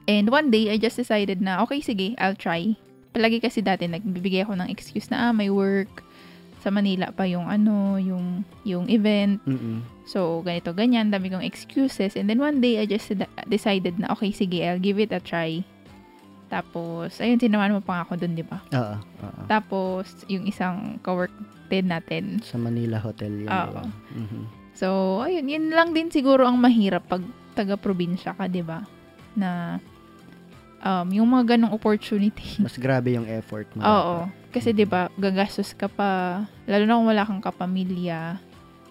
And 0.08 0.26
one 0.32 0.50
day, 0.50 0.72
I 0.72 0.80
just 0.80 0.96
decided 0.96 1.38
na, 1.44 1.60
okay, 1.62 1.84
sige, 1.84 2.16
I'll 2.18 2.34
try. 2.34 2.74
Palagi 3.10 3.42
kasi 3.42 3.58
dati, 3.60 3.90
nagbibigay 3.90 4.46
ako 4.46 4.54
ng 4.54 4.70
excuse 4.70 5.10
na, 5.10 5.28
ah, 5.28 5.32
may 5.34 5.50
work. 5.50 6.06
Sa 6.60 6.68
Manila 6.68 7.08
pa 7.10 7.24
yung 7.24 7.48
ano, 7.48 7.96
yung, 7.96 8.44
yung 8.62 8.86
event. 8.86 9.40
Mhm. 9.48 9.82
So, 10.04 10.44
ganito, 10.44 10.70
ganyan, 10.76 11.08
dami 11.08 11.32
kong 11.32 11.42
excuses. 11.42 12.14
And 12.14 12.28
then 12.28 12.38
one 12.38 12.60
day, 12.60 12.78
I 12.78 12.84
just 12.84 13.10
de- 13.10 13.30
decided 13.48 13.98
na, 13.98 14.12
okay, 14.12 14.30
sige, 14.30 14.62
I'll 14.62 14.82
give 14.82 15.00
it 15.00 15.10
a 15.10 15.18
try. 15.18 15.64
Tapos, 16.50 17.22
ayun, 17.22 17.38
sinamahan 17.38 17.78
mo 17.78 17.82
pa 17.82 18.02
ako 18.02 18.18
dun, 18.18 18.34
di 18.34 18.42
ba? 18.42 18.58
Oo, 18.74 18.96
oo. 18.98 19.42
Tapos, 19.46 20.26
yung 20.26 20.50
isang 20.50 20.98
kawork 21.00 21.30
din 21.70 21.86
natin. 21.86 22.42
Sa 22.42 22.58
Manila 22.58 22.98
Hotel. 22.98 23.46
Oo. 23.46 23.82
Mhm. 24.14 24.42
So, 24.74 24.88
ayun, 25.22 25.46
yun 25.46 25.70
lang 25.70 25.94
din 25.94 26.10
siguro 26.10 26.46
ang 26.46 26.58
mahirap 26.58 27.06
pag 27.06 27.22
taga-probinsya 27.54 28.34
ka, 28.34 28.50
di 28.50 28.62
ba? 28.62 28.82
Na, 29.34 29.78
um, 30.80 31.06
yung 31.10 31.28
mga 31.28 31.56
ganong 31.56 31.72
opportunity. 31.72 32.58
Mas 32.58 32.76
grabe 32.76 33.14
yung 33.14 33.28
effort 33.28 33.68
mo. 33.72 33.80
Oo. 33.86 34.16
Kasi 34.50 34.72
'di 34.72 34.84
ba, 34.84 35.06
gagastos 35.14 35.72
ka 35.72 35.86
pa 35.86 36.42
lalo 36.66 36.82
na 36.84 36.96
kung 36.96 37.08
wala 37.08 37.22
kang 37.22 37.42
kapamilya 37.42 38.40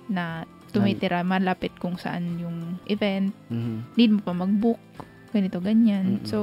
na 0.08 0.44
tumitira 0.70 1.20
malapit 1.22 1.74
kung 1.76 1.98
saan 1.98 2.38
yung 2.38 2.58
event. 2.86 3.34
Mhm. 3.50 3.78
Need 3.96 4.12
mo 4.14 4.22
pa 4.22 4.34
mag-book. 4.34 4.80
ganito, 5.30 5.62
ganyan. 5.62 6.18
Mm-mm. 6.18 6.26
So, 6.26 6.40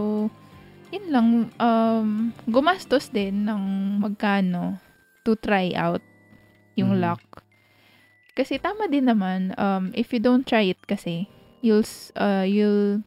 yun 0.95 1.11
lang, 1.11 1.27
um, 1.59 2.09
gumastos 2.47 3.11
din 3.11 3.43
ng 3.43 3.63
magkano 3.99 4.79
to 5.27 5.35
try 5.35 5.75
out 5.75 5.99
yung 6.79 6.95
Mhm. 6.95 7.03
lock. 7.03 7.43
Kasi 8.31 8.63
tama 8.63 8.87
din 8.87 9.11
naman, 9.11 9.51
um, 9.59 9.91
if 9.91 10.15
you 10.15 10.23
don't 10.23 10.47
try 10.47 10.71
it 10.71 10.79
kasi, 10.87 11.27
you'll, 11.67 11.83
uh, 12.15 12.47
you'll 12.47 13.03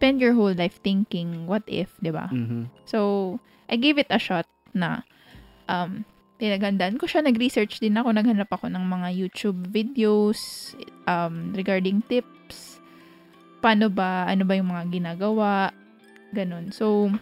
spend 0.00 0.16
your 0.16 0.32
whole 0.32 0.56
life 0.56 0.80
thinking, 0.80 1.44
what 1.44 1.60
if, 1.68 1.92
di 2.00 2.08
ba? 2.08 2.32
Mhm. 2.32 2.72
So, 2.88 3.36
I 3.68 3.76
gave 3.76 4.00
it 4.00 4.08
a 4.08 4.16
shot 4.16 4.48
na 4.72 5.04
um, 5.68 6.08
pinagandaan 6.40 6.96
ko 6.96 7.04
siya. 7.04 7.20
Nag-research 7.20 7.84
din 7.84 8.00
ako. 8.00 8.16
Naghanap 8.16 8.48
ako 8.48 8.72
ng 8.72 8.80
mga 8.80 9.12
YouTube 9.12 9.68
videos 9.68 10.72
um, 11.04 11.52
regarding 11.52 12.00
tips. 12.08 12.80
Paano 13.60 13.92
ba, 13.92 14.24
ano 14.24 14.48
ba 14.48 14.56
yung 14.56 14.72
mga 14.72 14.88
ginagawa. 14.88 15.68
Ganun. 16.32 16.72
So, 16.72 17.12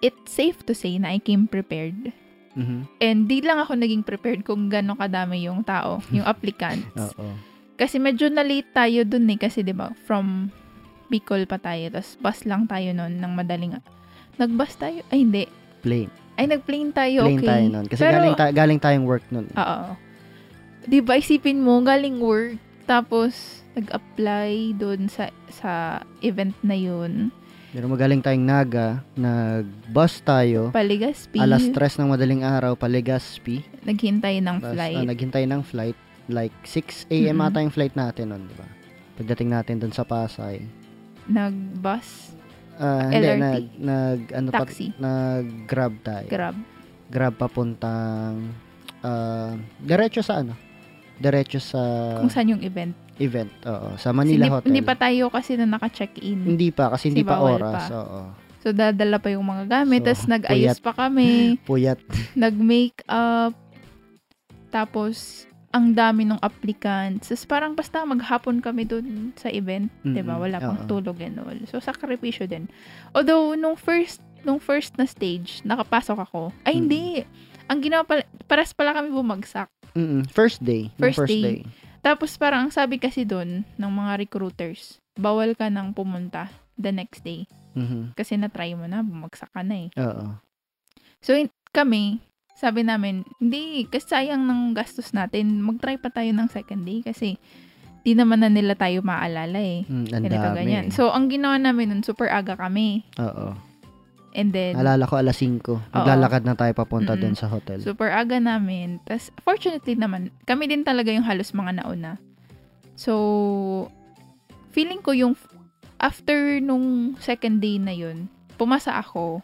it's 0.00 0.32
safe 0.32 0.64
to 0.64 0.72
say 0.72 0.96
na 0.96 1.12
I 1.12 1.20
came 1.20 1.44
prepared. 1.44 2.16
Mhm. 2.56 2.88
And 2.96 3.28
di 3.28 3.44
lang 3.44 3.60
ako 3.60 3.76
naging 3.76 4.08
prepared 4.08 4.40
kung 4.40 4.72
gano'ng 4.72 4.96
kadami 4.96 5.44
yung 5.44 5.60
tao, 5.60 6.00
yung 6.08 6.24
applicants. 6.32 7.12
Oo. 7.12 7.36
Kasi 7.76 7.98
medyo 8.00 8.30
na-late 8.30 8.70
tayo 8.72 9.02
dun 9.04 9.26
eh. 9.28 9.36
Kasi 9.36 9.66
'di 9.66 9.74
ba 9.74 9.90
from 10.06 10.48
Bicol 11.08 11.44
pa 11.44 11.58
tayo. 11.58 11.88
Tapos 11.90 12.16
bus 12.18 12.38
lang 12.44 12.64
tayo 12.66 12.90
noon 12.92 13.20
ng 13.20 13.32
madaling... 13.32 13.78
Nag-bus 14.34 14.74
tayo? 14.74 14.98
Ay, 15.14 15.22
hindi. 15.22 15.44
Plane. 15.80 16.10
Ay, 16.34 16.50
nag-plane 16.50 16.90
tayo. 16.90 17.22
Plane 17.22 17.38
okay. 17.38 17.50
tayo 17.50 17.64
nun. 17.70 17.86
Kasi 17.86 18.00
Pero- 18.02 18.14
galing, 18.18 18.34
ta- 18.34 18.54
galing 18.54 18.80
tayong 18.82 19.06
work 19.06 19.24
nun. 19.30 19.46
Oo. 19.54 19.94
Di 20.84 20.98
ba, 21.00 21.16
isipin 21.16 21.62
mo, 21.62 21.80
galing 21.80 22.18
work, 22.20 22.60
tapos 22.84 23.64
nag-apply 23.72 24.76
doon 24.76 25.08
sa 25.08 25.32
sa 25.48 26.02
event 26.20 26.52
na 26.60 26.76
yun. 26.76 27.32
Pero 27.74 27.90
magaling 27.90 28.22
tayong 28.22 28.46
Naga, 28.46 29.02
nag-bus 29.18 30.22
tayo, 30.22 30.70
Paligaspi. 30.70 31.42
alas 31.42 31.66
3 31.74 31.98
ng 31.98 32.06
madaling 32.06 32.42
araw, 32.46 32.78
Palegazpi. 32.78 33.66
Naghintay 33.82 34.38
ng 34.38 34.62
Tapos, 34.62 34.74
flight. 34.78 34.98
ah, 34.98 35.06
naghintay 35.10 35.44
ng 35.48 35.62
flight. 35.66 35.98
Like, 36.30 36.54
6 36.62 37.10
a.m. 37.10 37.42
Mhm. 37.42 37.46
ata 37.50 37.58
yung 37.66 37.74
flight 37.74 37.94
natin 37.98 38.30
nun, 38.30 38.46
di 38.46 38.54
ba? 38.54 38.66
Pagdating 39.18 39.50
natin 39.50 39.74
dun 39.82 39.90
sa 39.90 40.06
Pasay. 40.06 40.62
Nag-bus, 41.26 42.34
Ah, 42.74 43.06
hindi, 43.06 43.22
LRT? 43.22 43.38
nag, 43.38 43.64
nag, 43.78 44.20
ano 44.32 44.48
pa, 44.50 44.58
taxi, 44.60 44.90
nag-grab 44.96 45.94
tayo. 46.02 46.26
grab. 46.26 46.56
Grab 47.06 47.34
papuntang, 47.34 48.50
ah, 49.00 49.54
diretso 49.78 50.20
sa 50.20 50.40
ano? 50.40 50.58
Diretso 51.14 51.62
sa 51.62 51.78
Kung 52.18 52.26
saan 52.28 52.50
yung 52.50 52.58
event. 52.60 52.90
event, 53.16 53.46
oo. 53.62 53.94
Sa 53.94 54.10
Manila 54.10 54.42
hindi, 54.42 54.50
Hotel. 54.50 54.66
hindi 54.66 54.82
pa 54.82 54.94
tayo 54.94 55.30
kasi 55.30 55.54
na 55.54 55.70
naka-check-in. 55.70 56.42
Hindi 56.44 56.68
pa, 56.68 56.90
kasi 56.90 57.08
hindi 57.08 57.22
Kasi 57.22 57.30
pa 57.30 57.36
oras, 57.38 57.82
pa. 57.84 57.94
oo. 57.94 58.20
So, 58.58 58.72
dadala 58.72 59.16
pa 59.16 59.28
yung 59.28 59.44
mga 59.44 59.64
gamit. 59.70 60.02
So, 60.02 60.10
Tapos, 60.10 60.22
nag-ayos 60.26 60.78
pa 60.80 60.92
kami. 60.92 61.30
Puyat. 61.68 62.00
nag-makeup. 62.34 63.54
Tapos, 64.68 65.46
ang 65.74 65.90
dami 65.90 66.22
ng 66.22 66.38
applicants. 66.38 67.28
Tapos, 67.28 67.44
parang 67.44 67.74
basta 67.74 68.00
maghapon 68.00 68.62
kami 68.62 68.86
dun 68.86 69.34
sa 69.34 69.50
event. 69.50 69.90
'di 70.00 70.22
ba 70.22 70.38
Wala 70.38 70.62
pang 70.62 70.78
oo. 70.78 70.86
tulog 70.86 71.18
and 71.18 71.34
all. 71.36 71.58
So, 71.66 71.82
sakripisyo 71.82 72.46
din. 72.46 72.70
Although, 73.10 73.58
nung 73.58 73.74
first, 73.74 74.22
nung 74.40 74.62
first 74.62 74.94
na 74.94 75.04
stage, 75.04 75.60
nakapasok 75.62 76.22
ako. 76.22 76.54
Ay, 76.62 76.72
Mm. 76.72 76.78
hindi. 76.78 77.02
Ang 77.66 77.78
ginawa 77.80 78.04
pala, 78.04 78.22
paras 78.46 78.70
pala 78.70 78.94
kami 78.94 79.10
bumagsak. 79.10 79.66
Mm-mm. 79.92 80.22
First 80.28 80.62
day. 80.62 80.94
Nung 80.94 81.10
First 81.10 81.26
day. 81.26 81.66
Tapos, 81.98 82.36
parang 82.36 82.68
ang 82.68 82.72
sabi 82.72 83.00
kasi 83.00 83.24
dun, 83.24 83.64
ng 83.64 83.90
mga 83.90 84.20
recruiters, 84.20 85.00
bawal 85.14 85.56
ka 85.56 85.66
nang 85.66 85.90
pumunta 85.90 86.52
the 86.76 86.92
next 86.92 87.24
day. 87.24 87.48
Mhm. 87.72 88.12
Kasi 88.12 88.36
na-try 88.36 88.76
mo 88.76 88.84
na, 88.84 89.00
bumagsak 89.00 89.48
ka 89.50 89.64
na 89.64 89.88
eh. 89.88 89.88
Oo. 89.96 90.36
So, 91.18 91.32
in- 91.32 91.48
kami, 91.72 92.20
sabi 92.54 92.86
namin, 92.86 93.26
hindi, 93.38 93.84
kasi 93.90 94.06
sayang 94.14 94.46
ng 94.46 94.72
gastos 94.72 95.10
natin, 95.10 95.58
mag-try 95.60 95.98
pa 95.98 96.08
tayo 96.08 96.30
ng 96.30 96.46
second 96.46 96.86
day 96.86 97.02
kasi 97.02 97.34
di 98.04 98.12
naman 98.14 98.44
na 98.44 98.52
nila 98.52 98.78
tayo 98.78 99.00
maalala 99.00 99.58
eh. 99.58 99.82
Mm, 99.84 100.06
ang 100.12 100.22
Ganito, 100.22 100.46
dami. 100.46 100.56
ganyan. 100.60 100.84
So, 100.92 101.10
ang 101.10 101.26
ginawa 101.26 101.58
namin 101.58 101.90
nun, 101.90 102.02
super 102.04 102.28
aga 102.28 102.54
kami. 102.54 103.02
Oo. 103.18 103.56
And 104.34 104.50
then, 104.50 104.74
Alala 104.74 105.06
ko 105.06 105.14
alas 105.16 105.38
5. 105.38 105.94
Naglalakad 105.94 106.42
na 106.42 106.58
tayo 106.58 106.74
papunta 106.74 107.14
doon 107.14 107.38
sa 107.38 107.46
hotel. 107.46 107.78
super 107.80 108.10
aga 108.10 108.38
namin. 108.38 108.98
Tapos, 109.06 109.30
fortunately 109.40 109.94
naman, 109.94 110.34
kami 110.44 110.66
din 110.66 110.82
talaga 110.82 111.10
yung 111.10 111.24
halos 111.24 111.54
mga 111.54 111.80
nauna. 111.80 112.18
So, 112.94 113.88
feeling 114.70 115.02
ko 115.02 115.14
yung 115.14 115.34
after 115.98 116.58
nung 116.60 117.16
second 117.18 117.58
day 117.58 117.78
na 117.78 117.94
yun, 117.94 118.26
pumasa 118.54 118.98
ako 118.98 119.40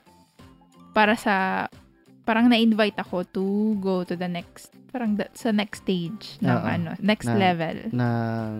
para 0.90 1.14
sa 1.14 1.66
parang 2.30 2.46
na-invite 2.46 2.94
ako 2.96 3.26
to 3.26 3.44
go 3.76 4.06
to 4.06 4.14
the 4.14 4.30
next 4.30 4.70
parang 4.88 5.14
the- 5.14 5.26
sa 5.32 5.50
next 5.50 5.82
stage 5.82 6.38
ng 6.38 6.46
Oo. 6.52 6.62
ano, 6.64 6.90
next 7.00 7.26
Na- 7.26 7.34
level 7.36 7.90
ng 7.90 8.50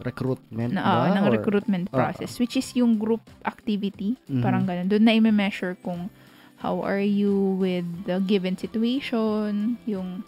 recruitment 0.00 0.70
na, 0.70 0.82
ba? 0.82 1.10
ng 1.12 1.24
Or- 1.24 1.34
recruitment 1.34 1.86
Oo. 1.88 1.98
process 1.98 2.38
which 2.38 2.54
is 2.54 2.70
yung 2.72 2.94
group 2.94 3.22
activity 3.42 4.14
Mhm. 4.24 4.38
parang 4.38 4.62
ganun 4.62 4.86
doon 4.86 5.02
na 5.02 5.12
i-measure 5.12 5.74
kung 5.80 6.06
how 6.58 6.78
are 6.78 7.02
you 7.02 7.34
with 7.56 7.86
the 8.04 8.18
given 8.20 8.54
situation 8.54 9.74
yung 9.84 10.22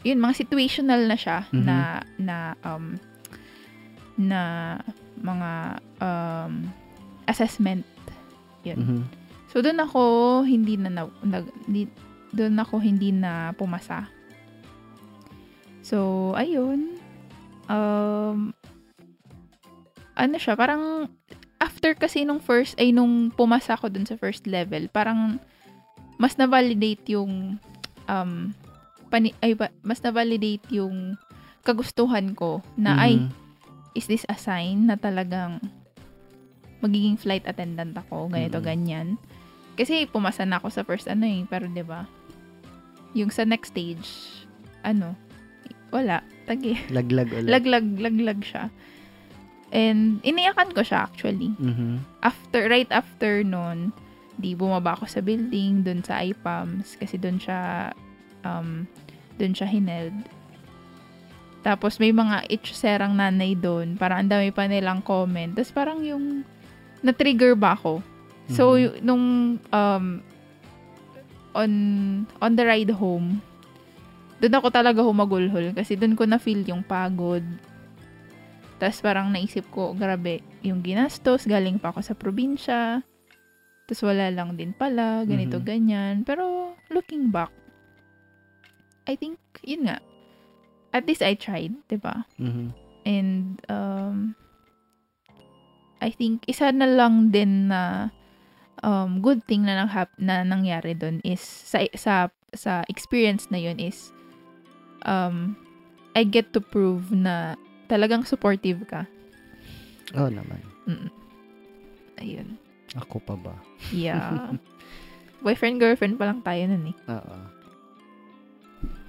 yun 0.00 0.16
mga 0.16 0.34
situational 0.38 1.00
na 1.02 1.16
siya 1.16 1.48
Mhm. 1.48 1.64
na 1.64 1.76
na 2.18 2.36
um 2.62 2.96
na 4.16 4.40
mga 5.18 5.50
um 5.98 6.52
assessment 7.24 7.84
yun 8.62 8.78
Mhm. 8.78 9.02
So 9.48 9.60
doon 9.60 9.80
ako 9.80 10.00
hindi 10.44 10.76
na, 10.76 11.08
na 11.24 11.38
di, 11.66 11.88
doon 12.32 12.56
ako 12.60 12.78
hindi 12.80 13.10
na 13.10 13.52
pumasa 13.56 14.06
so 15.80 16.30
ayun 16.36 16.96
um 17.68 18.52
ano 20.18 20.36
siya 20.36 20.58
parang 20.58 21.08
after 21.58 21.94
kasi 21.94 22.26
nung 22.26 22.42
first 22.42 22.74
ay 22.76 22.92
nung 22.92 23.30
pumasa 23.32 23.74
ako 23.74 23.88
dun 23.88 24.04
sa 24.04 24.18
first 24.18 24.44
level 24.44 24.86
parang 24.90 25.40
mas 26.18 26.34
na-validate 26.34 27.14
yung 27.14 27.56
um 28.10 28.32
pani, 29.08 29.32
ay 29.40 29.56
ba, 29.56 29.72
mas 29.80 30.02
na-validate 30.04 30.66
yung 30.74 31.16
kagustuhan 31.64 32.34
ko 32.36 32.60
na 32.76 32.98
ay 32.98 33.16
Mhm. 33.24 33.30
is 33.96 34.06
this 34.06 34.24
a 34.28 34.36
sign 34.36 34.84
na 34.90 34.98
talagang 35.00 35.58
magiging 36.78 37.18
flight 37.18 37.42
attendant 37.48 37.96
ako, 37.98 38.30
ganito, 38.30 38.62
Mm. 38.62 38.66
ganyan. 38.66 39.08
Kasi 39.78 40.10
pumasa 40.10 40.42
na 40.42 40.58
ako 40.58 40.68
sa 40.74 40.82
first 40.82 41.06
ano 41.06 41.22
eh, 41.22 41.46
pero 41.46 41.70
'di 41.70 41.86
ba? 41.86 42.02
Yung 43.14 43.30
sa 43.30 43.46
next 43.46 43.72
stage, 43.72 44.04
ano, 44.82 45.14
wala, 45.94 46.20
tagi. 46.44 46.76
Laglag 46.96 47.30
ulit. 47.32 47.48
Laglag, 47.48 47.86
laglag 47.96 48.40
siya. 48.42 48.68
And 49.70 50.20
iniyakan 50.24 50.72
ko 50.72 50.80
siya 50.82 51.08
actually. 51.08 51.52
Mhm. 51.56 52.00
After, 52.24 52.68
right 52.68 52.88
after 52.90 53.44
nun, 53.44 53.92
di 54.38 54.54
bumaba 54.54 54.96
ako 54.96 55.04
sa 55.08 55.20
building, 55.20 55.84
dun 55.84 56.00
sa 56.00 56.24
IPAMS, 56.24 56.96
kasi 56.96 57.18
dun 57.20 57.36
siya, 57.36 57.92
um, 58.46 58.86
dun 59.36 59.52
siya 59.52 59.68
hineld. 59.68 60.14
Tapos 61.66 61.98
may 61.98 62.14
mga 62.14 62.46
itcherang 62.48 63.18
nanay 63.18 63.58
doon, 63.58 63.98
parang 63.98 64.24
ang 64.24 64.30
dami 64.30 64.54
pa 64.54 64.70
nilang 64.70 65.02
comment. 65.02 65.52
Tapos 65.52 65.74
parang 65.74 66.00
yung, 66.06 66.46
na-trigger 67.02 67.58
ba 67.58 67.74
ako? 67.74 68.00
So, 68.48 68.74
Mhm. 68.74 68.80
y- 68.80 69.00
nung, 69.00 69.24
um, 69.68 70.04
on, 71.52 71.70
on 72.40 72.52
the 72.56 72.64
ride 72.64 72.92
home, 72.92 73.40
doon 74.38 74.54
ako 74.54 74.68
talaga 74.70 75.02
humagulhol 75.02 75.74
kasi 75.74 75.98
doon 75.98 76.14
ko 76.14 76.24
na-feel 76.24 76.62
yung 76.64 76.80
pagod. 76.80 77.42
Tapos 78.78 79.02
parang 79.02 79.34
naisip 79.34 79.66
ko, 79.74 79.90
grabe, 79.92 80.38
yung 80.62 80.80
ginastos, 80.80 81.44
galing 81.44 81.82
pa 81.82 81.90
ako 81.90 82.00
sa 82.00 82.14
probinsya. 82.14 83.02
Tapos 83.84 84.02
wala 84.06 84.30
lang 84.30 84.54
din 84.54 84.70
pala, 84.70 85.26
ganito, 85.26 85.58
Mhm. 85.58 85.66
ganyan. 85.66 86.14
Pero, 86.22 86.76
looking 86.88 87.34
back, 87.34 87.50
I 89.04 89.16
think, 89.16 89.40
yun 89.64 89.88
nga, 89.90 89.98
at 90.92 91.08
least 91.08 91.24
I 91.24 91.32
tried, 91.34 91.74
'di 91.88 91.98
ba 91.98 92.24
Mhm. 92.38 92.72
And, 93.08 93.56
um, 93.72 94.36
I 95.98 96.12
think, 96.12 96.44
isa 96.44 96.68
na 96.70 96.84
lang 96.84 97.32
din 97.32 97.72
na 97.72 98.12
um, 98.82 99.20
good 99.20 99.42
thing 99.44 99.64
na, 99.64 99.84
nanghap, 99.84 100.10
na 100.18 100.42
nangyari 100.42 100.92
doon 100.92 101.20
is, 101.22 101.40
sa, 101.40 101.82
sa, 101.94 102.14
sa 102.52 102.82
experience 102.88 103.48
na 103.50 103.58
yun 103.58 103.78
is, 103.78 104.10
um, 105.04 105.54
I 106.14 106.24
get 106.24 106.50
to 106.52 106.60
prove 106.60 107.10
na 107.10 107.54
talagang 107.86 108.26
supportive 108.26 108.82
ka. 108.86 109.06
Oo 110.16 110.28
naman. 110.28 110.60
Mm. 110.84 111.10
Ayun. 112.18 112.48
Ako 112.96 113.20
pa 113.20 113.36
ba? 113.36 113.54
Yeah. 113.92 114.56
Boyfriend, 115.44 115.78
girlfriend 115.78 116.18
pa 116.18 116.26
lang 116.26 116.42
tayo 116.42 116.66
nun 116.66 116.90
eh. 116.90 116.96
Oo. 117.06 117.36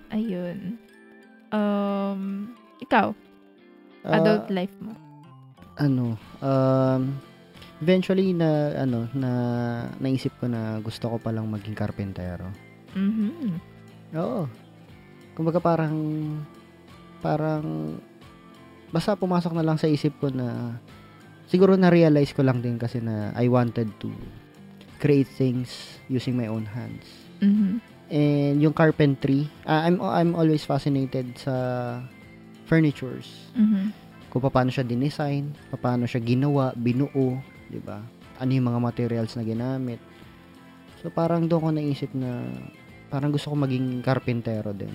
Ayun. 0.10 0.78
Um, 1.50 2.54
ikaw, 2.80 3.14
Ah, 4.00 4.16
adult 4.16 4.48
life 4.48 4.72
mo. 4.80 4.96
ano, 5.76 6.16
um, 6.40 7.12
eventually 7.80 8.36
na 8.36 8.76
ano 8.76 9.08
na 9.16 9.32
naisip 10.00 10.36
ko 10.40 10.52
na 10.52 10.80
gusto 10.84 11.08
ko 11.08 11.16
palang 11.20 11.48
maging 11.48 11.76
karpentero. 11.76 12.48
Mhm. 12.96 13.60
Oo. 14.20 14.48
Kumbaga 15.36 15.60
parang 15.64 15.96
parang 17.24 17.96
basta 18.92 19.16
pumasok 19.16 19.54
na 19.56 19.64
lang 19.64 19.78
sa 19.80 19.88
isip 19.88 20.16
ko 20.20 20.28
na 20.34 20.76
siguro 21.48 21.78
na-realize 21.80 22.36
ko 22.36 22.44
lang 22.44 22.60
din 22.60 22.76
kasi 22.76 23.00
na 23.00 23.32
I 23.38 23.48
wanted 23.48 23.90
to 24.04 24.12
create 25.00 25.30
things 25.32 26.00
using 26.12 26.36
my 26.36 26.52
own 26.52 26.68
hands. 26.68 27.08
Mhm. 27.40 27.80
And 28.10 28.58
yung 28.58 28.74
carpentry, 28.74 29.46
ah, 29.70 29.86
I'm 29.86 30.02
I'm 30.02 30.34
always 30.34 30.66
fascinated 30.66 31.38
sa 31.38 31.56
furnitures. 32.66 33.54
Mhm. 33.54 33.94
Kung 34.30 34.42
paano 34.46 34.70
siya 34.70 34.86
dinesign, 34.86 35.54
paano 35.78 36.06
siya 36.06 36.22
ginawa, 36.22 36.74
binuo, 36.78 37.42
'di 37.70 37.80
ba? 37.86 38.02
Ano 38.42 38.50
yung 38.52 38.68
mga 38.68 38.82
materials 38.82 39.38
na 39.38 39.44
ginamit. 39.46 40.02
So 41.00 41.14
parang 41.14 41.48
doon 41.48 41.62
ko 41.62 41.70
naisip 41.72 42.12
na 42.12 42.44
parang 43.08 43.32
gusto 43.32 43.54
ko 43.54 43.56
maging 43.56 44.04
karpentero 44.04 44.76
din. 44.76 44.94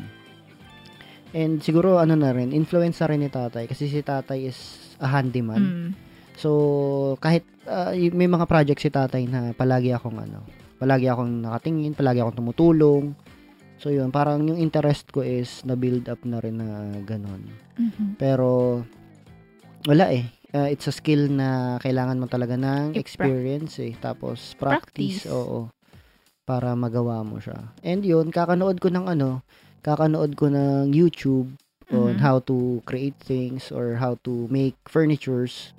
And 1.34 1.58
siguro 1.58 1.98
ano 1.98 2.14
na 2.14 2.30
rin, 2.30 2.54
influence 2.54 3.02
na 3.02 3.10
rin 3.10 3.26
ni 3.26 3.30
tatay 3.30 3.66
kasi 3.66 3.90
si 3.90 4.06
tatay 4.06 4.46
is 4.46 4.58
a 5.02 5.10
handyman. 5.10 5.62
Mm. 5.62 5.88
So 6.38 6.50
kahit 7.18 7.42
ah, 7.66 7.90
y- 7.90 8.14
may 8.14 8.30
mga 8.30 8.46
project 8.46 8.78
si 8.82 8.90
tatay 8.90 9.26
na 9.26 9.50
palagi 9.50 9.90
akong 9.90 10.14
ano, 10.14 10.46
palagi 10.78 11.10
akong 11.10 11.42
nakatingin, 11.42 11.98
palagi 11.98 12.22
akong 12.22 12.38
tumutulong. 12.38 13.18
So 13.82 13.90
yun, 13.90 14.14
parang 14.14 14.46
yung 14.46 14.62
interest 14.62 15.10
ko 15.10 15.26
is 15.26 15.66
na 15.66 15.74
build 15.74 16.06
up 16.06 16.22
na 16.22 16.38
rin 16.38 16.62
na 16.62 17.02
ganon. 17.02 17.50
Mhm. 17.74 18.14
Pero 18.14 18.80
wala 19.90 20.14
eh. 20.14 20.30
Uh, 20.54 20.70
it's 20.70 20.86
a 20.86 20.94
skill 20.94 21.26
na 21.26 21.82
kailangan 21.82 22.14
mo 22.14 22.30
talaga 22.30 22.54
ng 22.54 22.94
experience 22.94 23.82
eh. 23.82 23.90
Tapos 23.98 24.54
practice, 24.54 25.26
Practice. 25.26 25.34
oo. 25.34 25.66
Para 26.46 26.78
magawa 26.78 27.26
mo 27.26 27.42
siya. 27.42 27.74
And 27.82 28.06
yun, 28.06 28.30
kakanood 28.30 28.78
ko 28.78 28.86
ng 28.86 29.10
ano, 29.10 29.42
kakanood 29.82 30.38
ko 30.38 30.46
ng 30.46 30.94
YouTube 30.94 31.50
on 31.90 32.16
Mhm. 32.16 32.22
how 32.22 32.38
to 32.38 32.78
create 32.86 33.18
things 33.18 33.74
or 33.74 33.98
how 33.98 34.14
to 34.22 34.46
make 34.46 34.78
furnitures. 34.86 35.74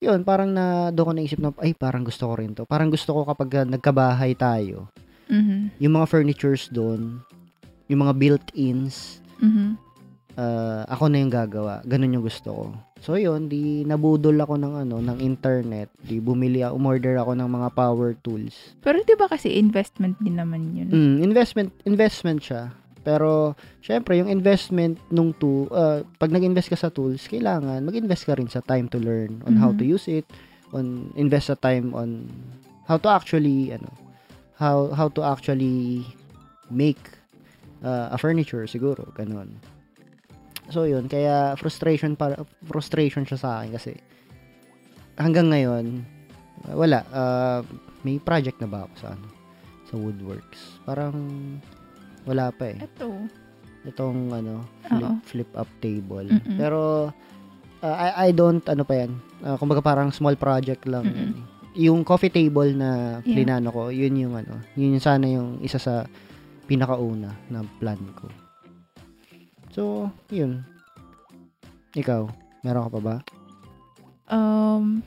Yun, 0.00 0.24
parang 0.24 0.56
na 0.56 0.88
doon 0.88 1.04
ko 1.04 1.12
naisip 1.12 1.38
na, 1.38 1.52
ay, 1.60 1.76
parang 1.76 2.00
gusto 2.02 2.24
ko 2.24 2.34
rin 2.40 2.56
to. 2.56 2.64
Parang 2.64 2.88
gusto 2.88 3.12
ko 3.12 3.28
kapag 3.28 3.50
uh, 3.60 3.66
nagkabahay 3.68 4.32
tayo, 4.32 4.88
Mhm. 5.28 5.76
yung 5.78 6.00
mga 6.00 6.08
furnitures 6.08 6.72
doon, 6.72 7.20
yung 7.92 8.00
mga 8.08 8.16
built-ins, 8.16 9.20
Mhm. 9.36 9.76
uh, 10.40 10.82
ako 10.88 11.12
na 11.12 11.20
yung 11.20 11.32
gagawa. 11.32 11.84
Ganun 11.84 12.16
yung 12.16 12.24
gusto 12.24 12.48
ko. 12.50 12.64
So 13.04 13.20
yun, 13.20 13.52
di 13.52 13.84
nabudol 13.84 14.40
ako 14.40 14.56
ng 14.56 14.74
ano, 14.80 14.96
ng 15.04 15.20
internet. 15.20 15.92
Di 16.00 16.24
bumili, 16.24 16.64
ako- 16.64 16.80
umorder 16.80 17.20
ako 17.20 17.36
ng 17.36 17.50
mga 17.52 17.68
power 17.76 18.16
tools. 18.24 18.56
Pero 18.80 19.04
'di 19.04 19.12
ba 19.20 19.28
kasi 19.28 19.60
investment 19.60 20.16
din 20.24 20.40
naman 20.40 20.72
'yun? 20.72 20.88
Mm, 20.88 21.16
investment, 21.20 21.68
investment 21.84 22.40
siya. 22.40 22.72
Pero, 23.04 23.52
syempre, 23.84 24.16
yung 24.16 24.32
investment 24.32 24.96
nung 25.12 25.36
to, 25.36 25.68
uh, 25.68 26.00
pag 26.16 26.32
nag-invest 26.32 26.72
ka 26.72 26.78
sa 26.80 26.88
tools, 26.88 27.28
kailangan 27.28 27.84
mag-invest 27.84 28.24
ka 28.24 28.32
rin 28.32 28.48
sa 28.48 28.64
time 28.64 28.88
to 28.88 28.96
learn 28.96 29.44
on 29.44 29.60
how 29.60 29.68
Mhm. 29.68 29.76
to 29.76 29.84
use 29.84 30.08
it, 30.08 30.24
on 30.72 31.12
invest 31.12 31.52
sa 31.52 31.56
time 31.60 31.92
on 31.92 32.24
how 32.88 32.96
to 32.96 33.12
actually, 33.12 33.76
ano, 33.76 33.92
how 34.56 34.88
how 34.96 35.12
to 35.12 35.20
actually 35.20 36.08
make 36.72 37.20
uh, 37.84 38.08
a 38.08 38.16
furniture 38.16 38.64
siguro, 38.64 39.12
ganun. 39.12 39.60
So 40.72 40.88
yun, 40.88 41.06
kaya 41.06 41.56
frustration 41.60 42.16
para 42.16 42.40
frustration 42.64 43.28
siya 43.28 43.38
sa 43.38 43.48
akin 43.60 43.70
kasi 43.76 43.92
hanggang 45.20 45.52
ngayon 45.52 46.02
wala 46.72 47.04
uh, 47.12 47.60
may 48.02 48.16
project 48.16 48.56
na 48.60 48.68
ba 48.68 48.88
ako 48.88 48.94
sa 48.96 49.08
ano 49.12 49.26
sa 49.84 49.94
woodworks. 50.00 50.80
Parang 50.88 51.14
wala 52.24 52.48
pa 52.48 52.72
eh. 52.72 52.78
Ito. 52.80 53.28
Itong 53.84 54.32
ano 54.32 54.64
flip, 54.88 55.12
flip 55.28 55.50
up 55.52 55.68
table. 55.84 56.24
Mm-mm. 56.24 56.56
Pero 56.56 57.12
uh, 57.84 57.96
I 58.00 58.28
I 58.28 58.36
don't 58.36 58.64
ano 58.64 58.82
pa 58.88 59.04
yan. 59.04 59.12
Uh, 59.44 59.60
kumbaga 59.60 59.84
parang 59.84 60.08
small 60.08 60.40
project 60.40 60.88
lang. 60.88 61.04
Mm-mm. 61.04 61.36
Yung 61.76 62.00
coffee 62.06 62.32
table 62.32 62.72
na 62.72 63.20
Yeah. 63.26 63.34
plinano 63.36 63.68
ko, 63.74 63.90
yun 63.90 64.14
yung 64.14 64.34
ano, 64.38 64.62
yun 64.78 64.94
yung 64.96 65.04
sana 65.04 65.26
yung 65.26 65.58
isa 65.60 65.76
sa 65.76 66.06
pinakauna 66.64 67.34
na 67.52 67.60
plan 67.82 67.98
ko. 68.16 68.30
So, 69.74 70.06
yun. 70.30 70.62
Ikaw, 71.94 72.30
meron 72.62 72.86
ka 72.86 72.90
pa 72.94 73.00
ba? 73.02 73.16
Um, 74.30 75.02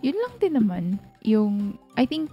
yun 0.00 0.16
lang 0.16 0.34
din 0.40 0.54
naman. 0.56 0.84
Yung, 1.24 1.76
I 1.96 2.04
think, 2.04 2.28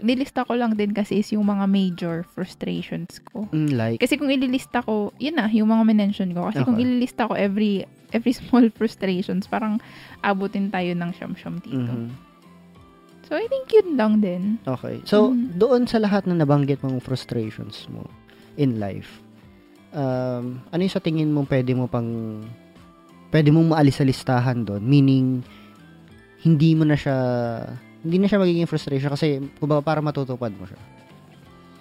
nilista 0.00 0.48
ko 0.48 0.56
lang 0.56 0.76
din 0.76 0.96
kasi 0.96 1.20
is 1.20 1.28
yung 1.28 1.44
mga 1.44 1.68
major 1.68 2.16
frustrations 2.32 3.20
ko. 3.32 3.44
Mm, 3.52 3.76
like, 3.76 3.98
Kasi 4.00 4.16
kung 4.16 4.32
ililista 4.32 4.80
ko, 4.80 5.12
yun 5.20 5.36
na, 5.36 5.48
yung 5.48 5.68
mga 5.68 5.84
mention 5.88 6.32
ko. 6.32 6.48
Kasi 6.48 6.64
kung 6.64 6.76
Okay. 6.76 6.84
ililista 6.84 7.28
ko 7.28 7.36
every 7.36 7.84
every 8.10 8.32
small 8.40 8.66
frustrations, 8.72 9.44
parang 9.46 9.76
abutin 10.20 10.68
tayo 10.68 10.92
ng 10.92 11.10
siyam-siyam 11.16 11.60
dito. 11.60 11.92
mhm. 11.92 12.10
So, 13.30 13.38
I 13.38 13.46
think 13.46 13.70
yun 13.70 13.94
lang 13.94 14.18
din. 14.18 14.58
Okay. 14.66 14.98
So, 15.06 15.30
Mhm. 15.30 15.54
doon 15.54 15.82
sa 15.86 16.02
lahat 16.02 16.26
na 16.26 16.34
nabanggit 16.34 16.82
mong 16.82 16.98
frustrations 16.98 17.86
mo 17.86 18.02
in 18.58 18.82
life, 18.82 19.22
um, 19.94 20.58
ano 20.58 20.80
yung 20.80 20.94
sa 20.94 21.02
tingin 21.02 21.30
mo 21.30 21.46
pwede 21.46 21.74
mo 21.74 21.86
pang, 21.86 22.42
pwede 23.30 23.50
mong 23.50 23.74
maalis 23.74 23.98
sa 23.98 24.06
listahan 24.06 24.66
doon? 24.66 24.82
Meaning, 24.82 25.42
hindi 26.42 26.70
mo 26.74 26.88
na 26.88 26.96
siya, 26.96 27.16
hindi 28.02 28.16
na 28.18 28.26
siya 28.26 28.42
magiging 28.42 28.70
frustration 28.70 29.12
kasi, 29.12 29.38
kumbaga, 29.60 29.84
para 29.84 30.00
matutupad 30.00 30.50
mo 30.54 30.64
siya. 30.66 30.80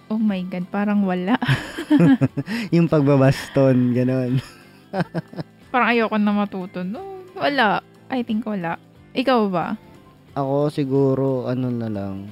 Oh 0.09 0.17
my 0.17 0.41
God, 0.49 0.65
parang 0.73 1.05
wala. 1.05 1.37
yung 2.75 2.89
pagbabaston, 2.89 3.93
ganon. 3.93 4.41
parang 5.73 5.89
ayoko 5.93 6.17
na 6.17 6.33
matuto. 6.33 6.81
No, 6.81 7.25
wala. 7.37 7.81
I 8.09 8.25
think 8.25 8.45
wala. 8.45 8.81
Ikaw 9.13 9.41
ba? 9.49 9.77
Ako, 10.37 10.69
siguro, 10.69 11.49
ano 11.49 11.69
na 11.69 11.89
lang, 11.89 12.29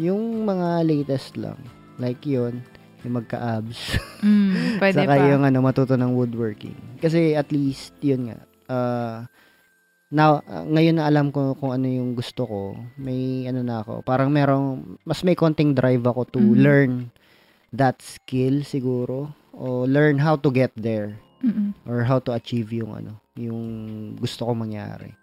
yung 0.00 0.44
mga 0.48 0.84
latest 0.84 1.36
lang. 1.36 1.56
Like 2.00 2.24
yun, 2.24 2.64
yung 3.02 3.14
magka-abs. 3.16 3.96
Mm, 4.20 4.52
pwede 4.82 4.96
Saka 4.98 5.14
pa. 5.14 5.24
yung 5.26 5.42
ano, 5.42 5.58
matuto 5.60 5.94
ng 5.94 6.12
woodworking. 6.12 6.76
Kasi 6.98 7.32
at 7.32 7.48
least, 7.48 7.96
yun 7.98 8.28
nga, 8.28 8.38
uh, 8.66 9.18
now, 10.08 10.42
uh, 10.42 10.64
ngayon 10.64 10.96
na 10.96 11.06
alam 11.06 11.28
ko 11.28 11.54
kung 11.54 11.72
ano 11.72 11.86
yung 11.86 12.12
gusto 12.12 12.44
ko, 12.44 12.60
may 12.96 13.46
ano 13.46 13.60
na 13.60 13.80
ako, 13.80 14.02
parang 14.02 14.28
merong, 14.28 14.98
mas 15.02 15.22
may 15.22 15.34
konting 15.34 15.72
drive 15.72 16.02
ako 16.02 16.20
to 16.28 16.40
Mhm. 16.40 16.56
learn 16.56 16.92
that 17.70 17.96
skill 17.98 18.60
siguro, 18.60 19.30
o 19.50 19.84
learn 19.84 20.18
how 20.18 20.34
to 20.34 20.50
get 20.50 20.74
there, 20.74 21.14
Mm-mm. 21.40 21.72
or 21.84 22.02
how 22.02 22.18
to 22.18 22.30
achieve 22.30 22.68
yung 22.70 22.92
ano, 22.92 23.16
yung 23.32 23.62
gusto 24.14 24.44
ko 24.44 24.52
mangyari. 24.52 25.14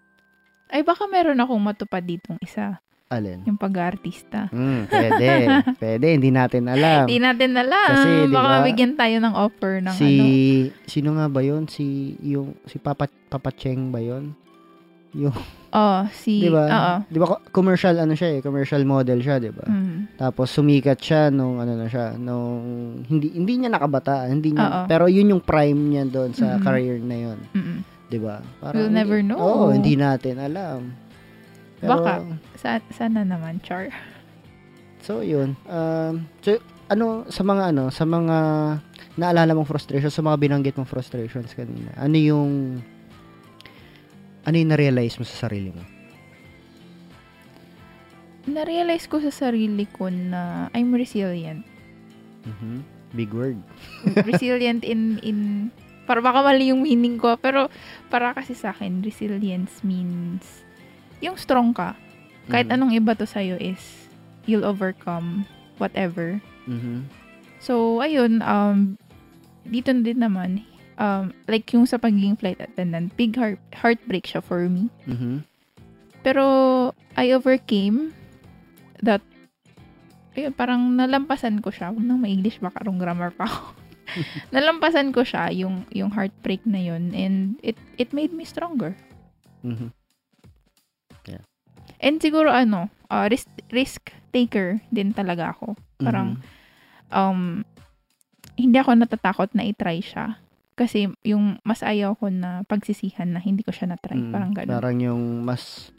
Ay, 0.68 0.82
baka 0.82 1.06
meron 1.06 1.38
akong 1.38 1.62
matupad 1.62 2.02
ditong 2.02 2.36
isa. 2.40 2.76
Alin? 3.08 3.40
Yung 3.48 3.56
pag-artista. 3.56 4.52
Hmm, 4.52 4.84
pwede. 4.84 5.28
pwede, 5.80 6.06
hindi 6.12 6.28
natin 6.28 6.68
alam. 6.68 7.08
Hindi 7.08 7.16
natin 7.18 7.56
alam. 7.56 7.88
Kasi, 7.88 8.10
baka 8.28 8.44
ba, 8.44 8.54
mabigyan 8.60 8.92
tayo 8.94 9.16
ng 9.16 9.34
offer 9.34 9.80
ng 9.80 9.96
si, 9.96 10.10
ano. 10.12 10.84
sino 10.84 11.08
nga 11.16 11.26
ba 11.26 11.40
yun? 11.40 11.64
Si, 11.64 11.84
yung, 12.20 12.52
si 12.68 12.76
Papa, 12.76 13.08
Papa 13.08 13.48
Cheng 13.48 13.88
ba 13.88 13.98
yun? 13.98 14.36
Yung, 15.16 15.32
Oh, 15.68 16.00
si... 16.10 16.40
di 16.40 16.48
ba? 16.48 16.64
Oo. 16.64 16.94
Di 17.08 17.16
ba, 17.16 17.26
co- 17.28 17.44
commercial 17.48 17.96
ano 17.96 18.12
siya 18.12 18.36
eh, 18.36 18.40
commercial 18.40 18.84
model 18.84 19.20
siya, 19.20 19.36
di 19.36 19.52
ba? 19.52 19.64
Mm. 19.64 20.16
Tapos 20.16 20.48
sumikat 20.48 20.96
siya 20.96 21.28
nung 21.28 21.60
ano 21.60 21.76
na 21.76 21.84
siya, 21.84 22.12
nung 22.14 22.60
hindi 23.04 23.36
hindi 23.36 23.60
niya 23.60 23.72
nakabata, 23.72 24.28
hindi 24.28 24.52
niya, 24.52 24.64
Oo. 24.64 24.80
pero 24.84 25.08
yun 25.08 25.28
yung 25.28 25.44
prime 25.44 25.76
niya 25.76 26.08
doon 26.08 26.32
sa 26.32 26.56
Mhm. 26.56 26.64
career 26.64 26.96
na 26.98 27.16
yun, 27.20 27.38
Mm-mm. 27.52 27.78
'di 28.08 28.16
ba? 28.16 28.40
We'll 28.72 28.88
never 28.88 29.20
know. 29.20 29.36
Oo, 29.36 29.64
hindi 29.68 29.92
natin 29.92 30.40
alam. 30.40 30.88
Pero, 31.78 32.00
Baka. 32.00 32.12
Sa, 32.58 32.82
sana 32.90 33.22
naman, 33.22 33.62
Char. 33.62 33.94
So, 35.06 35.22
yun. 35.22 35.54
Um, 35.70 36.26
so, 36.42 36.58
ano, 36.90 37.22
sa 37.30 37.46
mga 37.46 37.70
ano, 37.70 37.94
sa 37.94 38.02
mga 38.02 38.36
naalala 39.14 39.54
mong 39.54 39.70
frustration, 39.70 40.10
sa 40.10 40.26
mga 40.26 40.36
binanggit 40.42 40.74
mong 40.74 40.90
frustrations 40.90 41.54
kanina, 41.54 41.94
ano 41.94 42.16
yung, 42.18 42.82
ano 44.42 44.54
yung 44.58 44.70
na-realize 44.74 45.22
mo 45.22 45.24
sa 45.24 45.46
sarili 45.46 45.70
mo? 45.70 45.82
Na-realize 48.48 49.06
ko 49.06 49.22
sa 49.22 49.30
sarili 49.30 49.86
ko 49.86 50.10
na 50.10 50.66
I'm 50.74 50.90
resilient. 50.90 51.62
Mhm. 52.42 52.82
Big 53.14 53.30
word. 53.30 53.60
resilient 54.28 54.82
in, 54.82 55.22
in, 55.22 55.70
para 56.10 56.18
baka 56.18 56.42
mali 56.42 56.74
yung 56.74 56.82
meaning 56.82 57.22
ko, 57.22 57.38
pero 57.38 57.70
para 58.10 58.34
kasi 58.34 58.56
sa 58.56 58.72
akin, 58.74 59.04
resilience 59.04 59.84
means, 59.86 60.64
yung 61.20 61.38
strong 61.38 61.70
ka. 61.70 62.07
Kahit 62.48 62.68
Mhm. 62.68 62.74
anong 62.74 62.92
iba 62.96 63.12
to 63.12 63.28
sa'yo 63.28 63.60
is, 63.60 64.08
you'll 64.48 64.64
overcome 64.64 65.44
whatever. 65.76 66.40
Mhm. 66.64 67.04
So, 67.60 68.00
ayun, 68.00 68.40
um, 68.40 68.96
dito 69.68 69.92
din 69.92 70.24
naman, 70.24 70.64
um, 70.96 71.30
like 71.46 71.68
yung 71.72 71.84
sa 71.84 72.00
pagiging 72.00 72.38
flight 72.38 72.58
attendant, 72.58 73.12
big 73.14 73.36
heart, 73.36 73.60
heartbreak 73.72 74.24
siya 74.24 74.40
for 74.40 74.64
me. 74.66 74.88
Mhm. 75.04 75.44
Pero 76.24 76.44
I 77.14 77.30
overcame 77.30 78.12
that 79.00 79.22
ayun, 80.34 80.54
parang 80.54 80.94
nalampasan 80.94 81.58
ko 81.58 81.70
siya. 81.70 81.90
Huwag 81.90 82.04
nang 82.04 82.22
ma-English 82.22 82.62
baka 82.62 82.82
rong 82.86 82.98
grammar 82.98 83.34
pa 83.34 83.46
ako. 83.46 83.74
nalampasan 84.54 85.12
ko 85.12 85.20
siya 85.20 85.52
yung 85.52 85.84
yung 85.92 86.08
heartbreak 86.08 86.64
na 86.64 86.80
yun 86.80 87.12
and 87.12 87.60
it 87.60 87.76
it 88.00 88.10
made 88.16 88.32
me 88.32 88.42
stronger. 88.42 88.96
Mhm. 89.66 89.92
And 91.98 92.18
siguro 92.18 92.48
ano, 92.48 92.86
uh, 93.06 93.26
risk 93.26 93.46
risk 93.68 94.10
taker 94.30 94.78
din 94.88 95.10
talaga 95.10 95.52
ako. 95.52 95.74
Parang 95.98 96.38
Mhm. 96.38 96.42
um 97.10 97.40
hindi 98.54 98.74
ako 98.74 98.90
natatakot 98.96 99.50
na 99.52 99.62
i-try 99.62 99.98
siya. 99.98 100.38
Kasi 100.74 101.10
yung 101.22 101.58
mas 101.62 101.82
ayaw 101.82 102.14
ko 102.14 102.26
na 102.28 102.62
pagsisihan 102.62 103.26
na 103.26 103.38
hindi 103.38 103.62
ko 103.62 103.70
siya 103.70 103.90
na-try. 103.90 104.14
Mm, 104.16 104.30
Parang 104.30 104.52
ganun. 104.52 104.72
Parang 104.72 104.96
yung 104.96 105.22
mas 105.42 105.90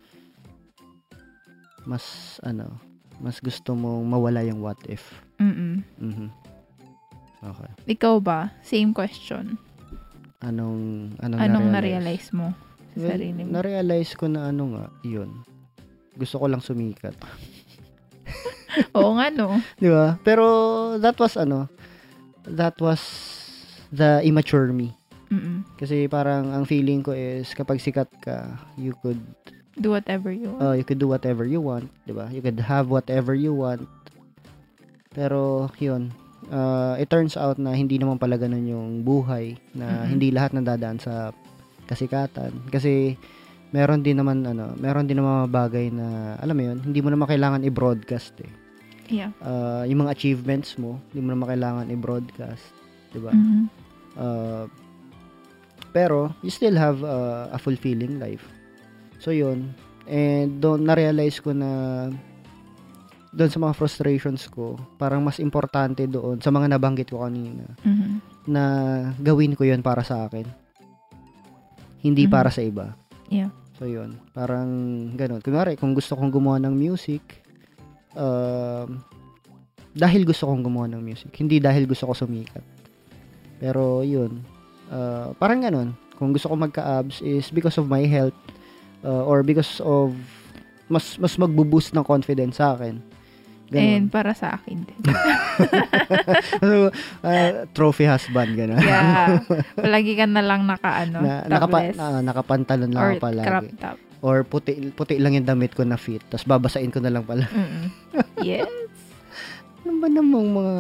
mas 1.84 2.04
ano, 2.44 2.80
mas 3.18 3.40
gusto 3.40 3.74
mong 3.74 4.04
mawala 4.06 4.44
yung 4.44 4.60
what 4.60 4.80
if. 4.86 5.04
Mm-mm. 5.38 5.84
Mhm. 5.98 6.28
Okay. 7.42 7.72
Ikaw 7.90 8.16
ba? 8.20 8.52
Same 8.62 8.92
question. 8.92 9.56
Anong 10.40 11.12
anong, 11.20 11.40
Anong 11.42 11.68
na-realize? 11.72 12.28
na-realize 12.28 12.28
mo 12.32 12.48
sa 12.90 12.98
Well, 12.98 13.10
sarili 13.16 13.42
mo? 13.44 13.50
na-realize 13.54 14.12
ko 14.16 14.26
na 14.28 14.48
ano 14.48 14.64
nga, 14.70 14.86
yun. 15.04 15.32
Gusto 16.20 16.36
ko 16.38 16.46
lang 16.46 16.60
sumikat. 16.60 17.16
Oo 18.98 19.18
nga, 19.18 19.32
no? 19.32 19.58
Di 19.76 19.90
ba? 19.90 20.20
Pero 20.22 20.46
that 21.00 21.16
was 21.16 21.34
ano, 21.34 21.66
that 22.46 22.76
was 22.78 23.02
the 23.90 24.22
immature 24.22 24.70
me. 24.70 24.94
Mm-mm. 25.30 25.62
Kasi 25.78 26.06
parang 26.06 26.50
ang 26.52 26.66
feeling 26.66 27.02
ko 27.02 27.14
is 27.14 27.54
kapag 27.54 27.80
sikat 27.80 28.10
ka, 28.20 28.46
you 28.76 28.94
could 29.00 29.22
Do 29.80 29.96
whatever 29.96 30.28
you 30.28 30.52
want. 30.52 30.60
uh, 30.60 30.76
you 30.76 30.84
could 30.84 31.00
do 31.00 31.08
whatever 31.08 31.48
you 31.48 31.64
want, 31.64 31.88
'di 32.04 32.12
ba? 32.12 32.28
You 32.28 32.44
could 32.44 32.60
have 32.60 32.92
whatever 32.92 33.32
you 33.32 33.56
want. 33.56 33.88
Pero 35.10 35.72
'yun, 35.80 36.12
uh, 36.52 37.00
it 37.00 37.08
turns 37.08 37.40
out 37.40 37.56
na 37.56 37.72
hindi 37.72 37.96
naman 37.96 38.20
pala 38.20 38.36
ganun 38.36 38.68
yung 38.68 38.90
buhay 39.02 39.56
na 39.72 40.04
Mm-mm. 40.04 40.10
hindi 40.12 40.30
lahat 40.30 40.52
nadadaan 40.52 41.00
sa 41.00 41.32
kasikatan 41.88 42.54
kasi 42.70 43.16
meron 43.70 44.02
din 44.02 44.18
naman 44.18 44.42
ano, 44.42 44.74
meron 44.76 45.06
din 45.06 45.18
naman 45.18 45.46
mga 45.46 45.52
bagay 45.52 45.86
na 45.90 46.08
alam 46.38 46.56
mo 46.56 46.64
'yun, 46.66 46.78
hindi 46.82 47.00
mo 47.00 47.10
naman 47.10 47.28
kailangan 47.28 47.62
i-broadcast 47.64 48.34
eh. 48.42 48.52
yeah. 49.10 49.30
Uh, 49.42 49.86
yung 49.86 50.06
mga 50.06 50.14
achievements 50.14 50.78
mo, 50.78 51.02
hindi 51.10 51.22
mo 51.22 51.34
naman 51.34 51.50
kailangan 51.50 51.86
i-broadcast, 51.90 52.66
'di 53.10 53.20
ba? 53.20 53.32
Mhm. 53.34 53.62
Uh, 54.14 54.66
pero 55.90 56.30
you 56.42 56.50
still 56.50 56.76
have 56.76 57.02
uh, 57.02 57.50
a 57.50 57.58
fulfilling 57.58 58.22
life. 58.22 58.46
So 59.18 59.34
yun. 59.34 59.74
And 60.06 60.58
doon 60.58 60.86
na-realize 60.86 61.38
ko 61.38 61.54
na 61.54 61.70
doon 63.30 63.50
sa 63.50 63.62
mga 63.62 63.78
frustrations 63.78 64.50
ko, 64.50 64.74
parang 64.98 65.22
mas 65.22 65.38
importante 65.38 66.10
doon 66.10 66.42
sa 66.42 66.50
mga 66.50 66.66
nabanggit 66.74 67.10
ko 67.10 67.22
kanina 67.22 67.66
Mhm. 67.86 68.10
na 68.50 68.64
gawin 69.18 69.54
ko 69.54 69.62
yun 69.62 69.82
para 69.82 70.02
sa 70.02 70.26
akin. 70.26 70.46
Hindi 72.02 72.26
Mhm. 72.26 72.32
para 72.32 72.50
sa 72.50 72.62
iba. 72.62 72.98
Yeah. 73.30 73.54
So 73.80 73.88
yun, 73.88 74.20
parang 74.36 74.70
ganun. 75.16 75.40
Kunwari, 75.40 75.80
kung 75.80 75.96
gusto 75.96 76.18
kong 76.18 76.36
gumawa 76.36 76.60
ng 76.60 76.76
music, 76.76 77.24
um, 78.18 79.00
dahil 79.96 80.28
gusto 80.28 80.50
kong 80.50 80.68
gumawa 80.68 80.92
ng 80.92 81.00
music, 81.00 81.32
hindi 81.40 81.64
dahil 81.64 81.88
gusto 81.88 82.10
ko 82.10 82.14
sumikat. 82.14 82.66
Pero 83.64 84.04
yun, 84.04 84.44
uh, 84.92 85.32
parang 85.40 85.64
ganun. 85.64 85.96
Kung 86.20 86.36
gusto 86.36 86.52
ko 86.52 86.60
magka-abs 86.60 87.24
is 87.24 87.48
because 87.56 87.80
of 87.80 87.88
my 87.88 88.04
health 88.04 88.36
uh, 89.08 89.24
or 89.24 89.40
because 89.48 89.80
of 89.80 90.12
mas 90.92 91.16
mas 91.22 91.38
magbo-boost 91.40 91.96
ng 91.96 92.04
confidence 92.04 92.60
sa 92.60 92.76
akin. 92.76 93.00
And 93.70 94.10
Ganun. 94.10 94.14
para 94.14 94.34
sa 94.34 94.58
akin 94.58 94.82
din. 94.82 95.02
so, 96.62 96.90
uh, 97.22 97.70
trophy 97.78 98.10
husband, 98.10 98.58
gano'n. 98.58 98.82
yeah. 98.82 99.46
Palagi 99.78 100.18
ka 100.18 100.26
na 100.26 100.42
lang 100.42 100.66
naka, 100.66 101.06
ano, 101.06 101.22
na, 101.22 101.46
nakapa, 101.46 101.94
na, 101.94 102.06
nakapantalon 102.26 102.90
lang 102.90 103.04
or 103.06 103.12
ako 103.14 103.22
palagi. 103.30 103.46
crop 103.46 103.68
top. 103.78 103.98
Or 104.20 104.38
puti, 104.44 104.90
puti 104.92 105.22
lang 105.22 105.38
yung 105.38 105.46
damit 105.46 105.78
ko 105.78 105.86
na 105.86 106.02
fit. 106.02 106.20
Tapos 106.28 106.50
babasain 106.50 106.90
ko 106.90 106.98
na 107.00 107.14
lang 107.14 107.24
pala. 107.24 107.46
Mm-mm. 107.46 107.88
yes. 108.50 108.68
Ano 109.86 110.02
ba 110.02 110.08
namang 110.10 110.48
mga 110.50 110.78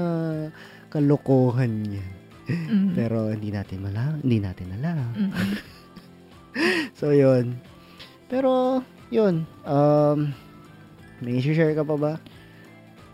kalokohan 0.90 1.72
niya? 1.94 2.06
Mm. 2.50 2.98
Pero 2.98 3.30
hindi 3.30 3.54
natin 3.54 3.86
malaman. 3.86 4.20
Hindi 4.26 4.38
natin 4.42 4.68
alam. 4.82 4.98
Mm-mm. 5.14 5.52
So, 6.98 7.14
yun. 7.16 7.56
Pero, 8.28 8.84
yun. 9.14 9.48
Um, 9.64 10.34
may 11.24 11.40
share 11.40 11.72
ka 11.72 11.86
pa 11.86 11.96
ba? 11.96 12.14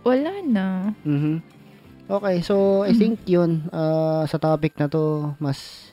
Wala 0.06 0.32
na. 0.46 0.94
Mhm. 1.02 1.42
Okay, 2.06 2.46
so 2.46 2.86
I 2.86 2.94
Mhm. 2.94 3.00
think 3.02 3.16
yun 3.26 3.52
uh, 3.74 4.22
sa 4.30 4.38
topic 4.38 4.78
na 4.78 4.86
to 4.86 5.34
mas 5.42 5.90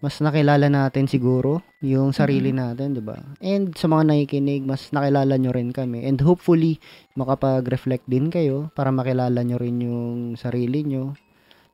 mas 0.00 0.16
nakilala 0.20 0.68
natin 0.72 1.04
siguro 1.04 1.60
yung 1.84 2.16
sarili 2.16 2.52
natin, 2.56 2.96
'di 2.96 3.04
ba? 3.04 3.20
And 3.44 3.76
sa 3.76 3.88
mga 3.88 4.08
nakikinig, 4.08 4.64
mas 4.64 4.88
nakilala 4.88 5.36
nyo 5.36 5.52
rin 5.52 5.76
kami. 5.76 6.08
And 6.08 6.16
hopefully 6.24 6.80
makapag-reflect 7.16 8.08
din 8.08 8.32
kayo 8.32 8.72
para 8.72 8.88
makilala 8.88 9.44
nyo 9.44 9.60
rin 9.60 9.84
yung 9.84 10.08
sarili 10.40 10.84
nyo. 10.84 11.12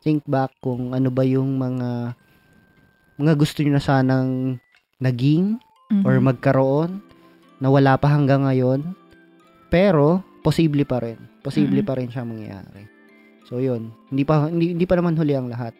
Think 0.02 0.26
back 0.26 0.50
kung 0.58 0.90
ano 0.98 1.14
ba 1.14 1.22
yung 1.22 1.62
mga 1.62 2.18
mga 3.22 3.32
gusto 3.38 3.62
nyo 3.62 3.78
na 3.78 3.84
sanang 3.84 4.58
naging 4.98 5.62
Mhm. 5.94 6.02
or 6.02 6.18
magkaroon 6.18 6.98
na 7.62 7.70
wala 7.70 7.94
pa 7.94 8.10
hanggang 8.10 8.42
ngayon 8.42 8.82
pero 9.70 10.26
posible 10.42 10.82
pa 10.84 10.98
rin 11.00 11.18
posible 11.40 11.80
Mhm. 11.80 11.86
pa 11.86 11.94
rin 11.96 12.10
siya 12.10 12.26
mangyari 12.26 12.84
so 13.46 13.58
yun 13.58 13.90
hindi 14.10 14.22
pa 14.22 14.46
hindi, 14.46 14.74
hindi 14.74 14.84
pa 14.84 14.98
naman 14.98 15.14
huli 15.14 15.34
ang 15.34 15.48
lahat 15.48 15.72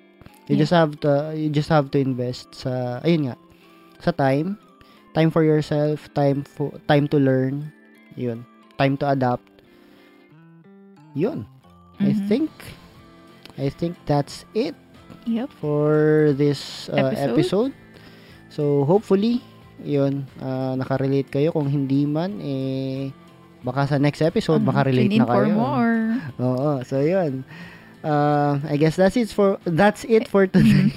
you 0.47 0.55
Yeah. 0.55 0.63
just 0.63 0.75
have 0.75 0.93
to 1.03 1.11
you 1.35 1.51
just 1.51 1.71
have 1.71 1.91
to 1.91 1.99
invest 1.99 2.51
sa 2.55 3.03
ayun 3.03 3.31
nga 3.31 3.37
sa 4.03 4.11
time 4.11 4.59
time 5.13 5.29
for 5.29 5.43
yourself 5.43 6.07
time 6.15 6.43
for 6.43 6.71
time 6.87 7.07
to 7.07 7.19
learn 7.19 7.71
yun 8.15 8.43
time 8.79 8.95
to 8.97 9.07
adapt 9.07 9.45
yun 11.13 11.45
i 12.01 12.11
Mhm. 12.11 12.27
think 12.27 12.51
i 13.61 13.69
think 13.69 13.95
that's 14.07 14.49
it 14.55 14.75
Yep. 15.23 15.55
for 15.63 15.91
this 16.35 16.91
uh, 16.91 17.15
Episode? 17.15 17.31
episode. 17.31 17.73
So, 18.51 18.83
hopefully, 18.83 19.39
yun, 19.79 20.27
uh, 20.43 20.75
nakarelate 20.75 21.31
kayo. 21.31 21.55
Kung 21.55 21.71
hindi 21.71 22.11
man, 22.11 22.43
eh, 22.43 23.15
baka 23.63 23.87
sa 23.87 23.97
next 23.99 24.21
episode, 24.21 24.63
makarelate 24.63 25.09
Tune 25.11 25.19
in 25.19 25.23
na 25.23 25.31
for 25.31 25.45
kayo. 25.47 25.55
more. 25.55 25.97
Oo, 26.39 26.71
so 26.83 26.99
yun. 27.01 27.43
Uh, 28.03 28.59
I 28.67 28.75
guess 28.77 28.99
that's 28.99 29.15
it 29.15 29.31
for, 29.31 29.63
that's 29.65 30.03
it 30.05 30.27
for 30.27 30.47
today. 30.47 30.91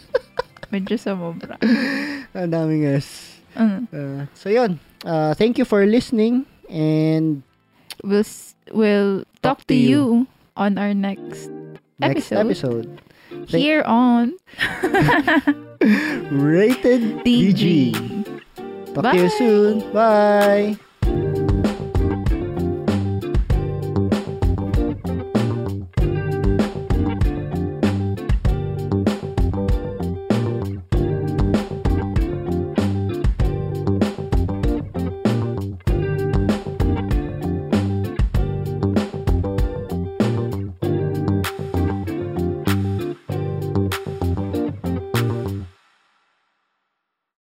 Medyo 0.74 0.98
sumobra. 0.98 1.58
Ang 2.38 2.50
dami 2.50 2.82
guys. 2.82 3.38
Mm. 3.54 3.86
Uh, 3.90 4.20
so 4.34 4.50
yun, 4.50 4.78
uh, 5.02 5.34
thank 5.34 5.58
you 5.58 5.64
for 5.64 5.82
listening 5.86 6.46
and 6.70 7.42
We'll, 8.02 8.22
s- 8.24 8.54
we'll 8.72 9.26
talk, 9.42 9.66
to 9.66 9.74
you. 9.74 10.26
on 10.56 10.78
our 10.78 10.94
next 10.94 11.50
next 11.98 12.32
Episode? 12.32 12.46
episode. 12.46 12.88
Thank- 13.50 13.62
here 13.62 13.82
on 13.84 14.34
Rated 16.30 17.22
DG. 17.24 17.92
DG. 17.92 18.94
Talk 18.94 19.12
to 19.12 19.18
you 19.18 19.30
soon. 19.30 19.74
Bye. 19.92 20.80